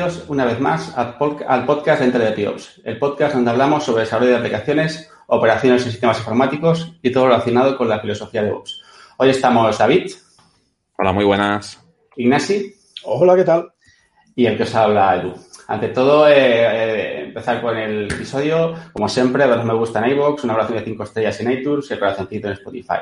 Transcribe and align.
bienvenidos 0.00 0.28
una 0.30 0.46
vez 0.46 0.58
más 0.60 0.96
al, 0.96 1.66
podcast 1.66 2.00
Entre 2.00 2.24
de 2.24 2.32
PIOPS, 2.32 2.80
el 2.84 2.98
podcast 2.98 3.34
donde 3.34 3.50
hablamos 3.50 3.84
sobre 3.84 4.04
desarrollo 4.04 4.30
de 4.30 4.38
aplicaciones, 4.38 5.10
operaciones 5.26 5.84
en 5.84 5.90
sistemas 5.90 6.18
informáticos 6.20 6.94
y 7.02 7.12
todo 7.12 7.26
relacionado 7.26 7.76
con 7.76 7.86
la 7.86 8.00
filosofía 8.00 8.42
de 8.42 8.50
Ops. 8.50 8.80
Hoy 9.18 9.28
estamos 9.28 9.76
David. 9.76 10.10
Hola, 10.96 11.12
muy 11.12 11.26
buenas. 11.26 11.84
Ignasi. 12.16 12.74
Hola, 13.04 13.36
¿qué 13.36 13.44
tal? 13.44 13.72
Y 14.34 14.46
el 14.46 14.56
que 14.56 14.62
os 14.62 14.74
habla 14.74 15.16
Edu. 15.16 15.34
Ante 15.70 15.86
todo, 15.90 16.26
eh, 16.26 16.34
eh, 16.34 17.22
empezar 17.26 17.62
con 17.62 17.76
el 17.76 18.10
episodio. 18.12 18.74
Como 18.92 19.08
siempre, 19.08 19.46
dos 19.46 19.64
me 19.64 19.72
gusta 19.72 20.04
en 20.04 20.10
iVoox, 20.10 20.42
una 20.42 20.54
oración 20.54 20.78
de 20.78 20.84
cinco 20.84 21.04
estrellas 21.04 21.38
en 21.38 21.52
iTunes 21.52 21.88
y 21.88 21.92
el 21.92 22.00
corazoncito 22.00 22.48
en 22.48 22.54
Spotify. 22.54 22.98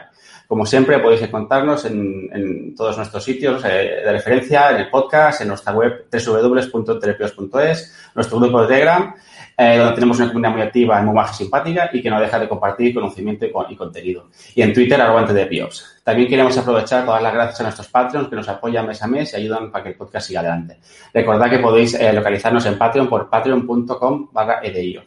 Como 0.47 0.67
siempre, 0.67 0.99
podéis 0.99 1.23
encontrarnos 1.23 1.87
en, 1.87 2.75
todos 2.77 2.99
nuestros 2.99 3.25
sitios 3.25 3.65
eh, 3.65 4.03
de 4.05 4.13
referencia, 4.13 4.71
en 4.71 4.77
el 4.83 4.91
podcast, 4.91 5.41
en 5.41 5.49
nuestra 5.49 5.73
web 5.73 6.09
www.telepios.es, 6.13 8.11
nuestro 8.15 8.39
grupo 8.39 8.61
de 8.61 8.69
Telegram, 8.69 9.15
eh, 9.61 9.77
donde 9.77 9.95
tenemos 9.95 10.17
una 10.19 10.29
comunidad 10.29 10.53
muy 10.53 10.63
activa, 10.63 11.03
muy 11.03 11.17
baja, 11.17 11.35
simpática 11.35 11.91
y 11.93 12.01
que 12.01 12.09
no 12.09 12.21
deja 12.21 12.39
de 12.39 12.49
compartir 12.49 12.95
conocimiento 12.95 13.45
y, 13.45 13.75
contenido. 13.75 14.29
Y 14.55 14.63
en 14.63 14.73
Twitter, 14.73 15.01
arroba 15.01 15.25
de 15.25 15.47
Piops. 15.47 16.01
También 16.05 16.29
queremos 16.29 16.57
aprovechar 16.57 17.05
todas 17.05 17.21
las 17.21 17.35
gracias 17.35 17.59
a 17.59 17.63
nuestros 17.65 17.89
Patreons 17.89 18.29
que 18.29 18.37
nos 18.37 18.49
apoyan 18.49 18.87
mes 18.87 19.03
a 19.03 19.09
mes 19.09 19.33
y 19.33 19.37
ayudan 19.37 19.73
para 19.73 19.83
que 19.83 19.91
el 19.91 19.97
podcast 19.97 20.29
siga 20.29 20.41
adelante. 20.41 20.79
Recordad 21.13 21.51
que 21.51 21.59
podéis 21.59 21.95
eh, 21.95 22.13
localizarnos 22.13 22.65
en 22.67 22.79
Patreon 22.79 23.09
por 23.09 23.29
patreon.com 23.29 24.29
barra 24.33 24.61
edeio. 24.63 25.03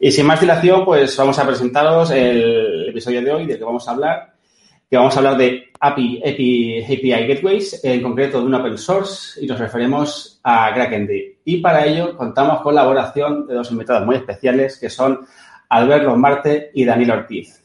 Y 0.00 0.10
sin 0.10 0.26
más 0.26 0.40
dilación, 0.40 0.84
pues 0.84 1.16
vamos 1.16 1.38
a 1.38 1.46
presentaros 1.46 2.10
el 2.10 2.88
episodio 2.88 3.22
de 3.22 3.32
hoy, 3.32 3.46
del 3.46 3.58
que 3.58 3.64
vamos 3.64 3.86
a 3.86 3.92
hablar, 3.92 4.32
que 4.90 4.96
vamos 4.96 5.14
a 5.14 5.18
hablar 5.18 5.36
de 5.36 5.70
API, 5.78 6.20
API, 6.20 7.26
Gateways, 7.28 7.84
en 7.84 8.02
concreto 8.02 8.40
de 8.40 8.46
un 8.46 8.54
open 8.54 8.76
source, 8.76 9.40
y 9.40 9.46
nos 9.46 9.60
referimos 9.60 10.40
a 10.42 10.74
KrakenD. 10.74 11.10
Y 11.44 11.58
para 11.58 11.86
ello 11.86 12.16
contamos 12.16 12.60
con 12.60 12.74
la 12.74 12.82
colaboración 12.82 13.46
de 13.46 13.54
dos 13.54 13.70
invitados 13.70 14.04
muy 14.04 14.16
especiales, 14.16 14.78
que 14.78 14.90
son 14.90 15.24
Albert 15.68 16.04
Lombarte 16.04 16.72
y 16.74 16.84
Daniel 16.84 17.12
Ortiz, 17.12 17.62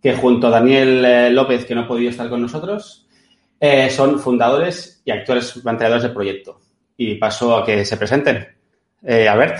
que 0.00 0.16
junto 0.16 0.46
a 0.46 0.50
Daniel 0.50 1.04
eh, 1.04 1.30
López, 1.30 1.66
que 1.66 1.74
no 1.74 1.82
ha 1.82 1.88
podido 1.88 2.10
estar 2.10 2.30
con 2.30 2.40
nosotros, 2.40 3.06
eh, 3.60 3.90
son 3.90 4.18
fundadores 4.18 5.02
y 5.04 5.10
actuales 5.10 5.52
planteadores 5.62 6.04
del 6.04 6.14
proyecto. 6.14 6.58
Y 6.96 7.16
paso 7.16 7.54
a 7.54 7.66
que 7.66 7.84
se 7.84 7.98
presenten. 7.98 8.48
Eh, 9.02 9.28
Albert. 9.28 9.58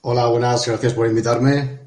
Hola, 0.00 0.26
buenas, 0.26 0.66
gracias 0.66 0.92
por 0.92 1.06
invitarme. 1.06 1.82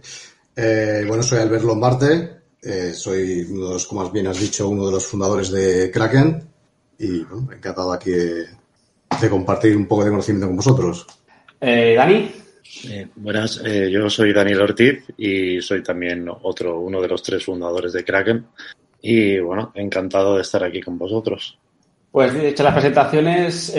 bueno, 0.55 1.23
soy 1.23 1.39
Albert 1.39 1.63
Lombarte, 1.63 2.40
eh, 2.63 2.93
soy 2.93 3.41
uno 3.49 3.67
de 3.67 3.73
los, 3.73 3.87
como 3.87 4.07
bien 4.11 4.27
has 4.27 4.39
dicho, 4.39 4.69
uno 4.69 4.85
de 4.85 4.91
los 4.91 5.05
fundadores 5.05 5.51
de 5.51 5.89
Kraken 5.89 6.43
y 6.99 7.23
bueno, 7.23 7.51
encantado 7.51 7.91
aquí 7.91 8.11
de, 8.11 8.45
compartir 9.29 9.75
un 9.75 9.87
poco 9.87 10.03
de 10.03 10.11
conocimiento 10.11 10.47
con 10.47 10.57
vosotros. 10.57 11.07
Eh, 11.59 11.95
Dani. 11.95 12.31
Eh, 12.87 13.07
buenas, 13.15 13.61
yo 13.63 14.09
soy 14.09 14.31
Daniel 14.31 14.61
Ortiz 14.61 15.03
y 15.17 15.59
soy 15.61 15.83
también 15.83 16.27
otro, 16.29 16.79
uno 16.79 17.01
de 17.01 17.07
los 17.07 17.23
tres 17.23 17.43
fundadores 17.43 17.93
de 17.93 18.03
Kraken. 18.03 18.45
Y 19.01 19.39
bueno, 19.39 19.71
encantado 19.73 20.35
de 20.35 20.43
estar 20.43 20.63
aquí 20.63 20.81
con 20.81 20.97
vosotros. 20.97 21.57
Pues 22.11 22.33
hecho 22.35 22.63
las 22.63 22.73
presentaciones, 22.73 23.73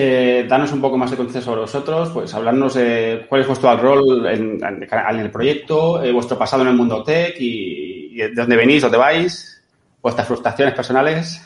danos 0.49 0.73
un 0.73 0.81
poco 0.81 0.99
más 0.99 1.11
de 1.11 1.17
contexto 1.17 1.43
sobre 1.43 1.61
vosotros, 1.61 2.11
pues 2.11 2.35
hablarnos 2.35 2.75
de 2.75 3.27
cuál 3.29 3.43
es 3.43 3.47
vuestro 3.47 3.77
rol 3.77 4.27
en, 4.27 4.59
en 4.63 5.21
el 5.21 5.31
proyecto, 5.31 6.03
vuestro 6.13 6.37
pasado 6.39 6.63
en 6.63 6.71
el 6.71 6.75
mundo 6.77 7.03
tech 7.05 7.37
y, 7.39 8.02
y 8.13 8.19
de 8.19 8.31
dónde 8.35 8.57
venís, 8.57 8.83
dónde 8.83 8.99
vais, 8.99 9.61
vuestras 10.03 10.27
frustraciones 10.27 10.75
personales. 10.75 11.41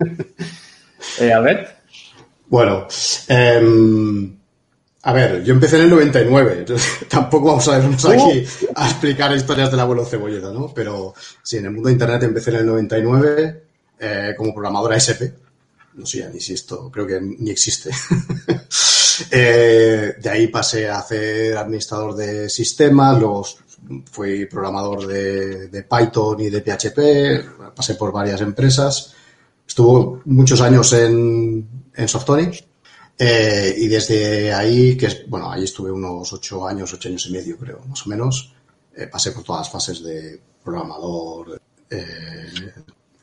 eh, 1.20 1.32
a 1.32 1.40
ver. 1.40 1.76
Bueno, 2.48 2.86
em, 3.28 4.36
a 5.02 5.12
ver, 5.12 5.44
yo 5.44 5.54
empecé 5.54 5.76
en 5.76 5.82
el 5.82 5.90
99, 5.90 6.56
entonces 6.58 6.98
tampoco 7.08 7.46
vamos 7.48 7.68
a 7.68 7.78
vernos 7.78 8.04
aquí 8.04 8.44
a 8.74 8.88
explicar 8.88 9.34
historias 9.34 9.70
del 9.70 9.80
abuelo 9.80 10.04
cebolleta, 10.04 10.52
¿no? 10.52 10.72
Pero 10.74 11.14
sí, 11.42 11.58
en 11.58 11.66
el 11.66 11.70
mundo 11.72 11.88
de 11.88 11.92
Internet 11.92 12.22
empecé 12.24 12.50
en 12.50 12.56
el 12.56 12.66
99 12.66 13.62
eh, 14.00 14.34
como 14.36 14.52
programadora 14.52 14.96
SP. 14.98 15.30
No 15.94 16.04
sé 16.04 16.18
ya 16.18 16.28
ni 16.28 16.40
si 16.40 16.52
esto, 16.52 16.90
creo 16.90 17.06
que 17.06 17.20
ni 17.20 17.50
existe. 17.50 17.90
eh, 19.30 20.14
de 20.20 20.30
ahí 20.30 20.48
pasé 20.48 20.88
a 20.88 20.98
hacer 20.98 21.56
administrador 21.56 22.14
de 22.14 22.50
sistemas, 22.50 23.18
luego 23.18 23.46
fui 24.10 24.46
programador 24.46 25.06
de, 25.06 25.82
Python 25.82 26.40
y 26.40 26.50
de 26.50 26.60
PHP, 26.60 27.74
pasé 27.74 27.94
por 27.94 28.12
varias 28.12 28.40
empresas. 28.40 29.14
Estuvo 29.66 30.22
muchos 30.26 30.60
años 30.60 30.92
en, 30.92 31.68
en 31.94 32.08
Softonic 32.08 32.64
eh, 33.18 33.74
y 33.78 33.88
desde 33.88 34.52
ahí, 34.52 34.96
que 34.96 35.24
bueno, 35.28 35.50
ahí 35.50 35.64
estuve 35.64 35.90
unos 35.90 36.32
ocho 36.32 36.66
años, 36.66 36.92
ocho 36.92 37.08
años 37.08 37.26
y 37.26 37.32
medio, 37.32 37.56
creo, 37.56 37.80
más 37.88 38.06
o 38.06 38.10
menos. 38.10 38.54
Eh, 38.94 39.06
pasé 39.06 39.32
por 39.32 39.42
todas 39.42 39.62
las 39.62 39.72
fases 39.72 40.04
de 40.04 40.40
programador, 40.62 41.60
eh, 41.90 42.72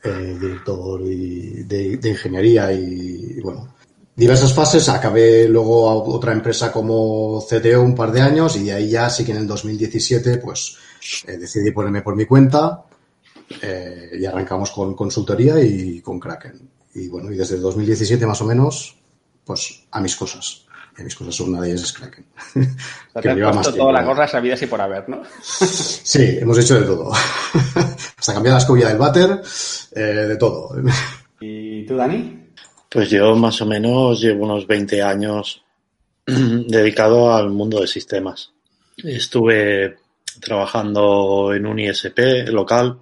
director 0.04 1.02
y 1.02 1.64
de, 1.64 2.10
ingeniería 2.10 2.72
y, 2.74 3.40
bueno, 3.42 3.76
diversas 4.16 4.54
fases. 4.54 4.90
Acabé 4.90 5.48
luego 5.48 5.90
a 5.90 5.96
otra 5.96 6.34
empresa 6.34 6.72
como 6.72 7.44
CTO 7.48 7.82
un 7.82 7.96
par 7.96 8.12
de 8.12 8.22
años 8.22 8.56
y 8.56 8.66
de 8.66 8.74
ahí 8.74 8.90
ya 8.90 9.10
sí 9.10 9.26
que 9.26 9.32
en 9.32 9.40
el 9.40 9.48
2017 9.48 10.38
pues 10.38 10.78
eh, 11.28 11.38
decidí 11.38 11.72
ponerme 11.72 12.02
por 12.02 12.16
mi 12.16 12.26
cuenta 12.26 12.86
eh, 13.62 14.12
y 14.20 14.26
arrancamos 14.26 14.72
con 14.72 14.96
consultoría 14.96 15.60
y 15.60 16.02
con 16.02 16.20
Kraken. 16.20 16.70
Y 16.96 17.08
bueno, 17.08 17.32
y 17.32 17.36
desde 17.36 17.56
el 17.56 17.62
2017 17.62 18.26
más 18.26 18.42
o 18.42 18.46
menos, 18.46 18.96
pues 19.44 19.84
a 19.92 20.00
mis 20.00 20.16
cosas. 20.16 20.66
Y 20.96 21.02
a 21.02 21.04
mis 21.04 21.16
cosas 21.16 21.40
una 21.40 21.60
de 21.60 21.70
ellas 21.70 21.82
es 21.82 21.94
Kraken. 21.94 22.26
O 23.14 23.20
te 23.22 23.30
has 23.30 23.56
puesto 23.56 23.74
toda 23.74 23.92
la 23.92 24.04
gorra 24.04 24.28
sabida 24.28 24.56
y 24.62 24.68
por 24.68 24.80
haber, 24.80 25.10
¿no? 25.10 25.24
sí, 25.42 26.38
hemos 26.40 26.58
hecho 26.60 26.80
de 26.80 26.86
todo. 26.86 27.12
Hasta 28.18 28.34
cambiar 28.34 28.54
la 28.54 28.60
escobilla 28.60 28.90
del 28.90 28.98
váter, 28.98 29.42
eh, 29.96 30.02
de 30.02 30.36
todo. 30.38 30.76
¿Y 31.42 31.86
tú, 31.86 31.96
Dani? 31.96 32.43
Pues 32.94 33.10
yo 33.10 33.36
más 33.36 33.60
o 33.60 33.66
menos 33.66 34.22
llevo 34.22 34.46
unos 34.46 34.68
20 34.68 35.02
años 35.02 35.66
dedicado 36.28 37.34
al 37.34 37.50
mundo 37.50 37.82
de 37.82 37.88
sistemas. 37.88 38.54
Estuve 38.98 39.96
trabajando 40.40 41.56
en 41.56 41.66
un 41.66 41.80
ISP 41.80 42.50
local, 42.50 43.00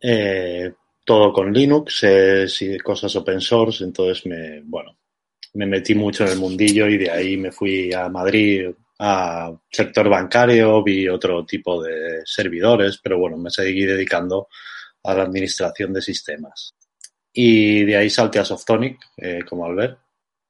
eh, 0.00 0.72
todo 1.04 1.34
con 1.34 1.52
Linux, 1.52 2.02
y 2.60 2.78
cosas 2.78 3.14
open 3.14 3.42
source, 3.42 3.84
entonces 3.84 4.24
me, 4.24 4.62
bueno, 4.62 4.96
me 5.52 5.66
metí 5.66 5.94
mucho 5.94 6.24
en 6.24 6.30
el 6.30 6.38
mundillo 6.38 6.86
y 6.86 6.96
de 6.96 7.10
ahí 7.10 7.36
me 7.36 7.52
fui 7.52 7.92
a 7.92 8.08
Madrid 8.08 8.70
a 9.00 9.52
sector 9.70 10.08
bancario, 10.08 10.82
vi 10.82 11.08
otro 11.08 11.44
tipo 11.44 11.82
de 11.82 12.22
servidores, 12.24 12.98
pero 13.02 13.18
bueno, 13.18 13.36
me 13.36 13.50
seguí 13.50 13.84
dedicando 13.84 14.48
a 15.02 15.12
la 15.12 15.24
administración 15.24 15.92
de 15.92 16.00
sistemas. 16.00 16.74
Y 17.38 17.84
de 17.84 17.98
ahí 17.98 18.08
salté 18.08 18.38
a 18.38 18.46
Softonic, 18.46 18.98
eh, 19.18 19.40
como 19.46 19.66
Albert. 19.66 19.98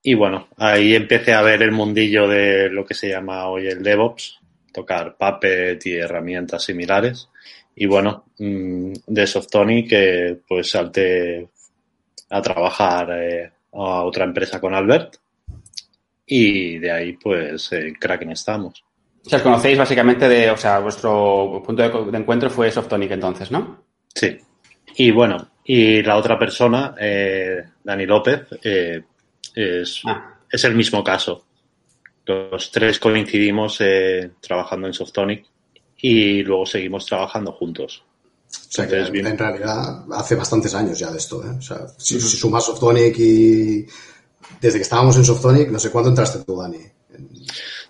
Y 0.05 0.15
bueno, 0.15 0.47
ahí 0.57 0.95
empecé 0.95 1.35
a 1.35 1.43
ver 1.43 1.61
el 1.63 1.73
mundillo 1.73 2.29
de 2.29 2.71
lo 2.71 2.85
que 2.87 2.95
se 2.95 3.09
llama 3.09 3.49
hoy 3.49 3.67
el 3.67 3.83
DevOps, 3.83 4.39
tocar 4.73 5.17
Puppet 5.17 5.85
y 5.85 5.95
herramientas 5.95 6.63
similares. 6.63 7.29
Y 7.75 7.87
bueno, 7.87 8.27
mm, 8.39 8.93
de 9.05 9.27
Softonic 9.27 9.89
eh, 9.91 10.39
pues 10.47 10.71
salté 10.71 11.49
a 12.31 12.41
trabajar 12.41 13.11
eh, 13.21 13.51
a 13.73 14.05
otra 14.05 14.25
empresa 14.25 14.61
con 14.61 14.73
Albert. 14.73 15.17
Y 16.25 16.79
de 16.79 16.93
ahí 16.93 17.13
pues 17.15 17.73
en 17.73 17.95
Kraken 17.95 18.31
estamos. 18.31 18.85
O 19.25 19.29
sea, 19.29 19.39
os 19.39 19.43
conocéis 19.43 19.77
básicamente 19.77 20.29
de, 20.29 20.53
o 20.53 20.57
sea, 20.57 20.79
vuestro 20.79 21.61
punto 21.67 21.83
de, 21.83 22.17
encuentro 22.17 22.49
fue 22.49 22.71
Softonic 22.71 23.11
entonces, 23.11 23.51
¿no? 23.51 23.83
Sí. 24.15 24.39
Y 24.95 25.11
bueno, 25.11 25.49
y 25.69 26.03
la 26.03 26.17
otra 26.17 26.39
persona, 26.39 26.95
eh, 26.99 27.61
Dani 27.83 28.07
López, 28.07 28.47
eh, 28.63 29.03
es, 29.55 30.01
ah. 30.07 30.39
es, 30.51 30.65
el 30.65 30.77
mismo 30.77 31.03
caso. 31.03 31.45
Los 32.25 32.71
tres 32.71 33.01
coincidimos 33.01 33.81
eh, 33.81 34.31
trabajando 34.41 34.87
en 34.87 34.93
Softonic 34.93 35.45
y 35.99 36.43
luego 36.43 36.67
seguimos 36.67 37.05
trabajando 37.07 37.53
juntos. 37.53 38.05
O 38.49 38.73
sea, 38.73 38.87
que 38.87 38.97
en 38.97 39.39
realidad 39.39 40.05
hace 40.13 40.37
bastantes 40.37 40.73
años 40.75 40.99
ya 40.99 41.11
de 41.11 41.19
esto. 41.19 41.45
¿eh? 41.45 41.57
O 41.59 41.63
sea, 41.63 41.89
si, 41.99 42.21
sumas 42.21 42.65
Softonic 42.65 43.19
y 43.19 43.87
desde 44.61 44.79
que 44.79 44.83
estábamos 44.83 45.17
en 45.17 45.25
Softonic, 45.25 45.69
no 45.71 45.81
sé 45.81 45.91
cuándo 45.91 46.11
entraste 46.11 46.45
tú, 46.45 46.61
Dani. 46.61 46.79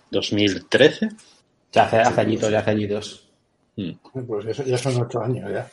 2013. 0.09 1.09
Ya 1.73 1.83
hace, 1.83 1.97
hace 1.97 2.21
añitos, 2.21 2.49
ya 2.49 2.59
hace 2.59 2.71
añitos. 2.71 3.29
Mm. 3.75 3.91
Pues 4.25 4.47
eso 4.47 4.63
ya 4.63 4.79
son 4.79 4.99
ocho 4.99 5.21
años 5.21 5.51
ya. 5.51 5.69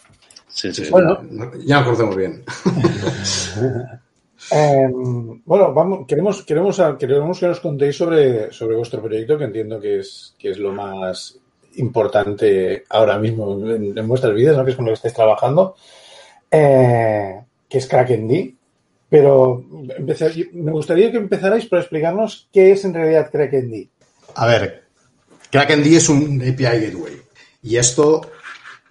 Sí, 0.55 0.73
sí. 0.73 0.89
Bueno, 0.89 1.21
ya 1.65 1.77
nos 1.77 1.85
conocemos 1.85 2.17
bien. 2.17 2.45
Em, 4.51 5.43
bueno, 5.47 5.73
vamos, 5.73 6.07
queremos, 6.07 6.43
queremos, 6.43 6.77
queremos 6.99 7.41
que 7.41 7.47
nos 7.47 7.61
contéis 7.61 7.97
sobre, 7.97 8.53
sobre 8.53 8.77
vuestro 8.77 9.01
proyecto, 9.01 9.39
que 9.39 9.45
entiendo 9.45 9.81
que 9.81 10.01
es, 10.01 10.35
que 10.39 10.51
es 10.51 10.59
lo 10.59 10.71
más 10.71 11.39
importante 11.77 12.85
ahora 12.91 13.19
mismo 13.19 13.59
en, 13.67 14.07
vuestras 14.07 14.35
vidas, 14.35 14.55
¿no? 14.55 14.65
que 14.65 14.73
es 14.73 14.77
con 14.77 14.85
lo 14.85 14.91
que 14.91 14.97
estáis 14.97 15.15
trabajando, 15.15 15.77
eh, 16.51 17.41
que 17.67 17.79
es 17.79 17.87
KrakenD. 17.87 18.55
pero 19.09 19.65
empezar, 19.97 20.33
me 20.53 20.73
gustaría 20.73 21.11
que 21.11 21.17
empezarais 21.17 21.65
por 21.65 21.79
explicarnos 21.79 22.49
qué 22.53 22.73
es 22.73 22.85
en 22.85 22.93
realidad 22.93 23.31
CrackND. 23.33 23.89
A 24.35 24.47
ver, 24.47 24.85
CrackND 25.51 25.87
es 25.87 26.09
un 26.11 26.43
API 26.43 26.65
Gateway 26.65 27.23
y 27.63 27.77
esto 27.77 28.21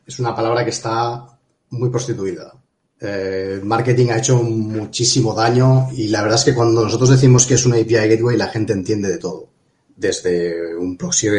es 0.05 0.19
una 0.19 0.35
palabra 0.35 0.63
que 0.63 0.71
está 0.71 1.32
muy 1.73 1.89
prostituida. 1.89 2.53
Eh, 2.99 3.59
marketing 3.63 4.07
ha 4.11 4.17
hecho 4.17 4.41
muchísimo 4.41 5.33
daño 5.33 5.89
y 5.91 6.07
la 6.07 6.21
verdad 6.21 6.39
es 6.39 6.45
que 6.45 6.55
cuando 6.55 6.83
nosotros 6.83 7.09
decimos 7.09 7.45
que 7.45 7.55
es 7.55 7.65
una 7.65 7.75
API 7.75 8.07
Gateway 8.07 8.37
la 8.37 8.47
gente 8.47 8.73
entiende 8.73 9.09
de 9.09 9.17
todo. 9.17 9.49
Desde 9.95 10.75
un 10.75 10.97
proxy 10.97 11.29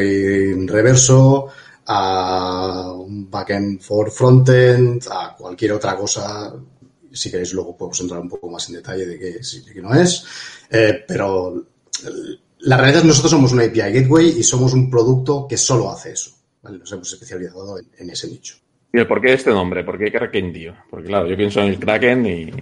reverso 0.66 1.48
a 1.86 2.92
un 2.92 3.31
backend 3.31 3.81
for 3.81 4.10
frontend, 4.10 5.04
a 5.10 5.34
cualquier 5.36 5.72
otra 5.72 5.96
cosa. 5.96 6.54
Si 7.12 7.31
queréis 7.31 7.52
luego 7.52 7.76
podemos 7.76 8.00
entrar 8.00 8.20
un 8.20 8.28
poco 8.28 8.50
más 8.50 8.69
en 8.69 8.76
detalle 8.76 9.06
de 9.06 9.19
qué, 9.19 9.82
no 9.82 9.94
es. 9.94 10.25
Eh, 10.70 11.04
pero 11.06 11.64
la 12.60 12.76
realidad 12.76 12.98
es 12.98 13.02
que 13.02 13.08
nosotros 13.08 13.31
somos 13.31 13.52
una 13.52 13.64
API 13.64 13.92
Gateway 13.92 14.38
y 14.38 14.42
somos 14.42 14.72
un 14.72 14.90
producto 14.90 15.46
que 15.48 15.56
solo 15.56 15.90
hace 15.90 16.12
eso. 16.12 16.31
Nos 16.62 16.90
hemos 16.92 17.12
especializado 17.12 17.78
en, 17.78 18.10
ese 18.10 18.28
nicho. 18.28 18.56
¿Y 18.94 18.99
el 19.00 19.08
por 19.08 19.20
qué 19.20 19.32
este 19.32 19.50
nombre? 19.50 19.82
¿Por 19.82 19.99
qué 19.99 20.12
Kraken, 20.12 20.52
tío? 20.52 20.73
Porque 20.88 21.08
claro, 21.08 21.26
yo 21.26 21.37
pienso 21.37 21.61
en 21.61 21.67
el 21.67 21.81
Kraken 21.81 22.26
y, 22.26 22.52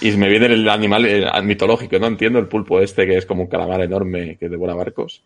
y 0.00 0.10
me 0.16 0.28
viene 0.28 0.46
el 0.46 0.68
animal 0.68 1.06
mitológico, 1.44 1.96
¿no? 2.00 2.08
Entiendo 2.08 2.40
el 2.40 2.48
pulpo 2.48 2.80
este 2.80 3.06
que 3.06 3.16
es 3.16 3.24
como 3.24 3.42
un 3.42 3.48
calamar 3.48 3.82
enorme 3.82 4.36
que 4.36 4.48
devora 4.48 4.74
barcos. 4.74 5.22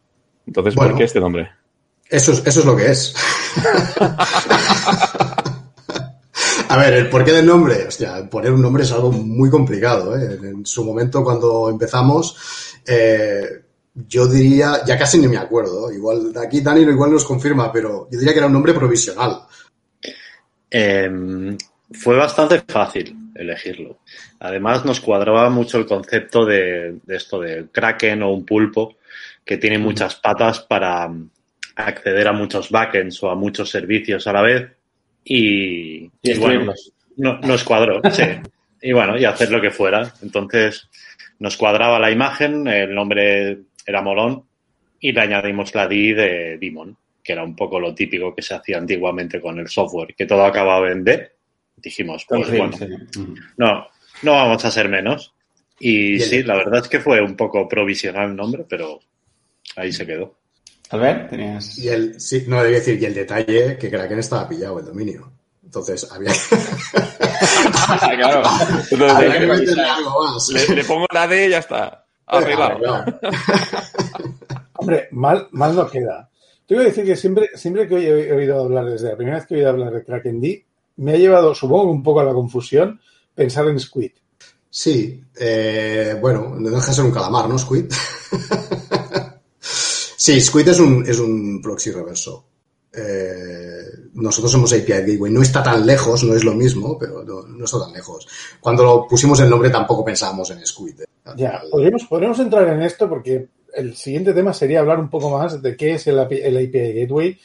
Entonces, 0.47 0.75
¿por 0.75 0.95
qué 0.95 1.05
este 1.05 1.19
nombre? 1.19 1.49
Eso 2.11 2.33
es, 2.33 2.47
eso 2.47 2.61
es 2.61 2.67
lo 2.67 2.77
que 2.77 2.91
es. 2.91 3.15
A 6.69 6.77
ver, 6.77 6.93
el 6.93 7.09
porqué 7.09 7.33
del 7.33 7.47
nombre, 7.47 7.87
hostia, 7.89 8.29
poner 8.29 8.53
un 8.53 8.61
nombre 8.61 8.83
es 8.83 8.93
algo 8.93 9.11
muy 9.11 9.49
complicado. 9.49 10.15
¿eh? 10.15 10.39
En 10.43 10.67
su 10.67 10.85
momento, 10.85 11.25
cuando 11.25 11.71
empezamos, 11.71 12.77
eh, 12.87 13.63
yo 13.95 14.27
diría, 14.27 14.85
ya 14.87 14.99
casi 14.99 15.19
ni 15.19 15.27
me 15.27 15.39
acuerdo, 15.39 15.91
igual 15.91 16.35
aquí 16.37 16.61
Dani 16.61 16.83
igual 16.83 17.13
nos 17.13 17.25
confirma, 17.25 17.73
pero 17.73 18.09
yo 18.11 18.19
diría 18.19 18.35
que 18.35 18.41
era 18.41 18.47
un 18.47 18.53
nombre 18.53 18.75
provisional. 18.75 19.47
Em, 20.71 21.57
fue 21.93 22.17
bastante 22.17 22.61
fácil 22.61 23.17
elegirlo. 23.35 23.99
Además, 24.39 24.85
nos 24.85 25.01
cuadraba 25.01 25.51
mucho 25.51 25.79
el 25.79 25.87
concepto 25.87 26.45
de, 26.45 26.99
esto 27.09 27.41
de 27.41 27.67
kraken 27.71 28.23
o 28.23 28.33
un 28.33 28.45
pulpo 28.45 28.97
que 29.45 29.57
tiene 29.57 29.79
muchas 29.79 30.15
patas 30.17 30.61
para 30.61 31.11
acceder 31.75 32.29
a 32.29 32.33
muchos 32.33 32.71
backends 32.71 33.23
o 33.23 33.31
a 33.31 33.35
muchos 33.35 33.71
servicios 33.71 34.27
a 34.27 34.33
la 34.33 34.43
vez 34.43 34.71
y, 35.25 36.11
bueno, 36.39 36.75
nos 37.17 37.65
cuadró, 37.65 38.01
sí. 38.13 38.25
Y 38.83 38.93
bueno, 38.93 39.19
y 39.19 39.25
hacer 39.25 39.51
lo 39.51 39.61
que 39.61 39.71
fuera. 39.71 40.15
Entonces, 40.23 40.89
nos 41.39 41.57
cuadraba 41.57 41.99
la 41.99 42.11
imagen, 42.11 42.67
el 42.67 42.95
nombre 42.95 43.59
era 43.87 44.03
molón 44.03 44.45
y 45.01 45.13
le 45.13 45.21
añadimos 45.21 45.75
la 45.75 45.89
D 45.89 46.15
de 46.15 46.59
Demon, 46.59 46.97
que 47.23 47.33
era 47.33 47.45
un 47.45 47.55
poco 47.55 47.79
lo 47.79 47.95
típico 47.95 48.35
que 48.35 48.43
se 48.43 48.55
hacía 48.55 48.79
antiguamente 48.79 49.41
con 49.41 49.59
el 49.59 49.69
software, 49.69 50.15
que 50.15 50.27
todo 50.27 50.45
acababa 50.45 50.91
en 50.91 51.05
D. 51.05 51.33
Dijimos, 51.77 52.27
pues 52.29 52.51
bueno, 52.51 52.77
no, 53.57 53.87
no 54.23 54.33
vamos 54.33 54.65
a 54.65 54.71
ser 54.71 54.89
menos. 54.89 55.35
Y 55.79 56.21
sí, 56.21 56.43
la 56.43 56.57
verdad 56.57 56.83
es 56.83 56.89
que 56.89 57.01
fue 57.01 57.23
un 57.23 57.37
poco 57.37 57.67
provisional 57.67 58.31
el 58.31 58.37
nombre, 58.37 58.67
pero 58.69 59.01
ahí 59.77 59.93
se 59.93 60.07
quedó. 60.07 60.41
Albert, 60.91 61.31
tenías. 61.31 61.79
Y 61.79 61.89
el, 61.89 62.21
sí, 62.21 62.45
no, 62.49 62.63
debía 62.63 62.79
decir, 62.79 63.01
y 63.01 63.05
el 63.07 63.15
detalle 63.15 63.79
que 63.79 63.91
Kraken 63.91 64.19
estaba 64.19 64.49
pillado 64.49 64.81
el 64.81 64.87
dominio. 64.87 65.33
Entonces 65.65 66.11
había. 66.11 66.33
claro. 68.17 68.43
Le, 70.75 70.85
pongo 70.85 71.07
la 71.13 71.29
D 71.29 71.47
y 71.47 71.51
ya 71.51 71.59
está. 71.59 72.05
Hombre, 74.75 75.09
mal, 75.13 75.49
mal 75.53 75.77
no 75.77 75.89
queda. 75.89 76.30
Te 76.71 76.77
voy 76.77 76.85
a 76.85 76.87
decir 76.87 77.05
que 77.05 77.17
siempre, 77.17 77.51
siempre 77.57 77.89
que 77.89 77.97
he 77.97 78.33
oído 78.33 78.61
hablar, 78.61 78.89
desde 78.89 79.09
la 79.09 79.17
primera 79.17 79.39
vez 79.39 79.47
que 79.49 79.55
he 79.55 79.57
oído 79.57 79.71
hablar 79.71 79.93
de 79.93 80.05
Kraken 80.05 80.41
D, 80.41 80.65
me 80.99 81.15
ha 81.15 81.17
llevado, 81.17 81.53
supongo, 81.53 81.91
un 81.91 82.01
poco 82.01 82.21
a 82.21 82.25
la 82.25 82.33
confusión 82.33 83.01
pensar 83.35 83.67
en 83.67 83.81
Squid. 83.81 84.13
Sí, 84.71 85.21
eh, 85.37 86.17
bueno, 86.21 86.55
no 86.57 86.71
deja 86.71 86.87
de 86.87 86.93
ser 86.93 87.05
un 87.05 87.11
calamar, 87.11 87.49
¿no? 87.49 87.59
Squid. 87.59 87.87
sí, 89.59 90.41
Squid 90.41 90.69
es 90.69 90.79
un, 90.79 91.05
es 91.09 91.19
un 91.19 91.61
proxy 91.61 91.91
reverso. 91.91 92.47
Eh, 92.93 93.83
nosotros 94.15 94.53
somos 94.53 94.73
API 94.73 94.93
Gateway. 94.93 95.33
No 95.33 95.43
está 95.43 95.65
tan 95.65 95.85
lejos, 95.85 96.23
no 96.23 96.37
es 96.37 96.45
lo 96.45 96.55
mismo, 96.55 96.97
pero 96.97 97.25
no, 97.25 97.65
está 97.65 97.81
tan 97.81 97.93
lejos. 97.93 98.29
Cuando 98.61 98.85
lo 98.85 99.09
pusimos 99.09 99.41
el 99.41 99.51
nombre 99.51 99.71
tampoco 99.71 100.05
pensábamos 100.05 100.49
en 100.53 100.65
Squid. 100.65 101.01
Ya, 101.37 101.63
podríamos, 101.69 102.05
podríamos 102.05 102.39
entrar 102.39 102.69
en 102.69 102.83
esto 102.83 103.09
porque 103.09 103.49
el 103.75 103.97
siguiente 103.97 104.33
tema 104.33 104.53
sería 104.53 104.81
hablar 104.81 104.99
un 104.99 105.11
poco 105.11 105.31
más 105.31 105.61
de 105.63 105.77
qué 105.77 105.95
es 105.95 106.07
el 106.07 106.19
API, 106.19 106.41
Gateway, 106.71 107.39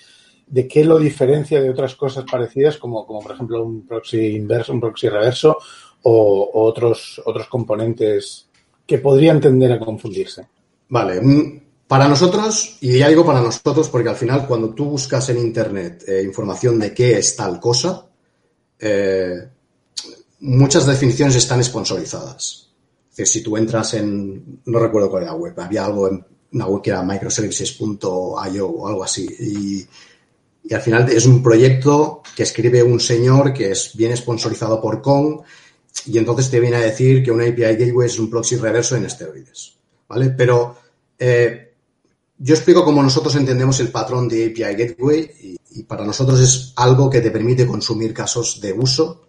de 0.48 0.68
qué 0.68 0.84
lo 0.84 1.00
diferencia 1.00 1.62
de 1.62 1.70
otras 1.70 1.96
cosas 1.96 2.26
parecidas, 2.30 2.78
como, 2.78 3.06
como 3.06 3.22
por 3.22 3.34
ejemplo 3.34 3.64
un 3.64 3.86
proxy 3.86 4.36
inverso, 4.36 4.74
un 4.74 4.82
proxy 4.82 5.10
reverso 5.10 5.58
o, 6.04 6.52
otros, 6.54 7.22
otros 7.26 7.48
componentes 7.48 8.48
que 8.86 9.00
podrían 9.00 9.42
tender 9.42 9.72
a 9.72 9.80
confundirse. 9.80 10.48
Vale, 10.90 11.20
mm, 11.20 11.62
para 11.88 12.08
nosotros, 12.08 12.78
y 12.82 13.00
ya 13.00 13.10
digo 13.10 13.26
para 13.26 13.42
nosotros, 13.42 13.90
porque 13.90 14.10
al 14.10 14.16
final 14.16 14.46
cuando 14.48 14.70
tú 14.70 14.86
buscas 14.86 15.30
en 15.30 15.40
Internet 15.40 16.04
eh, 16.08 16.22
información 16.24 16.80
de 16.80 16.94
qué 16.94 17.18
es 17.18 17.36
tal 17.36 17.60
cosa, 17.60 18.08
eh, 18.80 19.50
muchas 20.42 20.86
definiciones 20.86 21.36
están 21.36 21.64
sponsorizadas. 21.64 22.65
Si 23.24 23.42
tú 23.42 23.56
entras 23.56 23.94
en, 23.94 24.62
no 24.66 24.80
recuerdo 24.80 25.10
cuál 25.10 25.24
era 25.24 25.32
la 25.32 25.38
web, 25.38 25.58
había 25.58 25.86
algo 25.86 26.10
en 26.10 26.26
una 26.52 26.68
web 26.68 26.82
que 26.82 26.90
era 26.90 27.04
microservices.io 27.04 28.68
o 28.68 28.88
algo 28.88 29.04
así, 29.04 29.26
y, 29.40 29.88
al 30.74 30.82
final 30.82 31.08
es 31.10 31.28
un 31.28 31.44
proyecto 31.44 32.24
que 32.36 32.42
escribe 32.42 32.82
un 32.82 33.00
señor 33.00 33.54
que 33.54 33.70
es 33.70 33.96
bien 33.96 34.18
sponsorizado 34.18 34.82
por 34.82 35.02
Kong, 35.02 35.42
y 36.08 36.18
entonces 36.18 36.50
te 36.50 36.60
viene 36.60 36.78
a 36.78 36.82
decir 36.82 37.24
que 37.24 37.32
un 37.32 37.42
API 37.42 37.76
Gateway 37.78 38.08
es 38.08 38.20
un 38.20 38.30
proxy 38.30 38.58
reverso 38.58 38.96
en 38.96 39.06
esteroides. 39.06 39.76
¿Vale? 40.10 40.32
Pero 40.32 40.76
eh, 41.18 41.74
yo 42.38 42.54
explico 42.54 42.84
cómo 42.84 43.02
nosotros 43.02 43.36
entendemos 43.36 43.80
el 43.80 43.90
patrón 43.90 44.28
de 44.28 44.48
API 44.48 44.76
Gateway 44.76 45.58
y, 45.70 45.84
para 45.84 46.06
nosotros 46.06 46.40
es 46.40 46.74
algo 46.78 47.10
que 47.10 47.22
te 47.22 47.32
permite 47.32 47.68
consumir 47.68 48.14
casos 48.14 48.60
de 48.60 48.74
uso 48.74 49.28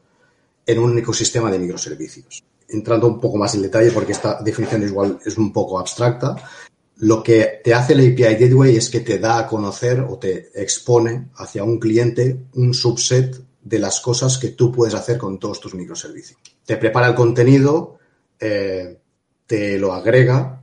en 0.64 0.78
un 0.78 0.99
ecosistema 0.99 1.50
de 1.50 1.59
microservicios. 1.59 2.43
Entrando 2.69 3.07
un 3.07 3.21
poco 3.21 3.37
más 3.37 3.55
en 3.55 3.63
detalle, 3.63 3.91
porque 3.91 4.13
esta 4.13 4.41
definición 4.43 4.83
igual 4.83 5.19
es 5.25 5.39
un 5.39 5.53
poco 5.53 5.79
abstracta, 5.79 6.37
lo 6.99 7.23
que 7.23 7.61
te 7.63 7.75
hace 7.75 7.93
el 7.93 8.13
API 8.13 8.37
Gateway 8.37 8.77
es 8.77 8.89
que 8.89 9.01
te 9.01 9.19
da 9.19 9.39
a 9.39 9.47
conocer 9.47 10.01
o 10.01 10.19
te 10.19 10.51
expone 10.55 11.29
hacia 11.37 11.63
un 11.63 11.79
cliente 11.79 12.47
un 12.55 12.73
subset 12.73 13.37
de 13.63 13.79
las 13.79 14.01
cosas 14.01 14.39
que 14.39 14.51
tú 14.51 14.73
puedes 14.73 14.95
hacer 14.95 15.19
con 15.19 15.39
todos 15.39 15.61
tus 15.61 15.75
microservicios. 15.75 16.39
Te 16.65 16.77
prepara 16.77 17.09
el 17.09 17.15
contenido, 17.15 17.99
eh, 18.41 18.99
te 19.47 19.79
lo 19.79 19.93
agrega 19.93 20.57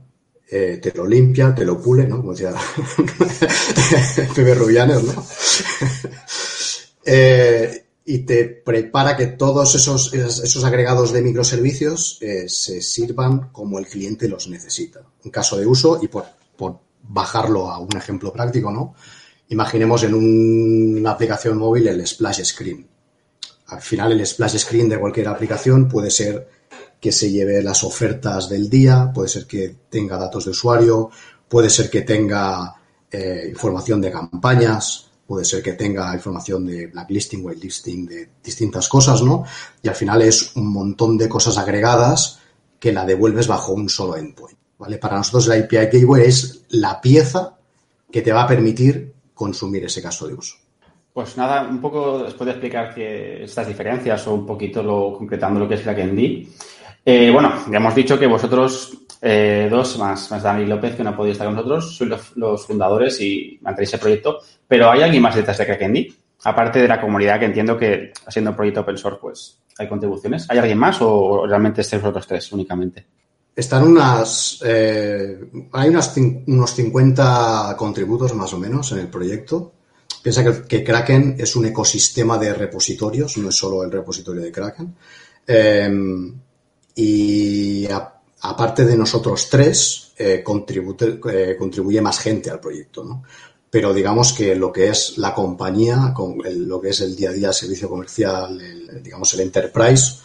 eh, 0.56 0.78
te 0.80 0.92
lo 0.92 1.06
limpia, 1.06 1.54
te 1.54 1.64
lo 1.64 1.80
pule, 1.80 2.06
¿no? 2.06 2.18
Como 2.18 2.32
decía 2.32 2.52
Pepe 4.34 4.54
Rubianes, 4.54 5.02
¿no? 5.02 5.26
Eh, 7.06 7.83
y 8.04 8.18
te 8.18 8.44
prepara 8.44 9.16
que 9.16 9.28
todos 9.28 9.74
esos, 9.74 10.12
esos 10.12 10.64
agregados 10.64 11.12
de 11.12 11.22
microservicios 11.22 12.18
eh, 12.20 12.48
se 12.48 12.82
sirvan 12.82 13.48
como 13.50 13.78
el 13.78 13.86
cliente 13.86 14.28
los 14.28 14.48
necesita. 14.48 15.00
En 15.24 15.30
caso 15.30 15.56
de 15.56 15.66
uso, 15.66 15.98
y 16.02 16.08
por, 16.08 16.26
por 16.56 16.80
bajarlo 17.02 17.70
a 17.70 17.78
un 17.78 17.96
ejemplo 17.96 18.32
práctico, 18.32 18.70
¿no? 18.70 18.94
Imaginemos 19.48 20.02
en 20.02 20.14
una 20.14 21.12
aplicación 21.12 21.56
móvil 21.56 21.86
el 21.88 22.06
splash 22.06 22.42
screen. 22.44 22.86
Al 23.68 23.80
final, 23.80 24.12
el 24.12 24.26
splash 24.26 24.58
screen 24.58 24.88
de 24.88 25.00
cualquier 25.00 25.28
aplicación 25.28 25.88
puede 25.88 26.10
ser 26.10 26.48
que 27.00 27.12
se 27.12 27.30
lleve 27.30 27.62
las 27.62 27.84
ofertas 27.84 28.48
del 28.48 28.68
día, 28.68 29.10
puede 29.14 29.28
ser 29.28 29.46
que 29.46 29.76
tenga 29.88 30.18
datos 30.18 30.44
de 30.44 30.50
usuario, 30.50 31.10
puede 31.48 31.70
ser 31.70 31.90
que 31.90 32.02
tenga 32.02 32.74
eh, 33.10 33.46
información 33.48 34.00
de 34.00 34.10
campañas, 34.10 35.10
puede 35.34 35.46
ser 35.46 35.64
que 35.64 35.72
tenga 35.72 36.14
información 36.14 36.64
de 36.64 36.86
blacklisting, 36.86 37.44
whitelisting, 37.44 38.06
de 38.06 38.28
distintas 38.40 38.88
cosas, 38.88 39.20
¿no? 39.20 39.42
Y 39.82 39.88
al 39.88 39.96
final 39.96 40.22
es 40.22 40.54
un 40.54 40.72
montón 40.72 41.18
de 41.18 41.28
cosas 41.28 41.58
agregadas 41.58 42.38
que 42.78 42.92
la 42.92 43.04
devuelves 43.04 43.48
bajo 43.48 43.72
un 43.72 43.88
solo 43.88 44.16
endpoint, 44.16 44.56
¿vale? 44.78 44.98
Para 44.98 45.16
nosotros 45.16 45.48
la 45.48 45.56
API 45.56 45.76
Gateway 45.76 46.22
es 46.22 46.66
la 46.68 47.00
pieza 47.00 47.56
que 48.12 48.22
te 48.22 48.32
va 48.32 48.44
a 48.44 48.46
permitir 48.46 49.12
consumir 49.34 49.84
ese 49.84 50.00
caso 50.00 50.28
de 50.28 50.34
uso. 50.34 50.54
Pues 51.12 51.36
nada, 51.36 51.68
un 51.68 51.80
poco 51.80 52.22
después 52.22 52.46
de 52.46 52.52
explicar 52.52 52.94
que 52.94 53.42
estas 53.42 53.66
diferencias 53.66 54.24
o 54.28 54.34
un 54.34 54.46
poquito 54.46 54.84
lo, 54.84 55.18
concretando 55.18 55.58
lo 55.58 55.68
que 55.68 55.74
es 55.74 55.80
CrackND, 55.80 56.48
eh, 57.04 57.30
bueno, 57.32 57.52
ya 57.68 57.78
hemos 57.78 57.94
dicho 57.96 58.16
que 58.16 58.28
vosotros 58.28 59.03
eh, 59.26 59.68
dos, 59.70 59.96
más, 59.98 60.30
más 60.30 60.42
Dani 60.42 60.66
López, 60.66 60.96
que 60.96 61.02
no 61.02 61.08
ha 61.08 61.16
podido 61.16 61.32
estar 61.32 61.46
con 61.46 61.56
nosotros, 61.56 61.96
sois 61.96 62.10
los, 62.34 62.66
fundadores 62.66 63.18
y 63.22 63.58
mantenéis 63.62 63.94
el 63.94 64.00
proyecto, 64.00 64.40
pero 64.68 64.90
¿hay 64.90 65.00
alguien 65.00 65.22
más 65.22 65.34
detrás 65.34 65.56
de 65.56 65.64
CrackND? 65.64 65.98
Aparte 66.44 66.82
de 66.82 66.88
la 66.88 67.00
comunidad 67.00 67.38
que 67.38 67.46
entiendo 67.46 67.78
que, 67.78 68.12
siendo 68.28 68.50
un 68.50 68.56
proyecto 68.56 68.82
open 68.82 68.98
source, 68.98 69.18
pues 69.18 69.58
hay 69.78 69.88
contribuciones. 69.88 70.44
¿Hay 70.50 70.58
alguien 70.58 70.76
más 70.76 70.98
o 71.00 71.46
realmente 71.46 71.80
estáis 71.80 72.02
vosotros 72.02 72.26
tres 72.26 72.52
únicamente? 72.52 73.06
Están 73.56 73.84
unas. 73.84 74.60
Eh, 74.62 75.40
hay 75.72 75.88
unas, 75.88 76.14
unos 76.46 76.74
50 76.74 77.76
contributos 77.78 78.34
más 78.34 78.52
o 78.52 78.58
menos 78.58 78.92
en 78.92 78.98
el 78.98 79.08
proyecto. 79.08 79.72
Piensa 80.22 80.64
que, 80.66 80.84
Kraken 80.84 81.36
es 81.38 81.56
un 81.56 81.64
ecosistema 81.64 82.36
de 82.36 82.52
repositorios, 82.52 83.38
no 83.38 83.48
es 83.48 83.54
solo 83.54 83.82
el 83.84 83.90
repositorio 83.90 84.42
de 84.42 84.52
Kraken. 84.52 84.94
Em, 85.46 86.34
y 86.94 87.86
aparte 88.44 88.84
de 88.84 88.96
nosotros 88.96 89.48
tres, 89.50 90.12
eh, 90.16 90.44
eh, 90.44 91.56
contribuye 91.58 92.00
más 92.00 92.18
gente 92.20 92.50
al 92.50 92.60
proyecto, 92.60 93.04
¿no? 93.04 93.22
Pero 93.70 93.92
digamos 93.92 94.32
que 94.32 94.54
lo 94.54 94.72
que 94.72 94.88
es 94.88 95.18
la 95.18 95.34
compañía, 95.34 96.12
con 96.14 96.38
lo 96.44 96.80
que 96.80 96.90
es 96.90 97.00
el 97.00 97.16
día 97.16 97.30
a 97.30 97.32
día, 97.32 97.52
servicio 97.52 97.88
comercial, 97.88 98.56
digamos 99.02 99.34
el 99.34 99.40
enterprise, 99.40 100.18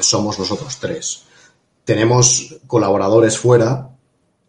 somos 0.00 0.38
nosotros 0.38 0.78
tres. 0.78 1.24
Tenemos 1.84 2.60
colaboradores 2.68 3.36
fuera, 3.36 3.90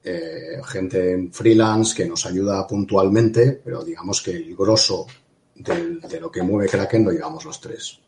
eh, 0.04 0.62
gente 0.66 1.12
en 1.12 1.34
freelance 1.34 1.94
que 1.94 2.08
nos 2.08 2.26
ayuda 2.26 2.66
puntualmente, 2.66 3.62
pero 3.64 3.84
digamos 3.84 4.22
que 4.22 4.32
el 4.32 4.56
grosso 4.56 5.06
de 5.54 6.20
lo 6.22 6.32
que 6.32 6.42
mueve 6.44 6.70
Kraken 6.70 7.04
lo 7.04 7.12
llevamos 7.12 7.44
los 7.44 7.60
tres. 7.60 8.00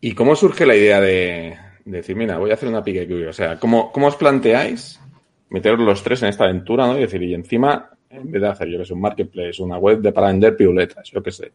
¿Y 0.00 0.14
cómo 0.14 0.36
surge 0.36 0.66
la 0.66 0.76
idea 0.76 1.00
de, 1.00 1.56
decir, 1.92 2.16
mira, 2.16 2.38
voy 2.38 2.50
a 2.50 2.54
hacer 2.54 2.68
una 2.68 2.82
pique 2.82 3.26
O 3.26 3.32
sea, 3.32 3.58
¿cómo, 3.58 3.92
¿cómo, 3.92 4.08
os 4.08 4.16
planteáis 4.16 5.00
meteros 5.48 5.80
los 5.80 6.02
tres 6.02 6.22
en 6.22 6.28
esta 6.28 6.44
aventura, 6.44 6.86
¿no? 6.86 6.98
Y 6.98 7.02
decir, 7.02 7.22
y 7.22 7.34
encima, 7.34 7.90
en 8.10 8.30
vez 8.30 8.42
de 8.42 8.48
hacer, 8.48 8.68
yo 8.68 8.78
que 8.78 8.84
sé, 8.84 8.92
un 8.92 9.00
marketplace, 9.00 9.62
una 9.62 9.78
web 9.78 10.00
de 10.00 10.12
para 10.12 10.26
vender 10.28 10.56
piruletas, 10.56 11.10
yo 11.10 11.22
qué 11.22 11.30
sé, 11.30 11.52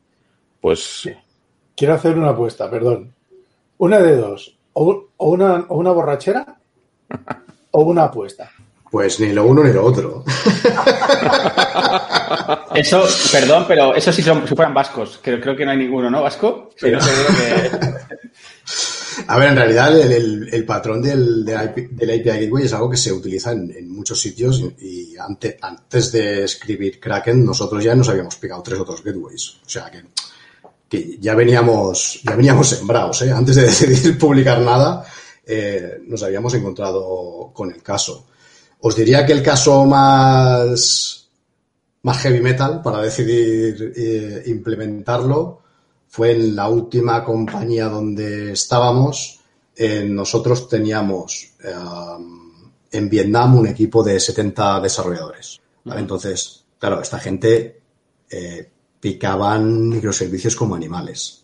pues... 0.60 1.10
Quiero 1.76 1.96
hacer 1.96 2.18
una 2.18 2.30
apuesta, 2.30 2.70
perdón. 2.70 3.14
Una 3.78 4.00
de 4.00 4.16
dos. 4.16 4.58
O, 4.74 5.08
una, 5.18 5.66
o 5.68 5.78
una 5.78 5.92
borrachera 5.92 6.58
o 7.72 7.84
una 7.84 8.06
apuesta? 8.06 8.50
Pues 8.90 9.20
ni 9.20 9.34
lo 9.34 9.46
uno 9.46 9.64
ni 9.64 9.74
lo 9.74 9.86
otro. 9.86 10.24
Eso, 12.76 13.04
perdón, 13.32 13.66
pero 13.68 13.96
eso 13.96 14.14
sí 14.14 14.22
son, 14.22 14.48
si 14.48 14.56
fueran 14.56 14.74
vascos. 14.74 15.20
Creo, 15.22 15.42
creo 15.42 15.56
que 15.56 15.66
no 15.66 15.72
hay 15.72 15.78
ninguno, 15.78 16.10
¿no? 16.10 16.22
¿Vasco? 16.22 16.70
que... 16.78 16.98
A 19.28 19.38
ver, 19.38 19.50
en 19.50 19.56
realidad 19.56 20.00
el, 20.00 20.66
patrón 20.66 21.02
del, 21.02 21.44
del, 21.44 21.58
API, 21.58 22.20
Gateway 22.24 22.66
es 22.66 22.74
algo 22.74 22.90
que 22.90 22.98
se 22.98 23.12
utiliza 23.12 23.52
en, 23.52 23.90
muchos 23.90 24.20
sitios 24.20 24.64
y, 24.80 25.16
antes, 25.18 25.56
antes 25.62 26.12
de 26.12 26.44
escribir 26.44 27.00
Kraken 27.00 27.46
nosotros 27.46 27.84
ya 27.84 27.96
nos 27.96 28.10
habíamos 28.10 28.36
pegado 28.38 28.64
tres 28.64 28.80
otros 28.80 29.04
gateways. 29.04 29.58
O 29.66 29.70
sea 29.70 29.92
que, 29.92 30.04
que 30.88 31.18
ya 31.20 31.36
veníamos 31.36 32.22
ya 32.24 32.36
veníamos 32.36 32.70
sembrados, 32.70 33.22
¿eh? 33.24 33.32
Antes 33.32 33.56
de 33.56 33.62
decidir 33.64 34.18
publicar 34.18 34.62
nada, 34.62 35.06
eh, 35.46 36.00
nos 36.08 36.24
habíamos 36.24 36.54
encontrado 36.54 37.52
con 37.54 37.72
el 37.72 37.84
caso. 37.84 38.28
Os 38.80 38.96
diría 38.96 39.26
que 39.26 39.34
el 39.34 39.44
caso 39.44 39.86
más, 39.86 41.30
más 42.04 42.18
heavy 42.20 42.42
metal 42.42 42.82
para 42.82 43.02
decidir 43.02 43.94
eh, 43.96 44.44
implementarlo 44.48 45.61
fue 46.12 46.34
en 46.34 46.56
la 46.56 46.70
última 46.70 47.24
compañía 47.24 47.88
donde 47.90 48.52
estábamos. 48.52 49.40
nosotros 50.06 50.68
teníamos 50.68 51.54
en 52.92 53.10
Vietnam 53.10 53.58
un 53.58 53.68
equipo 53.68 54.04
de 54.04 54.20
70 54.20 54.82
desarrolladores. 54.82 55.62
Entonces, 55.86 56.66
claro, 56.78 57.02
esta 57.02 57.18
gente 57.20 57.82
eh, 58.30 58.70
picaban 59.00 59.90
microservicios 59.90 60.56
como 60.56 60.76
animales 60.76 61.44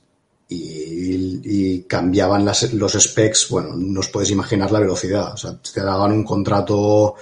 y, 0.50 1.82
cambiaban 1.88 2.46
los 2.74 2.94
specs, 2.94 3.48
bueno, 3.50 3.76
no 3.76 4.02
os 4.02 4.10
podéis 4.10 4.32
imaginar 4.32 4.72
la 4.72 4.80
velocidad. 4.80 5.34
O 5.34 5.38
sea, 5.38 5.58
te 5.58 5.82
daban 5.82 6.12
un 6.12 6.24
contrato 6.24 7.16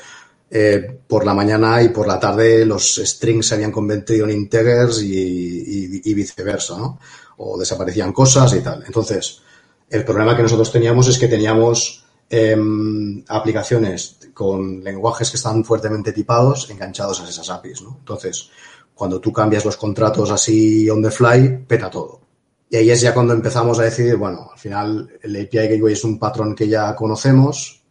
eh, 0.49 0.99
por 1.07 1.25
la 1.25 1.33
mañana 1.33 1.81
y 1.83 1.89
por 1.89 2.07
la 2.07 2.19
tarde 2.19 2.65
los 2.65 2.95
strings 2.95 3.47
se 3.47 3.55
habían 3.55 3.71
convertido 3.71 4.25
en 4.25 4.31
integers 4.31 5.01
y, 5.03 6.13
viceversa, 6.13 6.77
¿no? 6.77 6.99
O 7.37 7.57
desaparecían 7.57 8.13
cosas 8.13 8.53
y 8.53 8.61
tal. 8.61 8.83
Entonces, 8.85 9.41
el 9.89 10.03
problema 10.03 10.35
que 10.35 10.43
nosotros 10.43 10.71
teníamos 10.71 11.07
es 11.07 11.17
que 11.17 11.27
teníamos 11.27 12.05
em, 12.29 13.23
aplicaciones 13.27 14.17
con 14.33 14.83
lenguajes 14.83 15.29
que 15.29 15.37
están 15.37 15.63
fuertemente 15.63 16.11
tipados 16.11 16.69
enganchados 16.69 17.21
a 17.21 17.29
esas 17.29 17.49
APIs. 17.49 17.81
Entonces, 17.81 18.49
cuando 18.93 19.19
tú 19.19 19.31
cambias 19.31 19.65
los 19.65 19.77
contratos 19.77 20.31
así 20.31 20.89
on 20.89 21.03
the 21.03 21.11
fly, 21.11 21.65
peta 21.67 21.89
todo. 21.89 22.21
Y 22.69 22.77
ahí 22.77 22.89
es 22.89 23.01
ya 23.01 23.13
cuando 23.13 23.33
empezamos 23.33 23.77
a 23.79 23.83
decidir, 23.83 24.15
bueno, 24.15 24.49
al 24.51 24.59
final 24.59 25.09
el 25.21 25.35
API 25.35 25.67
Gateway 25.69 25.93
es 25.93 26.03
un 26.03 26.17
patrón 26.17 26.55
que 26.55 26.67
ya 26.67 26.95
conocemos, 26.95 27.83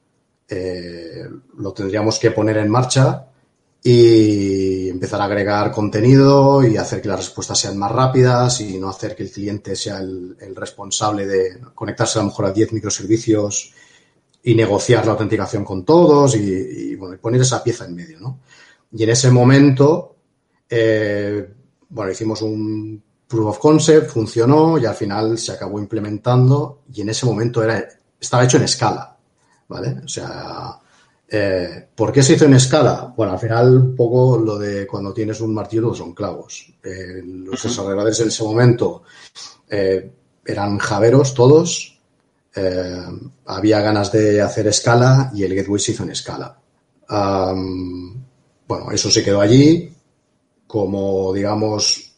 eh, 0.49 1.25
lo 1.57 1.73
tendríamos 1.73 2.19
que 2.19 2.33
poner 2.33 2.57
en 2.59 2.69
marcha 2.69 3.29
y 3.87 4.89
empezar 4.89 5.21
a 5.21 5.25
agregar 5.25 5.71
contenido 5.71 6.67
y 6.67 6.79
hacer 6.79 7.03
que 7.03 7.09
las 7.09 7.19
respuestas 7.19 7.59
sean 7.59 7.77
más 7.77 7.93
rápidas 7.93 8.63
y 8.63 8.79
no 8.79 8.89
hacer 8.89 9.15
que 9.15 9.25
el 9.25 9.31
cliente 9.31 9.77
sea 9.77 9.99
el, 9.99 10.57
responsable 10.57 11.27
de 11.27 11.61
conectarse 11.75 12.19
a 12.19 12.23
lo 12.23 12.29
mejor 12.29 12.47
a 12.47 12.53
10 12.53 12.73
microservicios 12.73 13.75
y 14.43 14.55
negociar 14.55 15.05
la 15.05 15.13
autenticación 15.13 15.65
con 15.65 15.85
todos 15.85 16.35
y, 16.35 16.97
bueno, 16.97 17.19
poner 17.21 17.43
esa 17.43 17.63
pieza 17.63 17.85
en 17.85 17.95
medio, 17.95 18.21
¿no? 18.21 18.41
Y 18.91 19.03
en 19.03 19.11
ese 19.11 19.31
momento, 19.31 20.17
eh, 20.71 21.47
bueno, 21.91 22.11
hicimos 22.11 22.41
un 22.41 23.03
proof 23.29 23.49
of 23.49 23.59
concept, 23.59 24.11
funcionó 24.11 24.79
y 24.79 24.87
al 24.87 24.95
final 24.95 25.37
se 25.37 25.53
acabó 25.53 25.79
implementando 25.79 26.81
y 26.91 27.03
en 27.03 27.11
ese 27.11 27.27
momento 27.27 27.63
era, 27.63 27.87
estaba 28.19 28.45
hecho 28.45 28.57
en 28.57 28.63
escala, 28.63 29.15
¿vale? 29.69 30.01
O 30.03 30.09
sea, 30.09 30.79
eh, 31.37 31.89
¿por 31.97 32.13
qué 32.13 32.23
se 32.23 32.35
hizo 32.35 32.45
en 32.45 32.55
escala? 32.55 33.13
Bueno, 33.17 33.33
al 33.33 33.41
final 33.41 33.77
un 33.77 33.97
poco 33.97 34.39
lo 34.39 34.57
de 34.57 34.87
cuando 34.87 35.13
tienes 35.13 35.41
un 35.41 35.53
martillo 35.53 35.93
son 35.93 36.15
clavos. 36.15 36.73
Eh, 36.81 37.23
los 37.25 37.61
desarrolladores 37.61 38.21
en 38.21 38.29
ese 38.29 38.45
momento 38.45 39.03
eh, 39.69 40.13
eran 40.47 40.79
javeros 40.79 41.35
todos, 41.35 41.91
había 43.47 43.81
ganas 43.81 44.13
de 44.13 44.41
hacer 44.41 44.69
escala 44.69 45.33
y 45.35 45.43
el 45.43 45.57
gateway 45.57 45.81
se 45.81 45.91
hizo 45.91 46.05
en 46.05 46.11
escala. 46.11 46.57
bueno, 47.09 48.93
eso 48.93 49.11
se 49.11 49.25
quedó 49.25 49.41
allí 49.41 49.93
como, 50.69 51.33
digamos, 51.33 52.15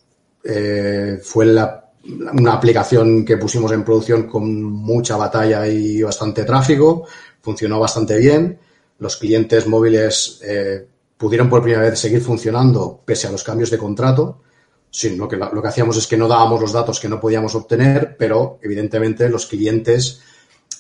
fue 1.23 1.46
una 1.54 2.52
aplicación 2.52 3.25
que 3.25 3.38
pusimos 3.38 3.73
en 3.73 3.82
producción 3.82 4.25
con 4.25 4.62
mucha 4.62 5.16
batalla 5.16 5.66
y 5.66 6.02
bastante 6.02 6.44
tráfico. 6.44 7.06
Funcionó 7.40 7.80
bastante 7.80 8.18
bien. 8.18 8.58
Los 8.98 9.16
clientes 9.16 9.66
móviles 9.66 10.40
eh, 10.44 10.86
pudieron 11.16 11.48
por 11.48 11.62
primera 11.62 11.82
vez 11.82 11.98
seguir 11.98 12.20
funcionando 12.20 13.00
pese 13.04 13.26
a 13.26 13.30
los 13.30 13.44
cambios 13.44 13.70
de 13.70 13.78
contrato. 13.78 14.42
Sí, 14.90 15.16
lo, 15.16 15.28
que, 15.28 15.36
lo 15.36 15.60
que 15.60 15.68
hacíamos 15.68 15.96
es 15.96 16.06
que 16.06 16.16
no 16.16 16.28
dábamos 16.28 16.60
los 16.60 16.72
datos 16.72 17.00
que 17.00 17.08
no 17.08 17.20
podíamos 17.20 17.54
obtener, 17.54 18.16
pero 18.16 18.58
evidentemente 18.62 19.28
los 19.28 19.46
clientes 19.46 20.20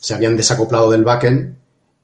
se 0.00 0.14
habían 0.14 0.36
desacoplado 0.36 0.90
del 0.90 1.04
backend 1.04 1.56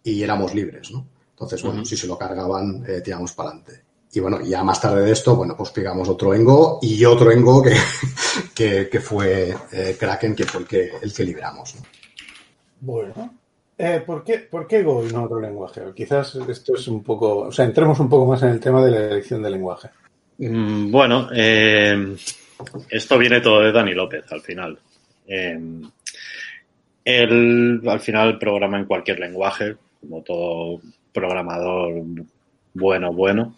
y 0.05 0.23
éramos 0.23 0.55
libres, 0.55 0.91
¿no? 0.91 1.07
Entonces, 1.31 1.63
bueno, 1.63 1.85
si 1.85 1.97
se 1.97 2.07
lo 2.07 2.19
cargaban, 2.19 2.85
eh, 2.87 3.01
tiramos 3.01 3.33
para 3.33 3.51
adelante. 3.51 3.83
Y 4.13 4.21
bueno, 4.21 4.41
ya 4.43 4.63
más 4.63 4.81
tarde 4.81 5.03
de 5.03 5.13
esto, 5.13 5.35
bueno, 5.35 5.57
pues 5.57 5.71
pegamos 5.71 6.09
otro 6.09 6.35
Engo 6.35 6.79
y 6.83 7.03
otro 7.05 7.31
Engo 7.33 7.63
que, 7.63 7.77
que, 8.91 9.01
fue 9.01 9.57
eh, 9.73 9.97
Kraken, 9.99 10.35
que 10.37 10.45
fue 10.45 10.61
el 10.61 10.67
que, 10.67 10.93
el 11.01 11.13
que 11.13 11.25
liberamos. 11.25 11.75
Bueno, 12.81 13.35
eh, 13.83 14.03
¿por, 14.07 14.23
qué, 14.25 14.39
¿por 14.39 14.67
qué 14.67 14.83
Go 14.83 15.07
y 15.07 15.13
no 15.13 15.25
otro 15.25 15.41
lenguaje? 15.41 15.83
Quizás 15.95 16.37
esto 16.37 16.75
es 16.77 16.89
un 16.89 17.03
poco, 17.03 17.39
o 17.39 17.53
sea, 17.53 17.65
entremos 17.65 17.99
un 18.01 18.09
poco 18.09 18.27
más 18.27 18.43
en 18.43 18.51
el 18.51 18.61
tema 18.61 18.85
de 18.85 18.91
la 18.91 18.99
elección 18.99 19.43
del 19.43 19.53
lenguaje. 19.53 19.89
Mm, 20.39 20.91
bueno, 20.91 21.29
eh, 21.35 22.17
esto 22.89 23.19
viene 23.19 23.41
todo 23.41 23.61
de 23.61 23.73
Dani 23.73 23.95
López 23.95 24.25
al 24.31 24.41
final. 24.41 24.79
él 27.05 27.81
al 27.87 28.01
final 28.01 28.39
programa 28.39 28.79
en 28.79 28.87
cualquier 28.87 29.19
lenguaje, 29.19 29.77
como 30.01 30.23
todo 30.23 30.81
programador 31.13 32.05
bueno, 32.75 33.13
bueno. 33.13 33.57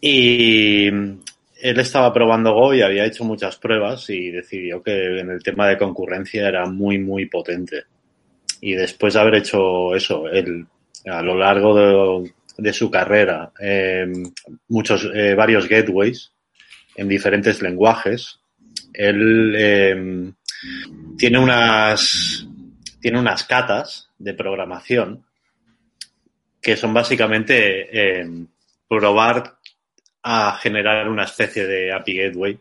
Y 0.00 0.88
él 0.88 1.78
estaba 1.78 2.12
probando 2.12 2.52
Go 2.52 2.74
y 2.74 2.82
había 2.82 3.04
hecho 3.04 3.24
muchas 3.24 3.56
pruebas 3.56 4.08
y 4.10 4.30
decidió 4.30 4.82
que 4.82 5.20
en 5.20 5.30
el 5.30 5.42
tema 5.42 5.68
de 5.68 5.78
concurrencia 5.78 6.48
era 6.48 6.66
muy, 6.66 6.98
muy 6.98 7.26
potente. 7.26 7.84
Y 8.64 8.74
después 8.74 9.14
de 9.14 9.20
haber 9.20 9.34
hecho 9.34 9.92
eso, 9.92 10.28
él 10.28 10.64
a 11.06 11.20
lo 11.20 11.34
largo 11.34 12.22
de, 12.56 12.72
su 12.72 12.88
carrera, 12.92 13.52
em, 13.58 14.32
muchos, 14.68 15.10
eh, 15.12 15.34
varios 15.34 15.68
gateways 15.68 16.32
en 16.94 17.08
diferentes 17.08 17.60
lenguajes, 17.60 18.38
él 18.94 19.54
em, 19.56 20.34
tiene 21.18 21.40
unas, 21.40 22.46
tiene 23.00 23.18
unas 23.18 23.42
catas 23.42 24.10
de 24.16 24.34
programación 24.34 25.24
que 26.60 26.76
son 26.76 26.94
básicamente 26.94 28.20
em, 28.20 28.46
probar 28.86 29.58
a 30.22 30.56
generar 30.62 31.08
una 31.08 31.24
especie 31.24 31.66
de 31.66 31.92
API 31.92 32.16
Gateway 32.16 32.60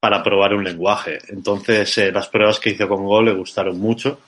para 0.00 0.22
probar 0.22 0.54
un 0.54 0.64
lenguaje. 0.64 1.18
Entonces, 1.28 1.98
eh, 1.98 2.10
las 2.10 2.30
pruebas 2.30 2.58
que 2.58 2.70
hizo 2.70 2.88
con 2.88 3.04
Go 3.04 3.20
le 3.20 3.34
gustaron 3.34 3.78
mucho 3.78 4.20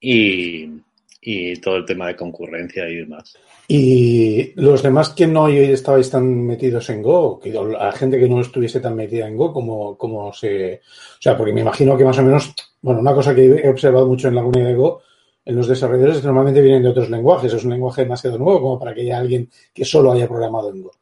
y, 0.00 1.56
todo 1.60 1.76
el 1.76 1.84
tema 1.84 2.06
de 2.06 2.16
concurrencia 2.16 2.88
y 2.88 2.96
demás. 2.96 3.36
Y 3.66 4.52
los 4.60 4.82
demás 4.82 5.10
que 5.10 5.26
no 5.26 5.48
estabais 5.48 6.08
tan 6.08 6.46
metidos 6.46 6.88
en 6.88 7.02
Go, 7.02 7.38
que 7.38 7.52
la 7.52 7.92
gente 7.92 8.18
que 8.18 8.28
no 8.28 8.40
estuviese 8.40 8.80
tan 8.80 8.96
metida 8.96 9.28
en 9.28 9.36
Go, 9.36 9.52
como, 9.52 9.98
como 9.98 10.32
se. 10.32 10.76
O 10.76 11.20
sea, 11.20 11.36
porque 11.36 11.52
me 11.52 11.60
imagino 11.60 11.96
que 11.96 12.04
más 12.04 12.18
o 12.18 12.22
menos. 12.22 12.54
Bueno, 12.80 13.00
una 13.00 13.14
cosa 13.14 13.34
que 13.34 13.44
he 13.44 13.68
observado 13.68 14.06
mucho 14.06 14.28
en 14.28 14.36
la 14.36 14.42
comunidad 14.42 14.68
de 14.68 14.74
Go, 14.74 15.02
en 15.44 15.56
los 15.56 15.68
desarrolladores, 15.68 16.18
es 16.18 16.24
normalmente 16.24 16.62
vienen 16.62 16.82
de 16.82 16.88
otros 16.88 17.10
lenguajes. 17.10 17.52
Es 17.52 17.64
un 17.64 17.70
lenguaje 17.70 18.02
demasiado 18.02 18.38
nuevo 18.38 18.60
como 18.62 18.78
para 18.78 18.94
que 18.94 19.02
haya 19.02 19.18
alguien 19.18 19.50
que 19.74 19.84
solo 19.84 20.12
haya 20.12 20.28
programado 20.28 20.70
en 20.70 20.82
Go. 20.82 20.92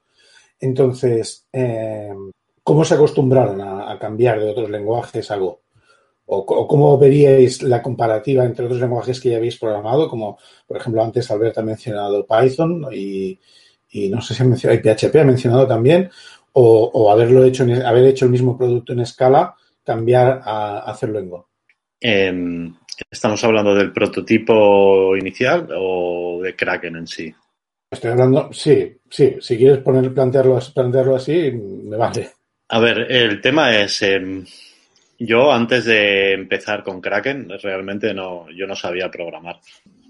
Entonces, 0.58 1.46
eh, 1.52 2.12
¿cómo 2.64 2.84
se 2.84 2.94
acostumbraron 2.94 3.60
a, 3.60 3.92
a 3.92 3.98
cambiar 3.98 4.40
de 4.40 4.50
otros 4.50 4.70
lenguajes 4.70 5.30
a 5.30 5.36
Go? 5.36 5.60
O, 6.26 6.66
cómo 6.66 6.98
veríais 6.98 7.62
la 7.62 7.80
comparativa 7.80 8.44
entre 8.44 8.66
otros 8.66 8.80
lenguajes 8.80 9.20
que 9.20 9.30
ya 9.30 9.36
habéis 9.36 9.58
programado, 9.58 10.08
como 10.08 10.38
por 10.66 10.76
ejemplo 10.76 11.02
antes 11.02 11.30
Alberto 11.30 11.60
ha 11.60 11.64
mencionado 11.64 12.26
Python 12.26 12.86
y, 12.92 13.38
no 14.10 14.20
sé 14.20 14.34
si 14.34 14.42
ha 14.42 14.46
mencionado 14.46 14.80
PHP, 14.82 15.16
ha 15.16 15.24
mencionado 15.24 15.66
también, 15.66 16.10
o, 16.52 17.10
haberlo 17.10 17.44
hecho 17.44 17.64
haber 17.64 18.04
hecho 18.04 18.24
el 18.24 18.30
mismo 18.30 18.56
producto 18.56 18.92
en 18.92 19.00
escala, 19.00 19.54
cambiar 19.84 20.40
a, 20.44 20.78
hacerlo 20.80 21.18
en 21.18 21.30
Go. 21.30 21.48
Em, 22.00 22.74
¿Estamos 23.10 23.42
hablando 23.44 23.74
del 23.74 23.92
prototipo 23.92 25.16
inicial 25.16 25.68
o 25.76 26.40
de 26.42 26.56
Kraken 26.56 26.96
en 26.96 27.06
sí? 27.06 27.34
Estoy 27.90 28.10
hablando, 28.10 28.52
sí, 28.52 28.98
sí, 29.08 29.36
si 29.40 29.56
quieres 29.56 29.78
poner, 29.78 30.12
plantearlo, 30.12 30.58
plantearlo 30.74 31.16
así, 31.16 31.52
me 31.52 31.96
vale. 31.96 32.30
A 32.68 32.80
ver, 32.80 33.06
el 33.10 33.40
tema 33.40 33.76
es, 33.78 34.02
em, 34.02 34.44
yo 35.18 35.52
antes 35.52 35.84
de 35.84 36.32
empezar 36.32 36.82
con 36.82 37.00
Kraken, 37.00 37.48
realmente 37.62 38.12
no, 38.12 38.46
yo 38.50 38.66
no 38.66 38.76
sabía 38.76 39.10
programar. 39.10 39.60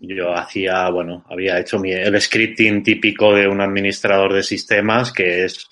Yo 0.00 0.32
hacía, 0.32 0.88
bueno, 0.90 1.24
había 1.30 1.58
hecho 1.58 1.78
mi, 1.78 1.92
el 1.92 2.20
scripting 2.20 2.82
típico 2.82 3.34
de 3.34 3.48
un 3.48 3.60
administrador 3.60 4.34
de 4.34 4.42
sistemas, 4.42 5.12
que 5.12 5.44
es 5.44 5.68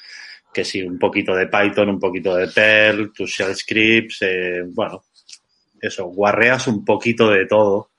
que 0.53 0.65
sí, 0.65 0.83
un 0.83 0.99
poquito 0.99 1.35
de 1.35 1.49
Python, 1.49 1.89
un 1.89 1.99
poquito 1.99 2.37
de 2.37 2.47
Perl, 2.47 3.13
tus 3.13 3.31
shell 3.31 3.55
scripts, 3.55 4.23
eh, 4.23 4.63
bueno, 4.69 5.05
eso, 5.81 6.07
guarreas 6.07 6.69
un 6.69 6.85
poquito 6.85 7.29
de 7.29 7.47
todo, 7.47 7.91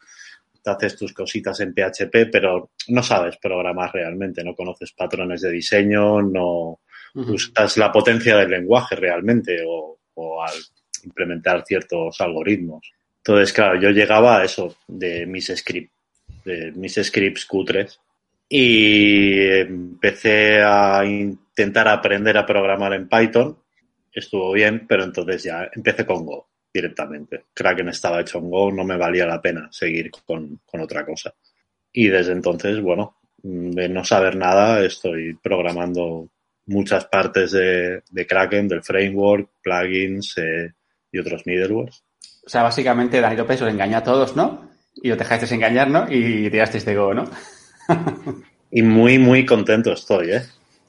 te 0.64 0.72
haces 0.72 0.98
tus 0.98 1.14
cositas 1.14 1.60
en 1.60 1.74
PHP, 1.74 2.32
pero 2.32 2.72
no 2.88 3.04
sabes 3.04 3.38
programar 3.38 3.94
realmente, 3.94 4.44
no 4.44 4.56
conoces 4.56 4.94
patrones 4.94 5.42
de 5.42 5.52
diseño, 5.52 6.22
no 6.22 6.80
usas 7.14 7.78
la 7.78 7.92
potencia 7.92 8.36
del 8.38 8.50
lenguaje 8.50 8.96
realmente 8.96 9.58
o, 9.66 10.00
o 10.16 10.42
al 10.42 10.54
implementar 11.06 11.64
ciertos 11.66 12.20
algoritmos. 12.20 12.92
Entonces, 13.18 13.54
claro, 13.54 13.80
yo 13.80 13.90
llegaba 13.90 14.40
a 14.40 14.44
eso 14.44 14.78
de 14.88 15.26
mis 15.26 15.48
scripts, 15.48 15.92
de 16.44 16.72
mis 16.74 16.94
scripts 16.96 17.46
cutres 17.46 18.00
y 18.48 19.40
empecé 19.42 20.62
a 20.62 21.04
intentar 21.04 21.88
aprender 21.88 22.38
a 22.38 22.46
programar 22.46 22.94
en 22.94 23.10
Python. 23.10 23.58
Estuvo 24.14 24.52
bien, 24.52 24.86
pero 24.88 25.04
entonces 25.04 25.44
ya 25.44 25.70
empecé 25.74 26.06
con 26.06 26.26
Go 26.26 26.48
directamente. 26.72 27.46
Kraken 27.54 27.90
estaba 27.90 28.22
hecho 28.22 28.38
en 28.38 28.50
Go, 28.50 28.72
no 28.72 28.84
me 28.84 28.98
valía 28.98 29.26
la 29.26 29.42
pena 29.42 29.70
seguir 29.72 30.12
con, 30.12 30.60
otra 30.74 31.06
cosa. 31.06 31.34
Y 31.92 32.10
desde 32.10 32.34
entonces, 32.34 32.80
bueno, 32.82 33.16
de 33.42 33.90
no 33.90 34.04
saber 34.04 34.36
nada, 34.36 34.86
estoy 34.86 35.34
programando 35.42 36.30
muchas 36.68 37.06
partes 37.06 37.52
de, 37.52 38.04
de 38.12 38.28
Kraken, 38.28 38.68
del 38.68 38.84
framework, 38.84 39.50
plugins, 39.64 40.38
eh, 40.38 40.74
y 41.16 41.20
otros 41.20 41.44
middlewares. 41.46 42.04
O 42.46 42.50
sea, 42.50 42.64
básicamente 42.64 43.22
Dani 43.22 43.36
López 43.36 43.62
os 43.62 43.70
engañó 43.70 43.98
a 43.98 44.04
todos, 44.04 44.36
¿no? 44.36 44.70
Y 44.96 45.12
os 45.12 45.18
dejasteis 45.18 45.52
engañar, 45.52 45.90
¿no? 45.90 46.06
Y 46.10 46.50
tirasteis 46.50 46.86
de 46.86 46.96
Go, 46.96 47.14
¿no? 47.14 47.26
y 48.72 48.82
muy, 48.82 49.18
muy 49.18 49.46
contento 49.46 49.94
estoy, 49.94 50.32
¿eh? 50.32 50.42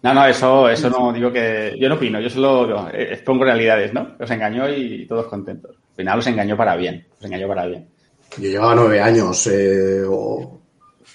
No, 0.03 0.13
no, 0.15 0.27
eso, 0.27 0.69
eso 0.69 0.91
no 0.91 1.13
digo 1.13 1.33
que. 1.33 1.75
Yo 1.81 1.89
no 1.89 1.95
opino, 1.95 2.21
yo 2.21 2.29
solo 2.29 2.89
expongo 2.91 3.45
realidades, 3.45 3.93
¿no? 3.95 4.15
Os 4.21 4.31
engañó 4.31 4.69
y 4.69 5.07
todos 5.07 5.27
contentos. 5.27 5.77
Al 5.91 5.97
final 5.97 6.19
os 6.19 6.27
engañó 6.27 6.57
para 6.57 6.77
bien, 6.77 7.07
os 7.19 7.25
engañó 7.25 7.49
para 7.49 7.67
bien. 7.67 7.89
Yo 8.37 8.51
llevaba 8.51 8.75
nueve 8.75 9.01
años, 9.01 9.47
eh, 9.47 10.03
o 10.07 10.61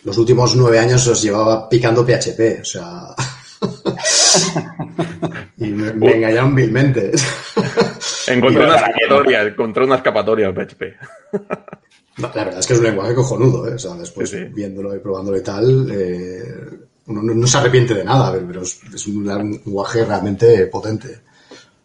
los 0.04 0.18
últimos 0.18 0.56
nueve 0.56 0.80
años 0.80 1.08
os 1.08 1.22
llevaba 1.22 1.70
picando 1.70 2.06
PHP, 2.06 2.62
o 2.62 2.66
sea. 2.66 3.16
y 5.58 5.68
me 5.68 6.12
engañaron 6.12 6.56
vilmente. 6.56 7.12
Encontré 8.34 8.64
una 8.64 8.76
escapatoria, 8.76 9.42
encontré 9.44 9.84
una 9.84 9.96
escapatoria 9.96 10.48
en 10.48 10.56
PHP. 10.56 10.82
la 12.18 12.28
verdad 12.28 12.60
es 12.60 12.68
que 12.68 12.74
es 12.74 12.80
un 12.80 12.86
lenguaje 12.86 13.16
cojonudo, 13.16 13.68
¿eh? 13.68 13.74
O 13.76 13.80
sea, 13.80 13.94
después 13.96 14.54
viéndolo 14.54 14.96
y 14.96 15.00
probándolo 15.00 15.38
y 15.38 15.44
tal, 15.44 15.88
eh, 15.92 16.44
uno 17.08 17.22
no, 17.22 17.48
se 17.48 17.58
arrepiente 17.58 17.94
de 17.94 18.04
nada, 18.04 18.32
pero 18.48 18.62
es, 18.62 19.08
un 19.08 19.26
lenguaje 19.26 20.06
realmente 20.06 20.68
potente. 20.68 21.22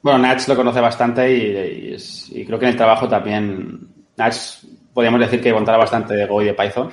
Bueno, 0.02 0.18
Natch 0.18 0.46
lo 0.48 0.56
conoce 0.56 0.80
bastante 0.80 1.32
y, 1.32 2.44
creo 2.46 2.58
que 2.58 2.66
en 2.66 2.72
el 2.72 2.76
trabajo 2.76 3.08
también 3.08 3.88
Natch 4.16 4.64
podríamos 4.92 5.20
decir 5.20 5.40
que 5.40 5.52
contara 5.52 5.78
bastante 5.78 6.14
de 6.14 6.26
Go 6.26 6.42
y 6.42 6.46
de 6.46 6.54
Python. 6.54 6.90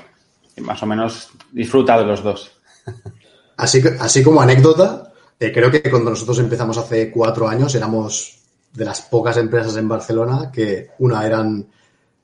Y 0.56 0.62
más 0.62 0.82
o 0.84 0.86
menos 0.86 1.30
disfruta 1.52 1.98
de 1.98 2.06
los 2.06 2.24
dos. 2.24 2.52
Así, 3.56 3.82
así 4.00 4.24
como 4.24 4.42
anécdota, 4.42 5.14
eh, 5.40 5.52
creo 5.52 5.70
que 5.70 5.84
cuando 5.84 6.10
nosotros 6.10 6.40
empezamos 6.40 6.78
hace 6.78 7.12
cuatro 7.12 7.48
años 7.48 7.74
éramos 7.76 8.43
de 8.74 8.86
las 8.86 9.02
pocas 9.02 9.38
empresas 9.38 9.78
en 9.78 9.88
Barcelona 9.88 10.52
que 10.52 10.90
una 11.00 11.26
eran 11.26 11.68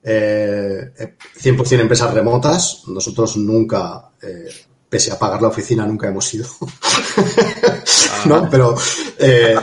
eh, 0.02 0.92
100% 1.40 1.80
empresas 1.80 2.12
remotas. 2.12 2.82
Nosotros 2.88 3.36
nunca, 3.36 4.10
eh, 4.22 4.48
pese 4.88 5.12
a 5.12 5.18
pagar 5.18 5.42
la 5.42 5.48
oficina, 5.48 5.86
nunca 5.86 6.08
hemos 6.08 6.32
ido. 6.34 6.46
¿No? 8.26 8.48
Pero, 8.50 8.74
eh, 9.18 9.56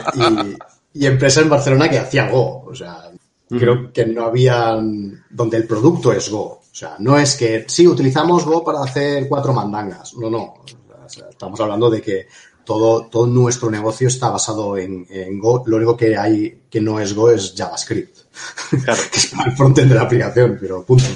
y, 0.94 1.02
y, 1.02 1.06
empresa 1.06 1.40
en 1.40 1.50
Barcelona 1.50 1.88
que 1.88 1.98
hacía 1.98 2.30
Go. 2.30 2.64
O 2.66 2.74
sea, 2.74 3.10
creo 3.48 3.92
que 3.92 4.06
no 4.06 4.26
había 4.26 4.78
donde 5.30 5.56
el 5.56 5.66
producto 5.66 6.12
es 6.12 6.30
Go. 6.30 6.60
O 6.60 6.74
sea, 6.74 6.96
no 7.00 7.18
es 7.18 7.36
que 7.36 7.64
sí, 7.68 7.86
utilizamos 7.86 8.44
Go 8.44 8.64
para 8.64 8.82
hacer 8.82 9.28
cuatro 9.28 9.52
mandangas. 9.52 10.14
No, 10.14 10.30
no. 10.30 10.54
estamos 11.30 11.60
hablando 11.60 11.90
de 11.90 12.00
que 12.00 12.28
todo, 12.68 13.08
todo 13.10 13.26
nuestro 13.26 13.70
negocio 13.70 14.08
está 14.08 14.28
basado 14.28 14.76
en, 14.76 15.06
Go. 15.38 15.64
Lo 15.66 15.78
único 15.78 15.96
que 15.96 16.18
hay 16.18 16.64
que 16.70 16.82
no 16.82 17.00
es 17.00 17.14
Go 17.14 17.30
es 17.30 17.54
JavaScript. 17.56 18.18
Claro. 18.84 19.00
que 19.10 19.16
es 19.16 19.32
el 19.32 19.52
frontend 19.52 19.88
de 19.88 19.94
la 19.94 20.02
aplicación, 20.02 20.58
pero 20.60 20.84
punto. 20.84 21.06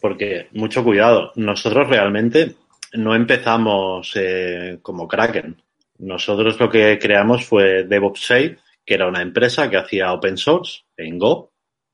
Porque, 0.00 0.48
mucho 0.52 0.82
cuidado, 0.82 1.32
nosotros 1.36 1.90
realmente 1.90 2.54
no 2.94 3.14
empezamos 3.14 4.12
eh, 4.14 4.78
como 4.80 5.06
Kraken. 5.06 5.60
Nosotros 5.98 6.58
lo 6.58 6.70
que 6.70 6.98
creamos 6.98 7.44
fue 7.44 7.84
DevOps 7.84 8.24
Safe, 8.24 8.56
que 8.86 8.94
era 8.94 9.08
una 9.08 9.20
empresa 9.20 9.68
que 9.68 9.76
hacía 9.76 10.14
open 10.14 10.38
source 10.38 10.84
en 10.96 11.18
Go. 11.18 11.50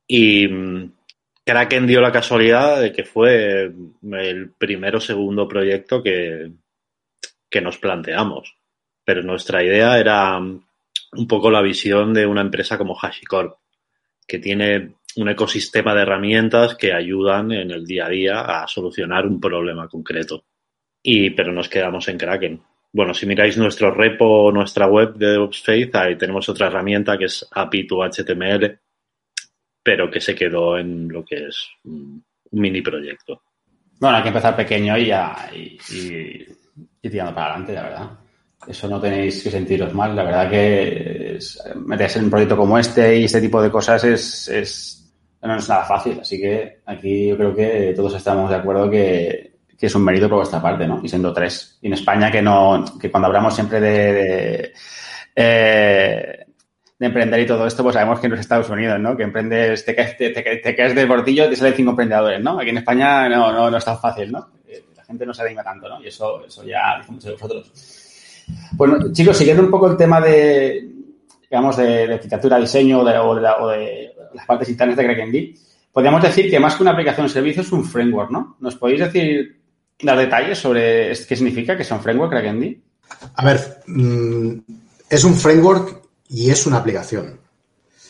Y 0.07 0.47
mm, 0.47 0.93
Kraken 1.45 1.89
dio 1.89 2.01
la 2.01 2.13
casualidad 2.13 2.81
de 2.81 2.93
que 2.93 3.03
fue 3.03 3.73
el 4.13 4.51
primero 4.57 4.99
o 4.99 5.01
segundo 5.01 5.49
proyecto 5.49 6.01
que, 6.01 6.53
que 7.51 7.61
nos 7.61 7.79
planteamos 7.79 8.55
pero 9.05 9.23
nuestra 9.23 9.63
idea 9.63 9.99
era 9.99 10.39
un 10.39 11.29
poco 11.29 11.51
la 11.51 11.63
visión 11.63 12.13
de 12.15 12.27
una 12.27 12.41
empresa 12.41 12.79
como 12.79 12.97
HashiCorp, 12.99 13.57
que 14.27 14.39
tiene 14.39 14.95
un 15.17 15.29
ecosistema 15.29 15.95
de 15.95 16.03
herramientas 16.03 16.75
que 16.75 16.93
ayudan 16.93 17.53
en 17.53 17.71
el 17.71 17.87
día 17.87 18.07
a 18.07 18.09
día 18.09 18.41
a 18.41 18.67
solucionar 18.67 19.27
un 19.27 19.41
problema 19.41 19.89
concreto. 19.89 20.45
Y, 21.03 21.31
pero 21.31 21.53
nos 21.53 21.69
quedamos 21.69 22.09
en 22.09 22.19
Kraken. 22.19 22.63
Bueno, 22.93 23.13
si 23.13 23.27
miráis 23.27 23.59
nuestro 23.59 23.91
repo 23.91 24.51
nuestra 24.53 24.87
web 24.87 25.15
de 25.15 25.33
DevOps 25.33 25.69
ahí 25.69 26.17
tenemos 26.17 26.49
otra 26.49 26.69
herramienta 26.69 27.19
que 27.19 27.27
es 27.27 27.47
API 27.51 27.87
to 27.87 28.03
HTML, 28.05 28.79
pero 29.83 30.11
que 30.11 30.21
se 30.21 30.35
quedó 30.35 30.79
en 30.79 31.09
lo 31.09 31.25
que 31.25 31.49
es 31.49 31.69
un 31.85 32.25
mini 32.53 32.81
proyecto. 32.81 33.43
Bueno, 34.01 34.17
hay 34.17 34.23
que 34.23 34.29
empezar 34.29 34.57
pequeño 34.57 34.97
y 34.97 35.07
ya 35.07 35.51
y, 35.55 35.77
y 37.03 37.11
tirando 37.11 37.35
para 37.35 37.55
adelante, 37.55 37.73
la 37.75 37.83
verdad. 37.83 38.24
Eso 38.67 38.89
no 38.89 39.01
tenéis 39.01 39.43
que 39.43 39.51
sentiros 39.51 39.93
mal. 39.95 40.15
La 40.15 40.25
verdad 40.25 40.51
que 40.51 41.39
meterse 41.85 42.19
en 42.19 42.27
un 42.27 42.31
proyecto 42.31 42.57
como 42.57 42.79
este 42.79 43.19
y 43.19 43.25
este 43.25 43.41
tipo 43.41 43.61
de 43.63 43.71
cosas 43.71 44.05
es, 44.05 44.49
es, 44.49 45.15
no 45.43 45.57
es 45.57 45.69
nada 45.69 45.85
fácil. 45.85 46.19
Así 46.21 46.41
que 46.41 46.81
aquí 46.87 47.29
yo 47.29 47.37
creo 47.37 47.55
que 47.55 47.93
todos 47.95 48.15
estamos 48.15 48.51
de 48.51 48.57
acuerdo 48.57 48.91
que, 48.91 49.55
que 49.79 49.87
es 49.87 49.95
un 49.95 50.05
mérito 50.05 50.29
por 50.29 50.39
vuestra 50.39 50.63
parte, 50.63 50.87
¿no? 50.87 51.01
Y 51.03 51.09
siendo 51.09 51.33
tres. 51.33 51.79
Y 51.83 51.89
en 51.89 51.95
España 51.95 52.31
que 52.31 52.43
no, 52.43 52.85
que 53.01 53.11
cuando 53.11 53.27
hablamos 53.27 53.55
siempre 53.55 53.81
de, 53.81 54.13
de, 54.13 54.73
eh, 55.37 56.47
de 56.99 57.07
emprender 57.07 57.41
y 57.41 57.47
todo 57.47 57.67
esto, 57.67 57.83
pues 57.83 57.95
sabemos 57.95 58.21
que 58.21 58.29
no 58.29 58.35
es 58.35 58.41
Estados 58.41 58.71
Unidos, 58.71 58.99
¿no? 59.01 59.17
Que 59.17 59.25
emprendes, 59.25 59.85
te 59.85 59.95
caes, 59.95 60.17
te, 60.17 60.31
te, 60.31 60.77
caes 60.77 60.95
del 60.95 61.09
bordillo 61.09 61.47
y 61.47 61.51
te 61.51 61.57
salen 61.57 61.75
cinco 61.75 61.91
emprendedores, 61.91 62.41
¿no? 62.41 62.59
Aquí 62.59 62.71
en 62.71 62.79
España 62.79 63.29
no, 63.29 63.53
no, 63.53 63.71
no 63.71 63.77
es 63.77 63.85
tan 63.85 63.99
fácil, 63.99 64.33
¿no? 64.33 64.49
La 64.97 65.05
gente 65.05 65.27
no 65.27 65.35
se 65.35 65.43
anima 65.43 65.63
tanto, 65.63 65.89
¿no? 65.89 66.03
Y 66.03 66.09
eso, 66.09 66.45
eso 66.47 66.65
ya 66.65 66.99
dice 66.99 67.13
mucho 67.13 67.29
de 67.29 67.35
vosotros. 67.35 68.04
Bueno, 68.73 69.13
chicos, 69.13 69.37
siguiendo 69.37 69.63
un 69.63 69.71
poco 69.71 69.91
el 69.91 69.97
tema 69.97 70.21
de, 70.21 70.89
digamos, 71.51 71.77
de, 71.77 72.15
arquitectura, 72.15 72.59
diseño 72.59 73.01
o 73.01 73.35
de, 73.35 74.13
las 74.35 74.47
partes 74.47 74.69
internas 74.69 74.97
de 74.97 75.05
CrackND, 75.05 75.37
podríamos 75.93 76.23
decir 76.23 76.51
que 76.51 76.59
más 76.59 76.75
que 76.75 76.83
una 76.83 76.93
aplicación 76.93 77.27
de 77.27 77.33
servicio 77.33 77.63
es 77.63 77.73
un 77.73 77.85
framework, 77.85 78.31
¿no? 78.31 78.57
¿Nos 78.61 78.77
podéis 78.77 79.01
decir, 79.01 79.61
dar 80.03 80.19
detalles 80.19 80.59
sobre 80.59 81.09
qué 81.11 81.37
significa 81.37 81.77
que 81.77 81.85
sea 81.85 81.97
un 81.97 82.03
framework 82.03 82.33
CrackND? 82.33 82.77
A 83.37 83.45
ver, 83.45 83.61
mm, 83.87 84.59
es 85.09 85.25
un 85.25 85.35
framework 85.35 86.03
y 86.29 86.51
es 86.51 86.67
una 86.67 86.79
aplicación. 86.79 87.39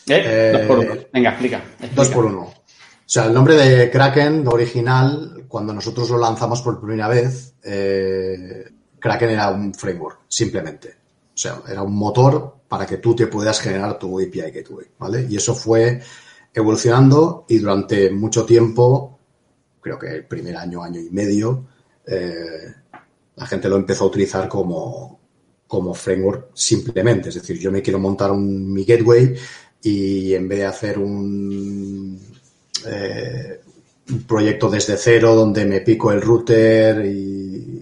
¿Eh? 0.07 0.51
dos 0.53 0.61
por 0.67 0.79
uno. 0.79 0.95
Venga, 1.11 1.29
explica, 1.31 1.63
Dos 1.95 2.09
por 2.09 2.25
uno. 2.25 2.41
O 2.41 3.07
sea, 3.07 3.25
el 3.25 3.33
nombre 3.33 3.55
de 3.55 3.89
Kraken 3.91 4.47
original, 4.47 5.43
cuando 5.47 5.73
nosotros 5.73 6.09
lo 6.09 6.17
lanzamos 6.17 6.61
por 6.61 6.79
primera 6.79 7.07
vez, 7.07 7.53
eh, 7.63 8.65
Kraken 9.05 9.29
era 9.29 9.51
un 9.51 9.71
framework, 9.71 10.21
simplemente. 10.27 10.95
O 11.35 11.37
sea, 11.37 11.61
era 11.67 11.83
un 11.83 11.95
motor 11.95 12.55
para 12.67 12.87
que 12.87 12.97
tú 12.97 13.15
te 13.15 13.27
puedas 13.27 13.61
generar 13.61 13.99
tu 13.99 14.19
API 14.19 14.51
Gateway, 14.51 14.87
¿vale? 14.97 15.27
Y 15.29 15.35
eso 15.35 15.53
fue 15.53 16.01
evolucionando 16.51 17.45
y 17.47 17.59
durante 17.59 18.09
mucho 18.09 18.43
tiempo, 18.45 19.19
creo 19.79 19.99
que 19.99 20.07
el 20.07 20.25
primer 20.25 20.57
año, 20.57 20.81
año 20.81 20.99
y 20.99 21.11
medio, 21.11 21.67
eh, 22.07 22.73
la 23.35 23.45
gente 23.45 23.69
lo 23.69 23.75
empezó 23.75 24.05
a 24.05 24.07
utilizar 24.07 24.49
como, 24.49 25.19
como 25.67 25.93
framework 25.93 26.47
simplemente. 26.55 27.29
Es 27.29 27.35
decir, 27.35 27.59
yo 27.59 27.71
me 27.71 27.83
quiero 27.83 27.99
montar 27.99 28.31
un, 28.31 28.73
mi 28.73 28.85
gateway 28.85 29.35
y 29.83 30.33
en 30.33 30.47
vez 30.47 30.59
de 30.59 30.65
hacer 30.65 30.97
un, 30.97 32.19
eh, 32.87 33.61
un 34.09 34.23
proyecto 34.23 34.67
desde 34.67 34.97
cero 34.97 35.35
donde 35.35 35.63
me 35.63 35.81
pico 35.81 36.11
el 36.11 36.21
router 36.23 37.05
y, 37.05 37.74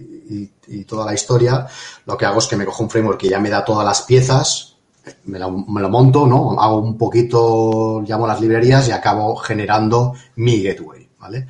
y, 0.68 0.84
toda 0.84 1.06
la 1.06 1.14
historia, 1.14 1.66
lo 2.06 2.16
que 2.16 2.26
hago 2.26 2.38
es 2.38 2.46
que 2.46 2.56
me 2.56 2.64
cojo 2.64 2.82
un 2.82 2.90
framework 2.90 3.20
que 3.20 3.28
ya 3.28 3.40
me 3.40 3.50
da 3.50 3.64
todas 3.64 3.84
las 3.84 4.02
piezas, 4.02 4.76
me 5.24 5.38
lo, 5.38 5.50
me 5.50 5.80
lo 5.80 5.88
monto, 5.88 6.26
¿no? 6.26 6.58
Hago 6.60 6.78
un 6.78 6.96
poquito, 6.96 8.02
llamo 8.06 8.26
las 8.26 8.40
librerías 8.40 8.88
y 8.88 8.92
acabo 8.92 9.36
generando 9.36 10.14
mi 10.36 10.62
gateway, 10.62 11.08
¿vale? 11.18 11.46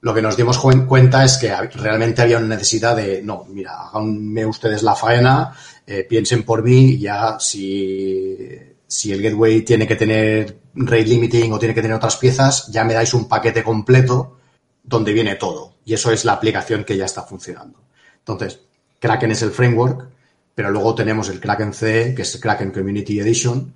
Lo 0.00 0.14
que 0.14 0.22
nos 0.22 0.36
dimos 0.36 0.58
cuenta 0.58 1.24
es 1.24 1.38
que 1.38 1.54
realmente 1.54 2.22
había 2.22 2.38
una 2.38 2.54
necesidad 2.54 2.94
de, 2.94 3.20
no, 3.22 3.44
mira, 3.48 3.88
háganme 3.88 4.46
ustedes 4.46 4.82
la 4.84 4.94
faena, 4.94 5.52
eh, 5.86 6.04
piensen 6.08 6.44
por 6.44 6.62
mí, 6.62 6.98
ya 6.98 7.36
si, 7.40 8.46
si 8.86 9.12
el 9.12 9.22
gateway 9.22 9.62
tiene 9.62 9.86
que 9.86 9.96
tener 9.96 10.56
rate 10.74 11.04
limiting 11.04 11.52
o 11.52 11.58
tiene 11.58 11.74
que 11.74 11.82
tener 11.82 11.96
otras 11.96 12.16
piezas, 12.16 12.68
ya 12.68 12.84
me 12.84 12.94
dais 12.94 13.12
un 13.12 13.26
paquete 13.26 13.64
completo 13.64 14.38
donde 14.82 15.12
viene 15.12 15.34
todo. 15.34 15.74
Y 15.84 15.94
eso 15.94 16.12
es 16.12 16.24
la 16.24 16.34
aplicación 16.34 16.84
que 16.84 16.96
ya 16.96 17.04
está 17.04 17.22
funcionando. 17.22 17.80
Entonces, 18.28 18.60
Kraken 18.98 19.30
es 19.30 19.40
el 19.40 19.52
framework, 19.52 20.06
pero 20.54 20.70
luego 20.70 20.94
tenemos 20.94 21.30
el 21.30 21.40
Kraken 21.40 21.72
C, 21.72 22.14
que 22.14 22.22
es 22.22 22.36
Kraken 22.36 22.72
Community 22.72 23.20
Edition, 23.20 23.72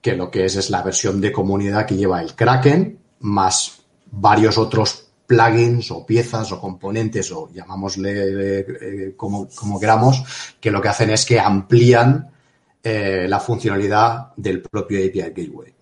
que 0.00 0.14
lo 0.14 0.30
que 0.30 0.44
es 0.44 0.54
es 0.54 0.70
la 0.70 0.82
versión 0.82 1.20
de 1.20 1.32
comunidad 1.32 1.84
que 1.84 1.96
lleva 1.96 2.22
el 2.22 2.34
Kraken 2.36 2.96
más 3.20 3.80
varios 4.12 4.56
otros 4.56 5.08
plugins 5.26 5.90
o 5.90 6.06
piezas 6.06 6.52
o 6.52 6.60
componentes 6.60 7.32
o 7.32 7.50
llamámosle 7.52 8.60
eh, 8.60 9.14
como, 9.16 9.48
como, 9.48 9.80
queramos, 9.80 10.22
que 10.60 10.70
lo 10.70 10.80
que 10.80 10.88
hacen 10.88 11.10
es 11.10 11.26
que 11.26 11.40
amplían 11.40 12.30
eh, 12.82 13.26
la 13.28 13.40
funcionalidad 13.40 14.32
del 14.36 14.62
propio 14.62 14.98
API 14.98 15.32
Gateway. 15.34 15.74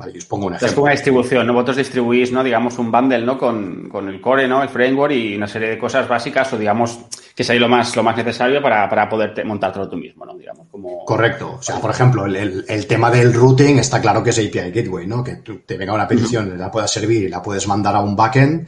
Vale, 0.00 0.16
os 0.16 0.24
pongo 0.24 0.46
un 0.46 0.54
ejemplo. 0.54 0.66
Es 0.68 0.74
como 0.74 0.84
una 0.84 0.92
distribución, 0.92 1.46
¿no? 1.46 1.52
Vosotros 1.52 1.76
distribuís, 1.76 2.32
¿no? 2.32 2.42
Digamos, 2.42 2.78
un 2.78 2.90
bundle, 2.90 3.20
¿no? 3.20 3.36
Con, 3.36 3.86
con, 3.90 4.08
el 4.08 4.18
core, 4.18 4.48
¿no? 4.48 4.62
El 4.62 4.70
framework 4.70 5.12
y 5.12 5.36
una 5.36 5.46
serie 5.46 5.68
de 5.68 5.78
cosas 5.78 6.08
básicas 6.08 6.50
o, 6.54 6.56
digamos, 6.56 7.00
que 7.34 7.44
sería 7.44 7.60
lo 7.60 7.68
más, 7.68 7.94
lo 7.94 8.02
más 8.02 8.16
necesario 8.16 8.62
para, 8.62 8.88
para 8.88 9.06
poder 9.10 9.44
montártelo 9.44 9.90
tú 9.90 9.96
mismo, 9.96 10.24
¿no? 10.24 10.38
Digamos, 10.38 10.68
como... 10.70 11.04
Correcto. 11.04 11.56
O 11.58 11.62
sea, 11.62 11.78
por 11.80 11.90
ejemplo, 11.90 12.24
el, 12.24 12.34
el, 12.34 12.64
el, 12.66 12.86
tema 12.86 13.10
del 13.10 13.34
routing 13.34 13.76
está 13.78 14.00
claro 14.00 14.22
que 14.22 14.30
es 14.30 14.38
API 14.38 14.70
Gateway, 14.70 15.06
¿no? 15.06 15.22
Que 15.22 15.36
tú, 15.36 15.58
te 15.66 15.76
venga 15.76 15.92
una 15.92 16.08
petición, 16.08 16.48
uh 16.48 16.54
-huh. 16.54 16.56
la 16.56 16.70
puedas 16.70 16.90
servir 16.90 17.24
y 17.24 17.28
la 17.28 17.42
puedes 17.42 17.68
mandar 17.68 17.94
a 17.94 18.00
un 18.00 18.16
backend. 18.16 18.66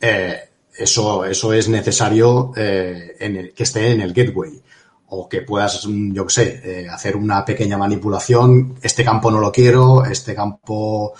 Eh, 0.00 0.40
eso, 0.76 1.24
eso 1.24 1.52
es 1.52 1.68
necesario 1.68 2.50
eh, 2.56 3.14
en 3.20 3.36
el, 3.36 3.54
que 3.54 3.62
esté 3.62 3.92
en 3.92 4.00
el 4.00 4.12
gateway 4.12 4.60
o 5.16 5.28
que 5.28 5.42
puedas, 5.42 5.82
yo 5.86 6.26
qué 6.26 6.32
sé, 6.32 6.60
eh, 6.64 6.88
hacer 6.88 7.16
una 7.16 7.44
pequeña 7.44 7.78
manipulación, 7.78 8.76
este 8.82 9.04
campo 9.04 9.30
no 9.30 9.38
lo 9.38 9.52
quiero, 9.52 10.04
este 10.04 10.34
campo 10.34 11.14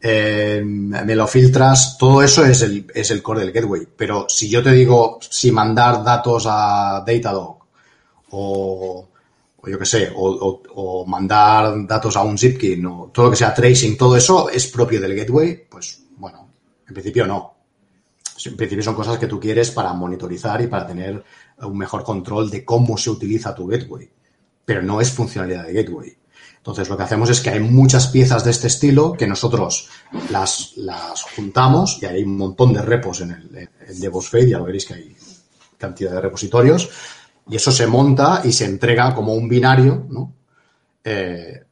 eh, 0.00 0.62
me 0.64 1.14
lo 1.14 1.26
filtras, 1.26 1.98
todo 1.98 2.22
eso 2.22 2.44
es 2.44 2.62
el, 2.62 2.86
es 2.94 3.10
el 3.10 3.22
core 3.22 3.40
del 3.40 3.52
gateway. 3.52 3.86
Pero 3.96 4.26
si 4.28 4.48
yo 4.48 4.62
te 4.62 4.72
digo 4.72 5.18
si 5.28 5.50
mandar 5.50 6.02
datos 6.02 6.46
a 6.48 7.04
Datadog 7.06 7.58
o, 8.30 9.08
yo 9.66 9.78
qué 9.78 9.86
sé, 9.86 10.12
o, 10.14 11.04
mandar 11.06 11.86
datos 11.86 12.16
a 12.16 12.22
un 12.22 12.38
Zipkin 12.38 12.86
o 12.86 13.10
todo 13.12 13.26
lo 13.26 13.30
que 13.32 13.36
sea 13.36 13.54
tracing, 13.54 13.96
todo 13.96 14.16
eso 14.16 14.48
es 14.48 14.68
propio 14.68 15.00
del 15.00 15.14
gateway, 15.14 15.66
pues 15.68 16.02
bueno, 16.16 16.48
en 16.86 16.94
principio 16.94 17.26
no. 17.26 17.54
En 18.46 18.56
principio 18.56 18.82
son 18.82 18.94
cosas 18.94 19.18
que 19.18 19.26
tú 19.26 19.38
quieres 19.38 19.70
para 19.70 19.92
monitorizar 19.92 20.62
y 20.62 20.66
para 20.66 20.86
tener 20.86 21.22
un 21.62 21.78
mejor 21.78 22.04
control 22.04 22.50
de 22.50 22.64
cómo 22.64 22.96
se 22.96 23.10
utiliza 23.10 23.54
tu 23.54 23.66
gateway, 23.66 24.08
pero 24.64 24.82
no 24.82 25.00
es 25.00 25.10
funcionalidad 25.10 25.66
de 25.66 25.72
gateway. 25.72 26.16
Entonces 26.56 26.88
lo 26.88 26.96
que 26.96 27.02
hacemos 27.04 27.30
es 27.30 27.40
que 27.40 27.50
hay 27.50 27.60
muchas 27.60 28.08
piezas 28.08 28.44
de 28.44 28.50
este 28.50 28.66
estilo 28.66 29.14
que 29.14 29.26
nosotros 29.26 29.88
las, 30.30 30.76
las 30.76 31.22
juntamos 31.22 31.98
y 32.02 32.06
hay 32.06 32.22
un 32.22 32.36
montón 32.36 32.72
de 32.74 32.82
repos 32.82 33.22
en 33.22 33.30
el, 33.30 33.68
el 33.88 34.00
DevOps 34.00 34.32
ya 34.46 34.58
lo 34.58 34.64
veréis 34.64 34.84
que 34.84 34.94
hay 34.94 35.16
cantidad 35.78 36.12
de 36.12 36.20
repositorios, 36.20 36.90
y 37.48 37.56
eso 37.56 37.72
se 37.72 37.86
monta 37.86 38.42
y 38.44 38.52
se 38.52 38.66
entrega 38.66 39.14
como 39.14 39.34
un 39.34 39.48
binario, 39.48 40.06
¿no? 40.08 40.32
Eh, 41.02 41.64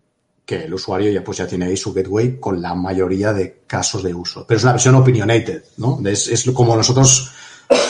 que 0.45 0.65
el 0.65 0.73
usuario 0.73 1.13
ya 1.13 1.23
pues 1.23 1.39
ya 1.39 1.47
tiene 1.47 1.67
ahí 1.67 1.77
su 1.77 1.93
gateway 1.93 2.41
con 2.41 2.61
la 2.61 2.75
mayoría 2.75 3.35
de 3.35 3.65
casos 3.67 4.03
de 4.03 4.15
uso. 4.15 4.47
Pero 4.49 4.57
es 4.57 4.65
una 4.65 4.73
versión 4.73 4.95
opinionated, 4.95 5.63
¿no? 5.77 6.01
Es, 6.07 6.27
es 6.29 6.51
como 6.53 6.75
nosotros 6.75 7.31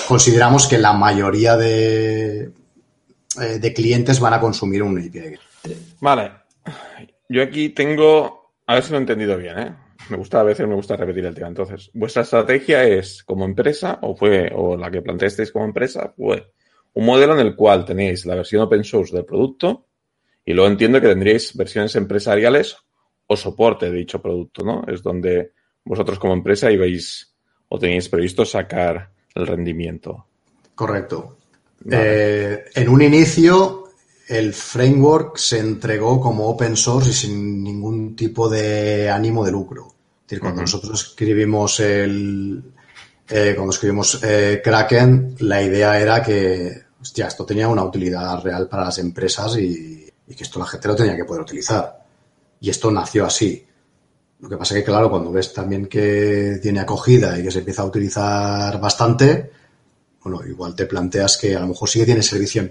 consideramos 0.07 0.67
que 0.67 0.79
la 0.79 0.93
mayoría 0.93 1.57
de, 1.57 2.51
eh, 3.41 3.59
de 3.61 3.73
clientes 3.73 4.21
van 4.21 4.35
a 4.35 4.41
consumir 4.41 4.83
un 4.83 4.99
API. 4.99 5.39
Vale. 6.01 6.33
Yo 7.29 7.43
aquí 7.43 7.71
tengo, 7.71 8.53
a 8.67 8.75
ver 8.75 8.83
si 8.83 8.91
lo 8.91 8.97
he 8.97 9.01
entendido 9.01 9.37
bien, 9.37 9.59
¿eh? 9.59 9.75
Me 10.09 10.17
gusta 10.17 10.41
a 10.41 10.43
veces, 10.43 10.67
me 10.67 10.75
gusta 10.75 10.97
repetir 10.97 11.27
el 11.27 11.35
tema. 11.35 11.49
Entonces, 11.49 11.91
vuestra 11.93 12.23
estrategia 12.23 12.85
es 12.85 13.23
como 13.25 13.45
empresa 13.45 13.99
o 14.03 14.17
fue, 14.17 14.51
o 14.55 14.77
la 14.77 14.91
que 14.91 15.03
planteasteis 15.03 15.53
como 15.53 15.67
empresa, 15.67 16.15
fue 16.17 16.53
un 16.95 17.05
modelo 17.05 17.39
en 17.39 17.47
el 17.47 17.55
cual 17.55 17.85
tenéis 17.85 18.25
la 18.25 18.35
versión 18.35 18.63
open 18.63 18.85
source 18.85 19.15
del 19.15 19.27
producto 19.27 19.87
y 20.45 20.55
luego 20.55 20.71
entiendo 20.71 21.01
que 21.01 21.09
tendríais 21.09 21.55
versiones 21.55 21.95
empresariales 21.97 22.77
o 23.27 23.37
soporte 23.37 23.91
de 23.91 23.99
dicho 23.99 24.23
producto, 24.23 24.65
¿no? 24.65 24.85
Es 24.89 25.03
donde 25.03 25.53
vosotros 25.85 26.19
como 26.19 26.33
empresa 26.33 26.73
ibais 26.73 27.37
o 27.69 27.79
tenéis 27.79 28.09
previsto 28.09 28.47
sacar 28.47 29.13
el 29.35 29.47
rendimiento. 29.47 30.27
Correcto. 30.75 31.39
Vale. 31.81 32.03
Eh, 32.03 32.65
en 32.75 32.89
un 32.89 33.03
inicio, 33.03 33.85
el 34.29 34.53
framework 34.53 35.37
se 35.37 35.59
entregó 35.59 36.21
como 36.21 36.49
open 36.49 36.77
source 36.77 37.11
y 37.11 37.13
sin 37.15 37.63
ningún 37.63 38.15
tipo 38.15 38.49
de 38.49 39.09
ánimo 39.11 39.45
de 39.45 39.53
lucro. 39.53 39.87
Es 39.87 40.31
decir, 40.31 40.41
cuando 40.41 40.61
uh 40.61 40.65
-huh. 40.65 40.73
nosotros 40.73 41.09
escribimos 41.09 41.81
el, 41.81 42.63
eh, 43.29 43.53
cuando 43.55 43.73
escribimos 43.73 44.21
eh, 44.23 44.61
Kraken, 44.63 45.37
la 45.41 45.63
idea 45.63 45.99
era 46.01 46.23
que, 46.23 46.83
hostia, 47.01 47.29
esto 47.29 47.45
tenía 47.45 47.69
una 47.69 47.85
utilidad 47.85 48.43
real 48.43 48.69
para 48.69 48.85
las 48.85 48.99
empresas 48.99 49.57
y, 49.57 50.11
y 50.27 50.35
que 50.35 50.45
esto 50.45 50.59
la 50.59 50.67
gente 50.67 50.89
lo 50.89 50.97
tenía 50.97 51.17
que 51.17 51.25
poder 51.25 51.43
utilizar. 51.43 52.05
Y 52.61 52.71
esto 52.71 52.91
nació 52.91 53.25
así. 53.25 53.68
Lo 54.41 54.49
que 54.49 54.57
pasa 54.57 54.75
es 54.75 54.81
que, 54.81 54.91
claro, 54.91 55.11
cuando 55.11 55.33
ves 55.33 55.53
también 55.53 55.87
que 55.87 56.59
tiene 56.63 56.81
acogida 56.81 57.39
y 57.39 57.43
que 57.43 57.51
se 57.51 57.59
empieza 57.59 57.83
a 57.83 57.87
utilizar 57.87 58.81
bastante, 58.81 59.51
bueno, 60.23 60.47
igual 60.47 60.75
te 60.75 60.87
planteas 60.87 61.37
que 61.37 61.57
a 61.57 61.61
lo 61.61 61.69
mejor 61.69 61.89
sí 61.89 61.99
que 61.99 62.07
tiene 62.07 62.23
servicio, 62.23 62.69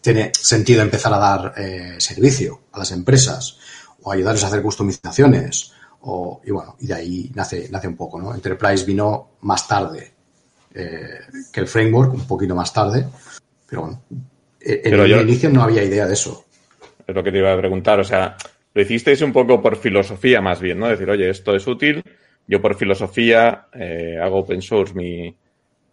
tiene 0.00 0.32
sentido 0.38 0.82
empezar 0.82 1.12
a 1.14 1.18
dar 1.18 1.54
eh, 1.56 1.96
servicio 1.98 2.60
a 2.72 2.78
las 2.80 2.92
empresas 2.92 3.58
o 4.02 4.12
ayudarles 4.12 4.44
a 4.44 4.48
hacer 4.48 4.62
customizaciones. 4.62 5.72
O, 6.02 6.40
y 6.44 6.50
bueno, 6.50 6.76
y 6.80 6.86
de 6.86 6.94
ahí 6.94 7.32
nace, 7.34 7.68
nace 7.70 7.88
un 7.88 7.96
poco, 7.96 8.20
¿no? 8.20 8.34
Enterprise 8.34 8.84
vino 8.84 9.30
más 9.40 9.66
tarde 9.66 10.12
eh, 10.74 11.20
que 11.50 11.60
el 11.60 11.66
framework, 11.66 12.12
un 12.12 12.26
poquito 12.26 12.54
más 12.54 12.72
tarde, 12.72 13.08
pero 13.66 13.82
bueno, 13.82 14.02
en 14.60 14.80
pero 14.82 15.04
el 15.04 15.10
yo... 15.10 15.20
inicio 15.22 15.48
no 15.48 15.62
había 15.62 15.82
idea 15.82 16.06
de 16.06 16.12
eso 16.12 16.46
es 17.06 17.14
lo 17.14 17.22
que 17.22 17.32
te 17.32 17.38
iba 17.38 17.52
a 17.52 17.56
preguntar. 17.56 18.00
O 18.00 18.04
sea, 18.04 18.36
lo 18.76 18.82
hicisteis 18.82 19.22
un 19.22 19.32
poco 19.32 19.62
por 19.62 19.78
filosofía 19.78 20.42
más 20.42 20.60
bien, 20.60 20.78
¿no? 20.78 20.86
Decir, 20.86 21.08
oye, 21.08 21.30
esto 21.30 21.56
es 21.56 21.66
útil, 21.66 22.04
yo 22.46 22.60
por 22.60 22.76
filosofía 22.76 23.68
eh, 23.72 24.18
hago 24.22 24.40
open 24.40 24.60
source 24.60 24.92
mi, 24.92 25.34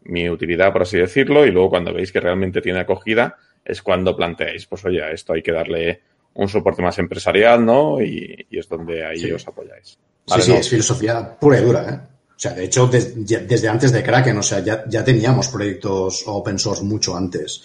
mi 0.03 0.29
utilidad, 0.29 0.73
por 0.73 0.81
así 0.81 0.97
decirlo, 0.97 1.45
y 1.45 1.51
luego 1.51 1.69
cuando 1.69 1.93
veis 1.93 2.11
que 2.11 2.19
realmente 2.19 2.59
tiene 2.59 2.81
acogida 2.81 3.37
es 3.63 3.81
cuando 3.81 4.13
planteáis, 4.17 4.65
pues 4.65 4.83
oye, 4.83 5.01
a 5.01 5.11
esto 5.11 5.31
hay 5.31 5.41
que 5.41 5.53
darle 5.53 6.01
un 6.33 6.49
soporte 6.49 6.81
más 6.81 6.99
empresarial, 6.99 7.65
¿no? 7.65 8.01
Y, 8.01 8.47
y 8.49 8.59
es 8.59 8.67
donde 8.67 9.05
ahí 9.05 9.19
sí. 9.19 9.31
os 9.31 9.47
apoyáis. 9.47 9.97
¿Vale? 10.27 10.41
Sí, 10.41 10.47
sí, 10.47 10.53
no? 10.53 10.59
es 10.59 10.69
filosofía 10.69 11.39
pura 11.39 11.61
y 11.61 11.63
dura, 11.63 11.89
¿eh? 11.89 11.99
O 12.35 12.39
sea, 12.43 12.51
de 12.51 12.65
hecho, 12.65 12.87
des, 12.87 13.15
desde 13.25 13.69
antes 13.69 13.93
de 13.93 14.03
Kraken, 14.03 14.37
o 14.39 14.43
sea, 14.43 14.59
ya, 14.59 14.83
ya 14.89 15.05
teníamos 15.05 15.47
proyectos 15.47 16.25
open 16.27 16.59
source 16.59 16.83
mucho 16.83 17.15
antes. 17.15 17.63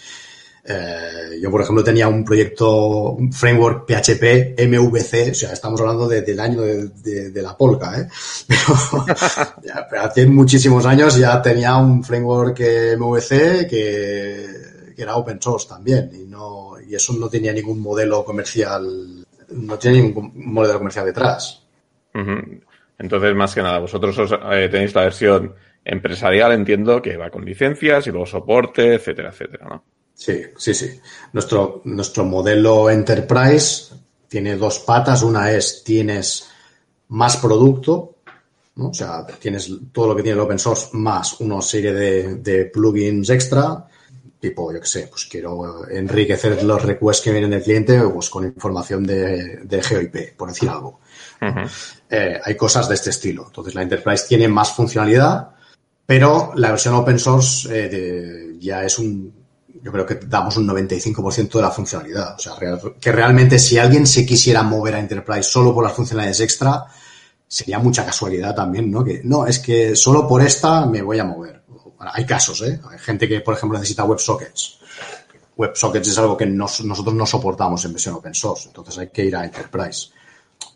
Eh, 0.71 1.39
yo, 1.41 1.49
por 1.49 1.61
ejemplo, 1.61 1.83
tenía 1.83 2.07
un 2.07 2.23
proyecto, 2.23 3.13
un 3.13 3.33
framework 3.33 3.87
PHP 3.87 4.55
MVC, 4.67 5.31
o 5.31 5.33
sea, 5.33 5.53
estamos 5.53 5.81
hablando 5.81 6.07
de, 6.07 6.21
del 6.21 6.39
año 6.39 6.61
de, 6.61 7.41
la 7.41 7.57
polka, 7.57 7.99
¿eh? 7.99 8.07
Pero, 9.89 10.01
hace 10.03 10.27
muchísimos 10.27 10.85
años 10.85 11.17
ya 11.17 11.41
tenía 11.41 11.75
un 11.77 12.03
framework 12.03 12.59
MVC 12.99 13.67
que, 13.67 14.69
era 14.95 15.15
open 15.15 15.41
source 15.41 15.65
también 15.65 16.11
y 16.13 16.25
no 16.25 16.73
y 16.85 16.93
eso 16.93 17.13
no 17.13 17.29
tenía 17.29 17.53
ningún 17.53 17.79
modelo 17.79 18.25
comercial, 18.25 19.25
no 19.49 19.79
tiene 19.79 20.01
ningún 20.01 20.33
modelo 20.35 20.77
comercial 20.77 21.05
detrás. 21.05 21.63
Entonces, 22.97 23.33
más 23.33 23.55
que 23.55 23.61
nada, 23.61 23.79
vosotros 23.79 24.17
os, 24.19 24.33
eh, 24.33 24.67
tenéis 24.69 24.93
la 24.93 25.03
versión 25.03 25.55
empresarial, 25.85 26.51
entiendo, 26.51 27.01
que 27.01 27.15
va 27.15 27.29
con 27.29 27.45
licencias 27.45 28.05
y 28.07 28.09
luego 28.11 28.25
soporte, 28.25 28.95
etcétera, 28.95 29.29
etcétera, 29.29 29.67
¿no? 29.69 29.83
Sí, 30.19 30.41
sí, 30.57 30.73
sí. 30.73 30.99
Nuestro, 31.31 31.81
nuestro 31.85 32.25
modelo 32.25 32.89
enterprise 32.89 33.85
tiene 34.27 34.57
dos 34.57 34.79
patas. 34.79 35.23
Una 35.23 35.49
es 35.49 35.81
tienes 35.81 36.45
más 37.07 37.37
producto, 37.37 38.17
¿no? 38.75 38.89
o 38.89 38.93
sea, 38.93 39.25
tienes 39.25 39.71
todo 39.93 40.09
lo 40.09 40.15
que 40.17 40.23
tiene 40.23 40.35
el 40.35 40.41
open 40.41 40.59
source 40.59 40.89
más 40.91 41.39
una 41.39 41.61
serie 41.61 41.93
de, 41.93 42.35
de 42.35 42.65
plugins 42.65 43.29
extra, 43.29 43.87
tipo, 44.41 44.73
yo 44.73 44.81
qué 44.81 44.85
sé, 44.85 45.07
pues 45.09 45.25
quiero 45.25 45.89
enriquecer 45.89 46.63
los 46.63 46.83
requests 46.83 47.23
que 47.23 47.31
vienen 47.31 47.51
del 47.51 47.63
cliente 47.63 48.01
pues 48.01 48.29
con 48.29 48.43
información 48.43 49.05
de, 49.05 49.61
de 49.63 49.81
GeoIP, 49.81 50.35
por 50.35 50.49
decir 50.49 50.67
algo. 50.67 50.99
Uh 51.41 51.45
-huh. 51.45 51.69
eh, 52.09 52.41
hay 52.43 52.55
cosas 52.55 52.89
de 52.89 52.95
este 52.95 53.11
estilo. 53.11 53.45
Entonces, 53.47 53.73
la 53.73 53.83
enterprise 53.83 54.25
tiene 54.27 54.49
más 54.49 54.73
funcionalidad, 54.73 55.51
pero 56.05 56.51
la 56.55 56.71
versión 56.71 56.95
open 56.95 57.19
source 57.19 57.69
eh, 57.69 57.87
de, 57.87 58.59
ya 58.59 58.83
es 58.83 58.99
un 58.99 59.38
yo 59.81 59.91
creo 59.91 60.05
que 60.05 60.15
damos 60.15 60.57
un 60.57 60.67
95% 60.67 61.51
de 61.53 61.61
la 61.61 61.71
funcionalidad. 61.71 62.35
O 62.35 62.39
sea, 62.39 62.53
que 62.99 63.11
realmente 63.11 63.59
si 63.59 63.77
alguien 63.77 64.05
se 64.05 64.25
quisiera 64.25 64.63
mover 64.63 64.95
a 64.95 64.99
Enterprise 64.99 65.43
solo 65.43 65.73
por 65.73 65.83
las 65.83 65.93
funcionalidades 65.93 66.41
extra, 66.41 66.85
sería 67.47 67.79
mucha 67.79 68.05
casualidad 68.05 68.55
también, 68.55 68.91
¿no? 68.91 69.03
Que 69.03 69.21
no, 69.23 69.45
es 69.45 69.59
que 69.59 69.95
solo 69.95 70.27
por 70.27 70.41
esta 70.41 70.85
me 70.85 71.01
voy 71.01 71.19
a 71.19 71.23
mover. 71.23 71.63
Hay 71.99 72.25
casos, 72.25 72.61
¿eh? 72.61 72.79
Hay 72.89 72.99
gente 72.99 73.27
que, 73.27 73.41
por 73.41 73.55
ejemplo, 73.55 73.77
necesita 73.77 74.05
WebSockets. 74.05 74.79
WebSockets 75.57 76.07
es 76.07 76.17
algo 76.17 76.37
que 76.37 76.45
nos, 76.45 76.83
nosotros 76.85 77.13
no 77.15 77.25
soportamos 77.25 77.83
en 77.83 77.91
versión 77.91 78.15
open 78.15 78.33
source, 78.33 78.69
entonces 78.69 78.97
hay 78.97 79.09
que 79.09 79.25
ir 79.25 79.35
a 79.35 79.43
Enterprise. 79.43 80.09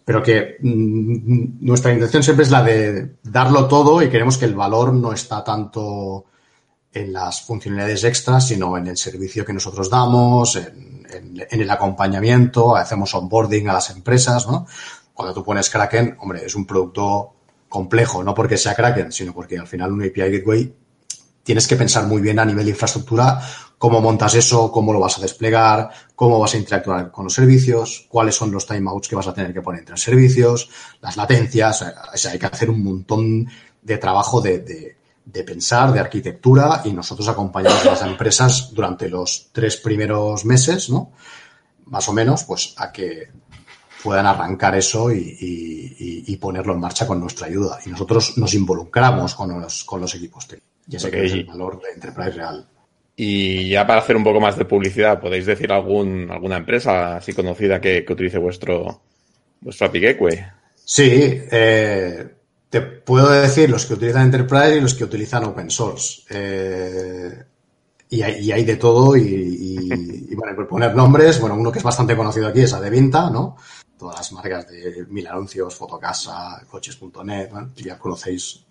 Pero 0.03 0.21
que 0.21 0.57
mmm, 0.59 1.65
nuestra 1.65 1.93
intención 1.93 2.23
siempre 2.23 2.43
es 2.43 2.51
la 2.51 2.63
de 2.63 3.15
darlo 3.23 3.67
todo 3.67 4.01
y 4.01 4.09
queremos 4.09 4.37
que 4.37 4.45
el 4.45 4.55
valor 4.55 4.93
no 4.93 5.13
está 5.13 5.43
tanto 5.43 6.25
en 6.93 7.11
las 7.11 7.41
funcionalidades 7.41 8.03
extras, 8.03 8.47
sino 8.47 8.77
en 8.77 8.87
el 8.87 8.97
servicio 8.97 9.45
que 9.45 9.53
nosotros 9.53 9.89
damos, 9.89 10.55
en, 10.55 11.03
el 11.49 11.69
acompañamiento, 11.69 12.75
hacemos 12.75 13.13
onboarding 13.13 13.69
a 13.69 13.73
las 13.73 13.89
empresas, 13.89 14.47
¿no? 14.47 14.65
Cuando 15.13 15.33
tú 15.33 15.43
pones 15.43 15.69
Kraken, 15.69 16.17
hombre, 16.19 16.45
es 16.45 16.55
un 16.55 16.65
producto 16.65 17.33
complejo, 17.69 18.23
no 18.23 18.33
porque 18.33 18.57
sea 18.57 18.75
Kraken, 18.75 19.11
sino 19.11 19.33
porque 19.33 19.57
al 19.57 19.67
final 19.67 19.91
un 19.91 20.01
API 20.01 20.37
Gateway 20.37 20.75
tienes 21.43 21.67
que 21.67 21.75
pensar 21.75 22.07
muy 22.07 22.21
bien 22.21 22.39
a 22.39 22.45
nivel 22.45 22.65
de 22.65 22.71
infraestructura 22.71 23.41
cómo 23.83 23.99
montas 23.99 24.33
eso, 24.35 24.71
cómo 24.71 24.93
lo 24.93 25.01
vas 25.01 25.17
a 25.17 25.21
desplegar, 25.21 25.89
cómo 26.15 26.39
vas 26.39 26.53
a 26.53 26.57
interactuar 26.57 27.11
con 27.11 27.25
los 27.25 27.33
servicios, 27.33 28.05
cuáles 28.07 28.33
son 28.33 28.49
los 28.49 28.65
timeouts 28.65 29.09
que 29.09 29.15
vas 29.17 29.27
a 29.27 29.33
tener 29.33 29.53
que 29.53 29.61
poner 29.61 29.81
entre 29.81 29.97
servicios, 29.97 30.69
las 31.01 31.17
latencias, 31.17 31.81
hay 31.81 32.39
que 32.39 32.45
hacer 32.45 32.69
un 32.69 32.81
montón 32.81 33.45
de 33.81 33.97
trabajo 33.97 34.39
de 34.39 34.95
de 35.25 35.43
pensar, 35.43 35.91
de 35.91 35.99
arquitectura, 35.99 36.81
y 36.85 36.91
nosotros 36.91 37.27
acompañamos 37.27 37.85
a 37.85 37.91
las 37.91 38.01
empresas 38.01 38.73
durante 38.73 39.09
los 39.09 39.49
tres 39.51 39.77
primeros 39.77 40.45
meses, 40.45 40.89
¿no? 40.89 41.11
Más 41.85 42.07
o 42.09 42.13
menos, 42.13 42.43
pues 42.43 42.73
a 42.77 42.91
que 42.91 43.29
puedan 44.03 44.25
arrancar 44.25 44.75
eso 44.75 45.11
y, 45.11 45.17
y, 45.17 46.23
y 46.27 46.37
ponerlo 46.37 46.73
en 46.73 46.79
marcha 46.79 47.07
con 47.07 47.19
nuestra 47.19 47.47
ayuda. 47.47 47.79
Y 47.85 47.89
nosotros 47.89 48.37
nos 48.37 48.53
involucramos 48.53 49.33
con 49.33 49.61
los, 49.61 49.85
con 49.85 50.01
los 50.01 50.13
equipos 50.15 50.47
técnicos. 50.47 50.73
Y 50.87 50.95
ese 50.97 51.07
okay. 51.07 51.25
es 51.25 51.31
el 51.33 51.45
valor 51.45 51.81
de 51.81 51.91
Enterprise 51.93 52.31
Real. 52.31 52.67
Y 53.15 53.69
ya 53.69 53.87
para 53.87 54.01
hacer 54.01 54.17
un 54.17 54.23
poco 54.23 54.41
más 54.41 54.57
de 54.57 54.65
publicidad, 54.65 55.21
¿podéis 55.21 55.45
decir 55.45 55.71
algún, 55.71 56.29
alguna 56.31 56.57
empresa 56.57 57.17
así 57.17 57.31
conocida 57.31 57.79
que, 57.79 58.03
que 58.03 58.13
utilice 58.13 58.39
vuestro, 58.39 59.01
vuestro 59.61 59.87
API 59.87 59.99
Gateway? 59.99 60.45
Sí, 60.83 61.41
eh, 61.51 62.32
te 62.73 62.81
puedo 62.81 63.29
decir 63.29 63.69
los 63.69 63.85
que 63.85 63.93
utilizan 63.93 64.23
Enterprise 64.23 64.77
y 64.77 64.81
los 64.81 64.95
que 64.95 65.03
utilizan 65.03 65.43
Open 65.43 65.69
Source. 65.69 66.23
Eh, 66.27 67.43
y, 68.09 68.23
hay, 68.23 68.45
y, 68.45 68.51
hay, 68.51 68.65
de 68.65 68.77
todo 68.77 69.15
y, 69.15 69.21
y, 69.21 70.31
y, 70.31 70.33
bueno, 70.33 70.55
por 70.55 70.67
poner 70.67 70.95
nombres, 70.95 71.39
bueno, 71.39 71.53
uno 71.55 71.71
que 71.71 71.77
es 71.77 71.83
bastante 71.83 72.15
conocido 72.15 72.47
aquí 72.47 72.61
es 72.61 72.73
Adevinta, 72.73 73.29
¿no? 73.29 73.57
Todas 73.95 74.17
las 74.17 74.31
marcas 74.31 74.67
de 74.71 75.05
Mil 75.07 75.27
Anuncios, 75.27 75.75
Fotocasa, 75.75 76.63
Coches.net, 76.67 77.51
bueno, 77.51 77.69
ya 77.75 77.99
conocéis, 77.99 78.65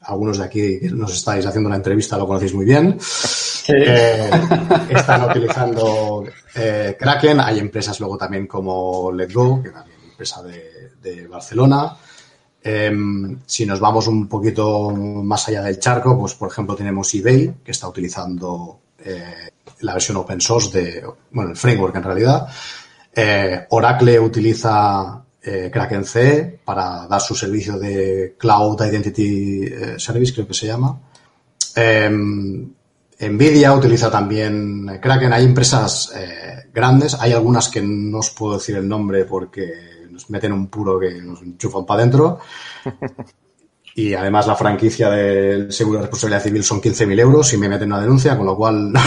algunos 0.00 0.38
de 0.38 0.44
aquí 0.44 0.80
que 0.80 0.88
nos 0.88 1.12
estáis 1.12 1.44
haciendo 1.44 1.68
una 1.68 1.76
entrevista 1.76 2.16
lo 2.16 2.26
conocéis 2.26 2.54
muy 2.54 2.64
bien. 2.64 2.96
Sí. 2.98 3.74
Eh, 3.76 4.30
están 4.88 5.22
utilizando 5.30 6.24
eh, 6.54 6.96
Kraken, 6.98 7.40
hay 7.40 7.58
empresas 7.58 8.00
luego 8.00 8.16
también 8.16 8.46
como 8.46 9.12
Letgo, 9.12 9.62
que 9.62 9.68
también 9.68 9.98
es 9.98 10.10
empresa 10.12 10.42
de, 10.42 10.92
de 11.02 11.26
Barcelona. 11.26 11.94
Eh, 12.66 12.90
si 13.44 13.66
nos 13.66 13.78
vamos 13.78 14.06
un 14.06 14.26
poquito 14.26 14.90
más 14.90 15.46
allá 15.48 15.64
del 15.64 15.78
charco, 15.78 16.18
pues 16.18 16.32
por 16.32 16.50
ejemplo 16.50 16.74
tenemos 16.74 17.12
eBay, 17.12 17.56
que 17.62 17.72
está 17.72 17.86
utilizando 17.88 18.80
eh, 19.04 19.50
la 19.80 19.92
versión 19.92 20.16
open 20.16 20.40
source 20.40 20.70
de, 20.78 21.04
bueno, 21.30 21.50
el 21.50 21.56
framework 21.58 21.94
en 21.96 22.02
realidad. 22.02 22.48
Eh, 23.14 23.66
Oracle 23.68 24.18
utiliza 24.18 25.20
Kraken 25.44 26.06
C 26.06 26.60
para 26.64 27.06
dar 27.06 27.20
su 27.20 27.34
servicio 27.34 27.78
de 27.78 28.34
Cloud 28.38 28.80
Identity 28.80 29.68
Service, 29.98 30.32
creo 30.32 30.46
que 30.48 30.54
se 30.54 30.68
llama. 30.68 30.98
Nvidia 33.20 33.74
utiliza 33.74 34.10
también 34.10 34.98
Kraken. 35.02 35.34
Hay 35.34 35.44
empresas 35.44 36.14
grandes, 36.72 37.14
hay 37.20 37.34
algunas 37.34 37.68
que 37.68 37.82
no 37.82 38.20
os 38.20 38.30
puedo 38.30 38.54
decir 38.54 38.76
el 38.76 38.88
nombre 38.88 39.26
porque 39.26 39.93
nos 40.14 40.30
meten 40.30 40.52
un 40.52 40.68
puro 40.68 40.98
que 40.98 41.20
nos 41.20 41.42
enchufan 41.42 41.84
para 41.84 42.00
adentro. 42.00 42.38
Y 43.96 44.12
además 44.12 44.48
la 44.48 44.56
franquicia 44.56 45.08
del 45.08 45.72
seguro 45.72 45.98
de 45.98 46.06
responsabilidad 46.06 46.42
civil 46.42 46.64
son 46.64 46.82
15.000 46.82 47.20
euros 47.20 47.52
y 47.52 47.58
me 47.58 47.68
meten 47.68 47.92
una 47.92 48.00
denuncia, 48.00 48.36
con 48.36 48.46
lo 48.46 48.56
cual 48.56 48.92
no, 48.92 49.00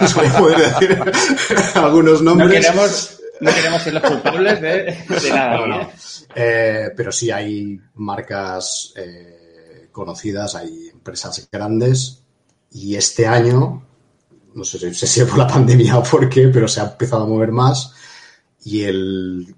os 0.00 0.14
voy 0.14 0.26
a 0.26 0.38
poder 0.38 0.58
decir 0.58 0.98
algunos 1.76 2.20
nombres. 2.20 2.48
No 2.48 2.52
queremos, 2.52 3.20
no 3.40 3.54
queremos 3.54 3.82
ser 3.82 3.94
los 3.94 4.02
culpables 4.02 4.60
de, 4.60 5.04
de 5.22 5.30
nada. 5.30 5.56
No, 5.56 5.66
no. 5.68 5.90
Eh, 6.34 6.90
pero 6.96 7.12
sí 7.12 7.30
hay 7.30 7.80
marcas 7.94 8.92
eh, 8.96 9.88
conocidas, 9.92 10.56
hay 10.56 10.88
empresas 10.88 11.48
grandes 11.52 12.24
y 12.72 12.96
este 12.96 13.28
año, 13.28 13.86
no 14.52 14.64
sé 14.64 14.92
si 14.92 15.20
es 15.20 15.28
por 15.28 15.38
la 15.38 15.46
pandemia 15.46 15.98
o 15.98 16.02
por 16.02 16.28
qué, 16.28 16.48
pero 16.48 16.66
se 16.66 16.80
ha 16.80 16.84
empezado 16.84 17.22
a 17.22 17.28
mover 17.28 17.52
más 17.52 17.94
y 18.64 18.82
el 18.82 19.54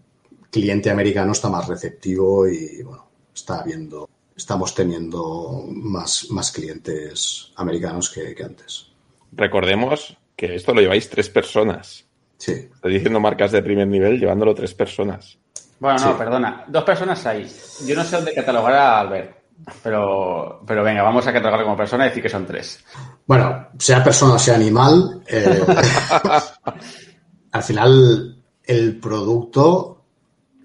cliente 0.55 0.89
americano 0.89 1.33
está 1.33 1.49
más 1.49 1.67
receptivo 1.67 2.47
y 2.47 2.81
bueno, 2.85 3.09
está 3.35 3.65
viendo, 3.65 4.09
estamos 4.37 4.73
teniendo 4.73 5.65
más, 5.67 6.29
más 6.31 6.53
clientes 6.53 7.51
americanos 7.57 8.09
que, 8.09 8.37
que 8.37 8.45
antes. 8.45 8.87
Recordemos 9.33 10.17
que 10.37 10.55
esto 10.55 10.73
lo 10.73 10.81
lleváis 10.81 11.11
tres 11.11 11.29
personas. 11.29 12.05
Sí. 12.39 12.53
Estoy 12.73 12.95
diciendo 12.95 13.19
marcas 13.19 13.51
de 13.51 13.65
primer 13.65 13.89
nivel 13.89 14.21
llevándolo 14.21 14.55
tres 14.55 14.75
personas. 14.75 15.37
Bueno, 15.81 15.99
no, 15.99 16.13
sí. 16.13 16.15
perdona. 16.17 16.65
Dos 16.69 16.85
personas 16.85 17.27
hay. 17.27 17.51
Yo 17.85 17.97
no 17.97 18.05
sé 18.05 18.15
dónde 18.15 18.33
catalogar 18.33 18.75
a 18.75 19.01
Albert. 19.01 19.37
Pero, 19.83 20.63
pero 20.65 20.85
venga, 20.85 21.03
vamos 21.03 21.27
a 21.27 21.33
catalogarlo 21.33 21.65
como 21.65 21.77
persona 21.77 22.07
y 22.07 22.09
decir 22.11 22.23
que 22.23 22.29
son 22.29 22.47
tres. 22.47 22.85
Bueno, 23.27 23.71
sea 23.77 24.05
persona 24.05 24.35
o 24.35 24.39
sea 24.39 24.55
animal, 24.55 25.21
eh, 25.27 25.65
al 27.51 27.63
final 27.63 28.43
el 28.63 29.01
producto 29.01 29.94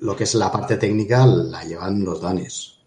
lo 0.01 0.15
que 0.15 0.23
es 0.23 0.35
la 0.35 0.51
parte 0.51 0.77
técnica 0.77 1.25
la 1.25 1.63
llevan 1.63 2.03
los 2.03 2.21
danis. 2.21 2.79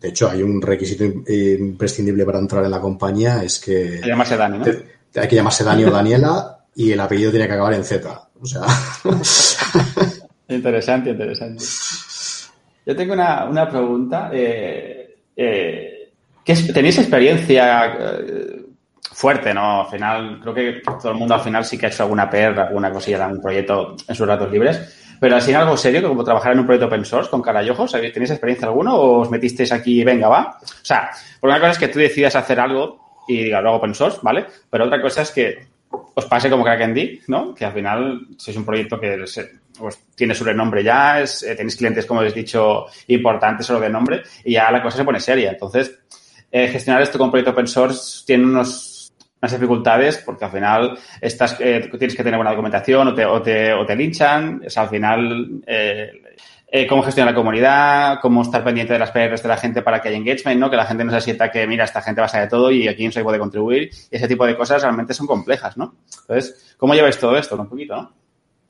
De 0.00 0.08
hecho, 0.08 0.28
hay 0.28 0.42
un 0.42 0.60
requisito 0.60 1.04
imprescindible 1.04 2.24
para 2.24 2.38
entrar 2.38 2.64
en 2.64 2.70
la 2.70 2.80
compañía, 2.80 3.42
es 3.42 3.58
que... 3.58 3.94
Hay 3.94 4.00
que 4.02 4.08
llamarse 4.08 4.36
Dani, 4.36 4.58
¿no? 4.58 4.64
Te, 4.64 5.20
hay 5.20 5.28
que 5.28 5.36
llamarse 5.36 5.64
Dani 5.64 5.84
o 5.84 5.90
Daniela 5.90 6.58
y 6.74 6.92
el 6.92 7.00
apellido 7.00 7.30
tiene 7.30 7.46
que 7.46 7.54
acabar 7.54 7.72
en 7.72 7.84
Z. 7.84 8.28
O 8.40 8.46
sea... 8.46 8.62
interesante, 10.48 11.10
interesante. 11.10 11.64
Yo 12.84 12.94
tengo 12.94 13.14
una, 13.14 13.46
una 13.46 13.68
pregunta. 13.68 14.30
Eh, 14.32 15.16
eh, 15.34 16.12
¿Tenéis 16.44 16.98
experiencia 16.98 17.96
eh, 17.98 18.66
fuerte, 19.12 19.52
no? 19.52 19.80
Al 19.80 19.86
final, 19.88 20.40
creo 20.40 20.54
que 20.54 20.82
todo 20.84 21.10
el 21.10 21.18
mundo 21.18 21.34
al 21.34 21.40
final 21.40 21.64
sí 21.64 21.76
que 21.76 21.86
ha 21.86 21.88
hecho 21.88 22.04
alguna 22.04 22.30
PR, 22.30 22.60
alguna 22.60 22.92
cosilla 22.92 23.24
algún 23.24 23.42
proyecto 23.42 23.96
en 24.06 24.14
sus 24.14 24.26
ratos 24.26 24.52
libres. 24.52 25.05
Pero 25.20 25.36
así 25.36 25.50
en 25.50 25.56
algo 25.56 25.76
serio, 25.76 26.06
como 26.06 26.24
trabajar 26.24 26.52
en 26.52 26.60
un 26.60 26.66
proyecto 26.66 26.86
open 26.86 27.04
source 27.04 27.30
con 27.30 27.42
cara 27.42 27.62
y 27.62 27.70
ojos, 27.70 27.92
¿tenéis 27.92 28.30
experiencia 28.30 28.68
alguna 28.68 28.94
o 28.94 29.20
os 29.20 29.30
metisteis 29.30 29.72
aquí, 29.72 30.04
venga, 30.04 30.28
va? 30.28 30.58
O 30.62 30.84
sea, 30.84 31.10
por 31.40 31.50
una 31.50 31.58
cosa 31.58 31.72
es 31.72 31.78
que 31.78 31.88
tú 31.88 31.98
decidas 31.98 32.36
hacer 32.36 32.60
algo 32.60 33.24
y 33.28 33.44
digas, 33.44 33.62
lo 33.62 33.70
hago 33.70 33.78
open 33.78 33.94
source, 33.94 34.18
¿vale? 34.22 34.46
Pero 34.70 34.84
otra 34.84 35.00
cosa 35.00 35.22
es 35.22 35.30
que 35.30 35.66
os 36.14 36.24
pase 36.26 36.50
como 36.50 36.64
D, 36.64 37.20
¿no? 37.28 37.54
Que 37.54 37.64
al 37.64 37.72
final 37.72 38.26
si 38.36 38.50
es 38.50 38.56
un 38.56 38.64
proyecto 38.64 38.98
que 38.98 39.24
pues, 39.78 39.98
tiene 40.14 40.34
su 40.34 40.44
renombre 40.44 40.82
ya, 40.82 41.20
es, 41.20 41.42
eh, 41.42 41.54
tenéis 41.54 41.76
clientes, 41.76 42.06
como 42.06 42.20
habéis 42.20 42.34
dicho, 42.34 42.86
importantes 43.08 43.66
solo 43.66 43.80
de 43.80 43.90
nombre 43.90 44.22
y 44.44 44.52
ya 44.52 44.70
la 44.70 44.82
cosa 44.82 44.98
se 44.98 45.04
pone 45.04 45.20
seria. 45.20 45.50
Entonces, 45.50 45.98
eh, 46.50 46.68
gestionar 46.68 47.02
esto 47.02 47.18
con 47.18 47.30
proyecto 47.30 47.52
open 47.52 47.66
source 47.66 48.24
tiene 48.26 48.44
unos, 48.44 48.95
unas 49.40 49.52
dificultades 49.52 50.18
porque 50.18 50.44
al 50.44 50.50
final 50.50 50.98
estás, 51.20 51.56
eh, 51.60 51.88
tienes 51.98 52.16
que 52.16 52.24
tener 52.24 52.38
buena 52.38 52.50
documentación 52.50 53.08
o 53.08 53.14
te, 53.14 53.24
o 53.24 53.42
te, 53.42 53.72
o 53.72 53.84
te 53.84 53.96
linchan. 53.96 54.62
O 54.66 54.70
sea, 54.70 54.84
al 54.84 54.88
final, 54.88 55.62
eh, 55.66 56.86
cómo 56.88 57.02
gestionar 57.02 57.32
la 57.32 57.36
comunidad, 57.36 58.18
cómo 58.20 58.42
estar 58.42 58.64
pendiente 58.64 58.92
de 58.92 58.98
las 58.98 59.10
PRs 59.10 59.42
de 59.42 59.48
la 59.48 59.56
gente 59.56 59.82
para 59.82 60.00
que 60.00 60.08
haya 60.08 60.16
engagement, 60.16 60.60
¿no? 60.60 60.70
Que 60.70 60.76
la 60.76 60.86
gente 60.86 61.04
no 61.04 61.12
se 61.12 61.20
sienta 61.20 61.50
que, 61.50 61.66
mira, 61.66 61.84
esta 61.84 62.02
gente 62.02 62.20
va 62.20 62.26
a 62.26 62.30
saber 62.30 62.48
todo 62.48 62.70
y 62.70 62.88
aquí 62.88 63.04
no 63.04 63.12
se 63.12 63.22
puede 63.22 63.38
contribuir. 63.38 63.90
Y 64.10 64.16
ese 64.16 64.28
tipo 64.28 64.46
de 64.46 64.56
cosas 64.56 64.82
realmente 64.82 65.14
son 65.14 65.26
complejas, 65.26 65.76
¿no? 65.76 65.96
Entonces, 66.22 66.74
¿cómo 66.76 66.94
lleváis 66.94 67.18
todo 67.18 67.36
esto? 67.36 67.56
Un 67.56 67.68
poquito, 67.68 67.96
¿no? 67.96 68.12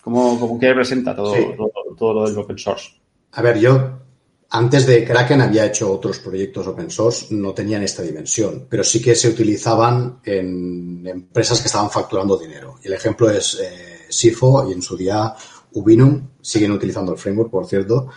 ¿Cómo, 0.03 0.39
cómo 0.39 0.59
qué 0.61 0.69
representa 0.69 1.17
todo, 1.17 1.35
todo, 1.57 1.71
todo, 1.99 2.15
lo 2.15 2.29
del 2.29 2.39
open 2.39 2.59
source? 2.59 2.93
A 3.33 3.43
ver, 3.43 3.59
yo 3.59 4.06
antes 4.51 4.87
de 4.87 5.05
Kraken 5.05 5.41
había 5.41 5.67
hecho 5.67 5.93
otros 5.93 6.19
proyectos 6.21 6.67
open 6.67 6.91
source, 6.91 7.35
no 7.35 7.53
tenían 7.53 7.83
esta 7.83 8.03
dimensión, 8.03 8.67
pero 8.69 8.85
sí 8.85 9.03
que 9.03 9.15
se 9.15 9.29
utilizaban 9.29 10.21
en 10.25 11.07
empresas 11.07 11.61
que 11.61 11.67
estaban 11.67 11.91
facturando 11.91 12.39
dinero. 12.39 12.79
El 12.83 12.93
ejemplo 12.93 13.31
es 13.31 13.59
eh, 13.61 14.07
SIFO 14.09 14.69
y 14.69 14.73
en 14.73 14.83
su 14.83 14.97
día 14.97 15.35
Ubinum, 15.73 16.29
siguen 16.41 16.73
utilizando 16.73 17.13
el 17.13 17.19
framework, 17.19 17.51
por 17.51 17.67
cierto, 17.67 18.09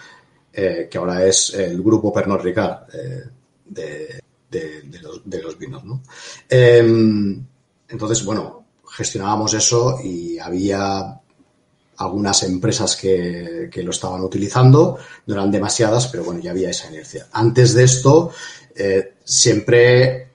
eh, 0.53 0.87
que 0.89 0.97
ahora 0.97 1.25
es 1.25 1.53
el 1.53 1.81
grupo 1.81 2.13
Pernod 2.13 2.41
Ricard 2.41 2.83
eh, 2.93 3.23
de, 3.65 4.21
los, 5.01 5.21
de 5.25 5.55
vinos. 5.59 5.83
¿no? 5.83 6.01
Em, 6.47 7.45
entonces, 7.87 8.23
bueno, 8.23 8.65
gestionábamos 8.87 9.53
eso 9.53 9.99
y 10.03 10.37
había 10.39 11.18
algunas 11.99 12.43
empresas 12.43 12.95
que, 12.95 13.69
que, 13.71 13.83
lo 13.83 13.91
estaban 13.91 14.21
utilizando, 14.21 14.97
no 15.25 15.33
eran 15.33 15.51
demasiadas, 15.51 16.07
pero 16.07 16.23
bueno, 16.23 16.39
ya 16.39 16.51
había 16.51 16.69
esa 16.69 16.89
inercia. 16.89 17.27
Antes 17.33 17.73
de 17.73 17.83
esto, 17.83 18.31
eh, 18.75 19.15
siempre 19.23 20.29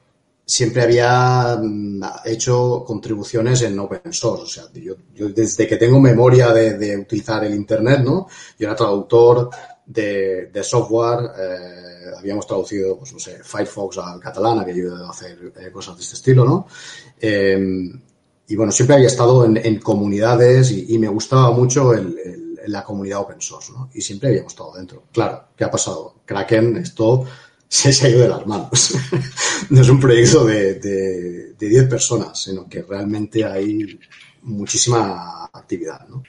siempre 0.46 0.82
había 0.82 1.58
mm, 1.60 2.02
hecho 2.26 2.84
contribuciones 2.86 3.62
en 3.62 3.78
open 3.78 4.12
source. 4.12 4.42
O 4.42 4.46
sea, 4.46 4.64
yo, 4.74 4.96
desde 5.30 5.66
que 5.66 5.76
tengo 5.76 6.00
memoria 6.00 6.52
de, 6.52 6.98
utilizar 6.98 7.44
el 7.44 7.54
Internet, 7.54 8.00
¿no? 8.04 8.26
Yo 8.58 8.66
era 8.66 8.76
traductor 8.76 9.50
de, 9.86 10.50
software, 10.62 11.30
eh, 11.38 12.12
habíamos 12.18 12.46
traducido, 12.46 12.98
pues 12.98 13.12
no 13.12 13.18
sé, 13.18 13.42
Firefox 13.42 13.98
al 13.98 14.20
catalán, 14.20 14.60
había 14.60 14.74
ayudado 14.74 15.06
a 15.06 15.10
hacer 15.10 15.52
eh, 15.56 15.70
cosas 15.70 15.96
de 15.96 16.02
este 16.02 16.16
estilo, 16.16 16.44
¿no? 16.44 16.66
Em, 17.20 18.00
y 18.46 18.56
bueno, 18.56 18.72
siempre 18.72 18.96
había 18.96 19.08
estado 19.08 19.44
en, 19.44 19.78
comunidades 19.80 20.70
y, 20.70 20.98
me 20.98 21.08
gustaba 21.08 21.50
mucho 21.50 21.92
la 22.66 22.84
comunidad 22.84 23.20
open 23.20 23.40
source, 23.40 23.72
¿no? 23.72 23.90
Y 23.94 24.00
siempre 24.00 24.28
habíamos 24.28 24.52
estado 24.52 24.74
dentro. 24.74 25.04
Claro, 25.12 25.48
¿qué 25.56 25.64
ha 25.64 25.70
pasado? 25.70 26.16
Kraken, 26.24 26.76
esto 26.76 27.24
se, 27.68 28.06
ha 28.06 28.08
ido 28.08 28.20
de 28.20 28.28
las 28.28 28.46
manos. 28.46 28.94
no 29.70 29.80
es 29.80 29.88
un 29.88 30.00
proyecto 30.00 30.44
de, 30.44 30.74
de, 30.74 31.54
10 31.58 31.88
personas, 31.88 32.42
sino 32.42 32.68
que 32.68 32.82
realmente 32.82 33.42
hay 33.44 33.98
muchísima 34.42 35.46
actividad, 35.46 36.06
¿no? 36.08 36.22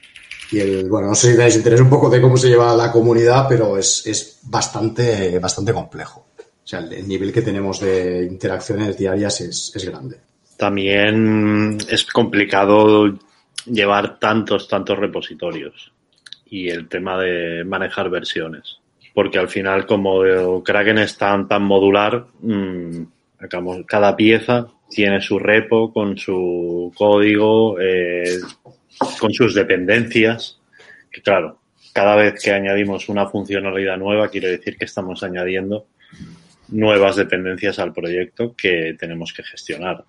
Y 0.50 0.60
el, 0.60 0.88
bueno, 0.88 1.08
no 1.08 1.14
sé 1.14 1.32
si 1.32 1.36
tenéis 1.36 1.56
interés 1.56 1.80
un 1.80 1.90
poco 1.90 2.08
de 2.08 2.22
cómo 2.22 2.36
se 2.38 2.48
lleva 2.48 2.74
la 2.74 2.90
comunidad, 2.90 3.46
pero 3.48 3.76
es, 3.76 4.06
es 4.06 4.38
bastante, 4.44 5.38
bastante 5.38 5.74
complejo. 5.74 6.26
O 6.38 6.66
sea, 6.66 6.78
el, 6.78 7.06
nivel 7.06 7.32
que 7.32 7.42
tenemos 7.42 7.80
de 7.80 8.24
interacciones 8.24 8.96
diarias 8.96 9.40
es, 9.42 9.72
es 9.74 9.84
grande. 9.84 10.18
También 10.56 11.78
es 11.88 12.04
complicado 12.06 13.18
llevar 13.66 14.18
tantos, 14.18 14.68
tantos 14.68 14.98
repositorios 14.98 15.92
y 16.46 16.68
el 16.68 16.88
tema 16.88 17.18
de 17.18 17.64
manejar 17.64 18.08
versiones 18.10 18.78
porque 19.16 19.38
al 19.38 19.48
final 19.48 19.86
como 19.86 20.62
Kraken 20.62 20.98
es 20.98 21.16
tan, 21.16 21.48
tan 21.48 21.62
modular, 21.62 22.26
mmm, 22.38 23.04
cada 23.86 24.14
pieza 24.14 24.66
tiene 24.90 25.22
su 25.22 25.38
repo 25.38 25.90
con 25.90 26.18
su 26.18 26.92
código, 26.94 27.80
eh, 27.80 28.38
con 29.18 29.32
sus 29.32 29.54
dependencias, 29.54 30.60
que 31.10 31.22
claro, 31.22 31.60
cada 31.94 32.14
vez 32.14 32.34
que 32.44 32.52
añadimos 32.52 33.08
una 33.08 33.26
funcionalidad 33.26 33.96
nueva 33.96 34.28
quiere 34.28 34.48
decir 34.48 34.76
que 34.76 34.84
estamos 34.84 35.22
añadiendo 35.22 35.86
nuevas 36.68 37.16
dependencias 37.16 37.78
al 37.78 37.94
proyecto 37.94 38.54
que 38.54 38.96
tenemos 39.00 39.32
que 39.32 39.44
gestionar. 39.44 40.04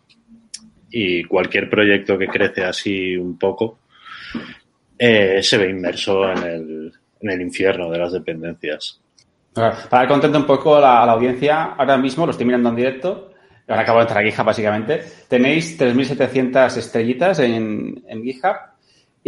Y 0.90 1.24
cualquier 1.26 1.70
proyecto 1.70 2.18
que 2.18 2.28
crece 2.28 2.64
así 2.64 3.16
un 3.18 3.38
poco 3.38 3.80
eh, 4.98 5.42
se 5.44 5.58
ve 5.58 5.70
inmerso 5.70 6.32
en 6.32 6.38
el, 6.44 6.94
en 7.22 7.30
el 7.30 7.42
infierno 7.42 7.90
de 7.90 7.98
las 7.98 8.14
dependencias. 8.14 9.00
Para 9.54 10.08
contento 10.08 10.38
un 10.38 10.46
poco 10.46 10.76
a 10.76 10.82
la, 10.82 11.12
audiencia, 11.12 11.64
ahora 11.78 11.98
mismo 11.98 12.26
lo 12.26 12.32
estoy 12.32 12.46
mirando 12.46 12.70
en 12.70 12.76
directo, 12.76 13.34
ahora 13.68 13.82
acabo 13.82 13.98
de 13.98 14.04
entrar 14.04 14.24
a 14.24 14.30
GitHub 14.30 14.46
básicamente, 14.46 15.04
tenéis 15.28 15.80
3.700 15.80 16.78
estrellitas 16.78 17.40
en, 17.40 18.04
en 18.08 18.24
GitHub 18.24 18.56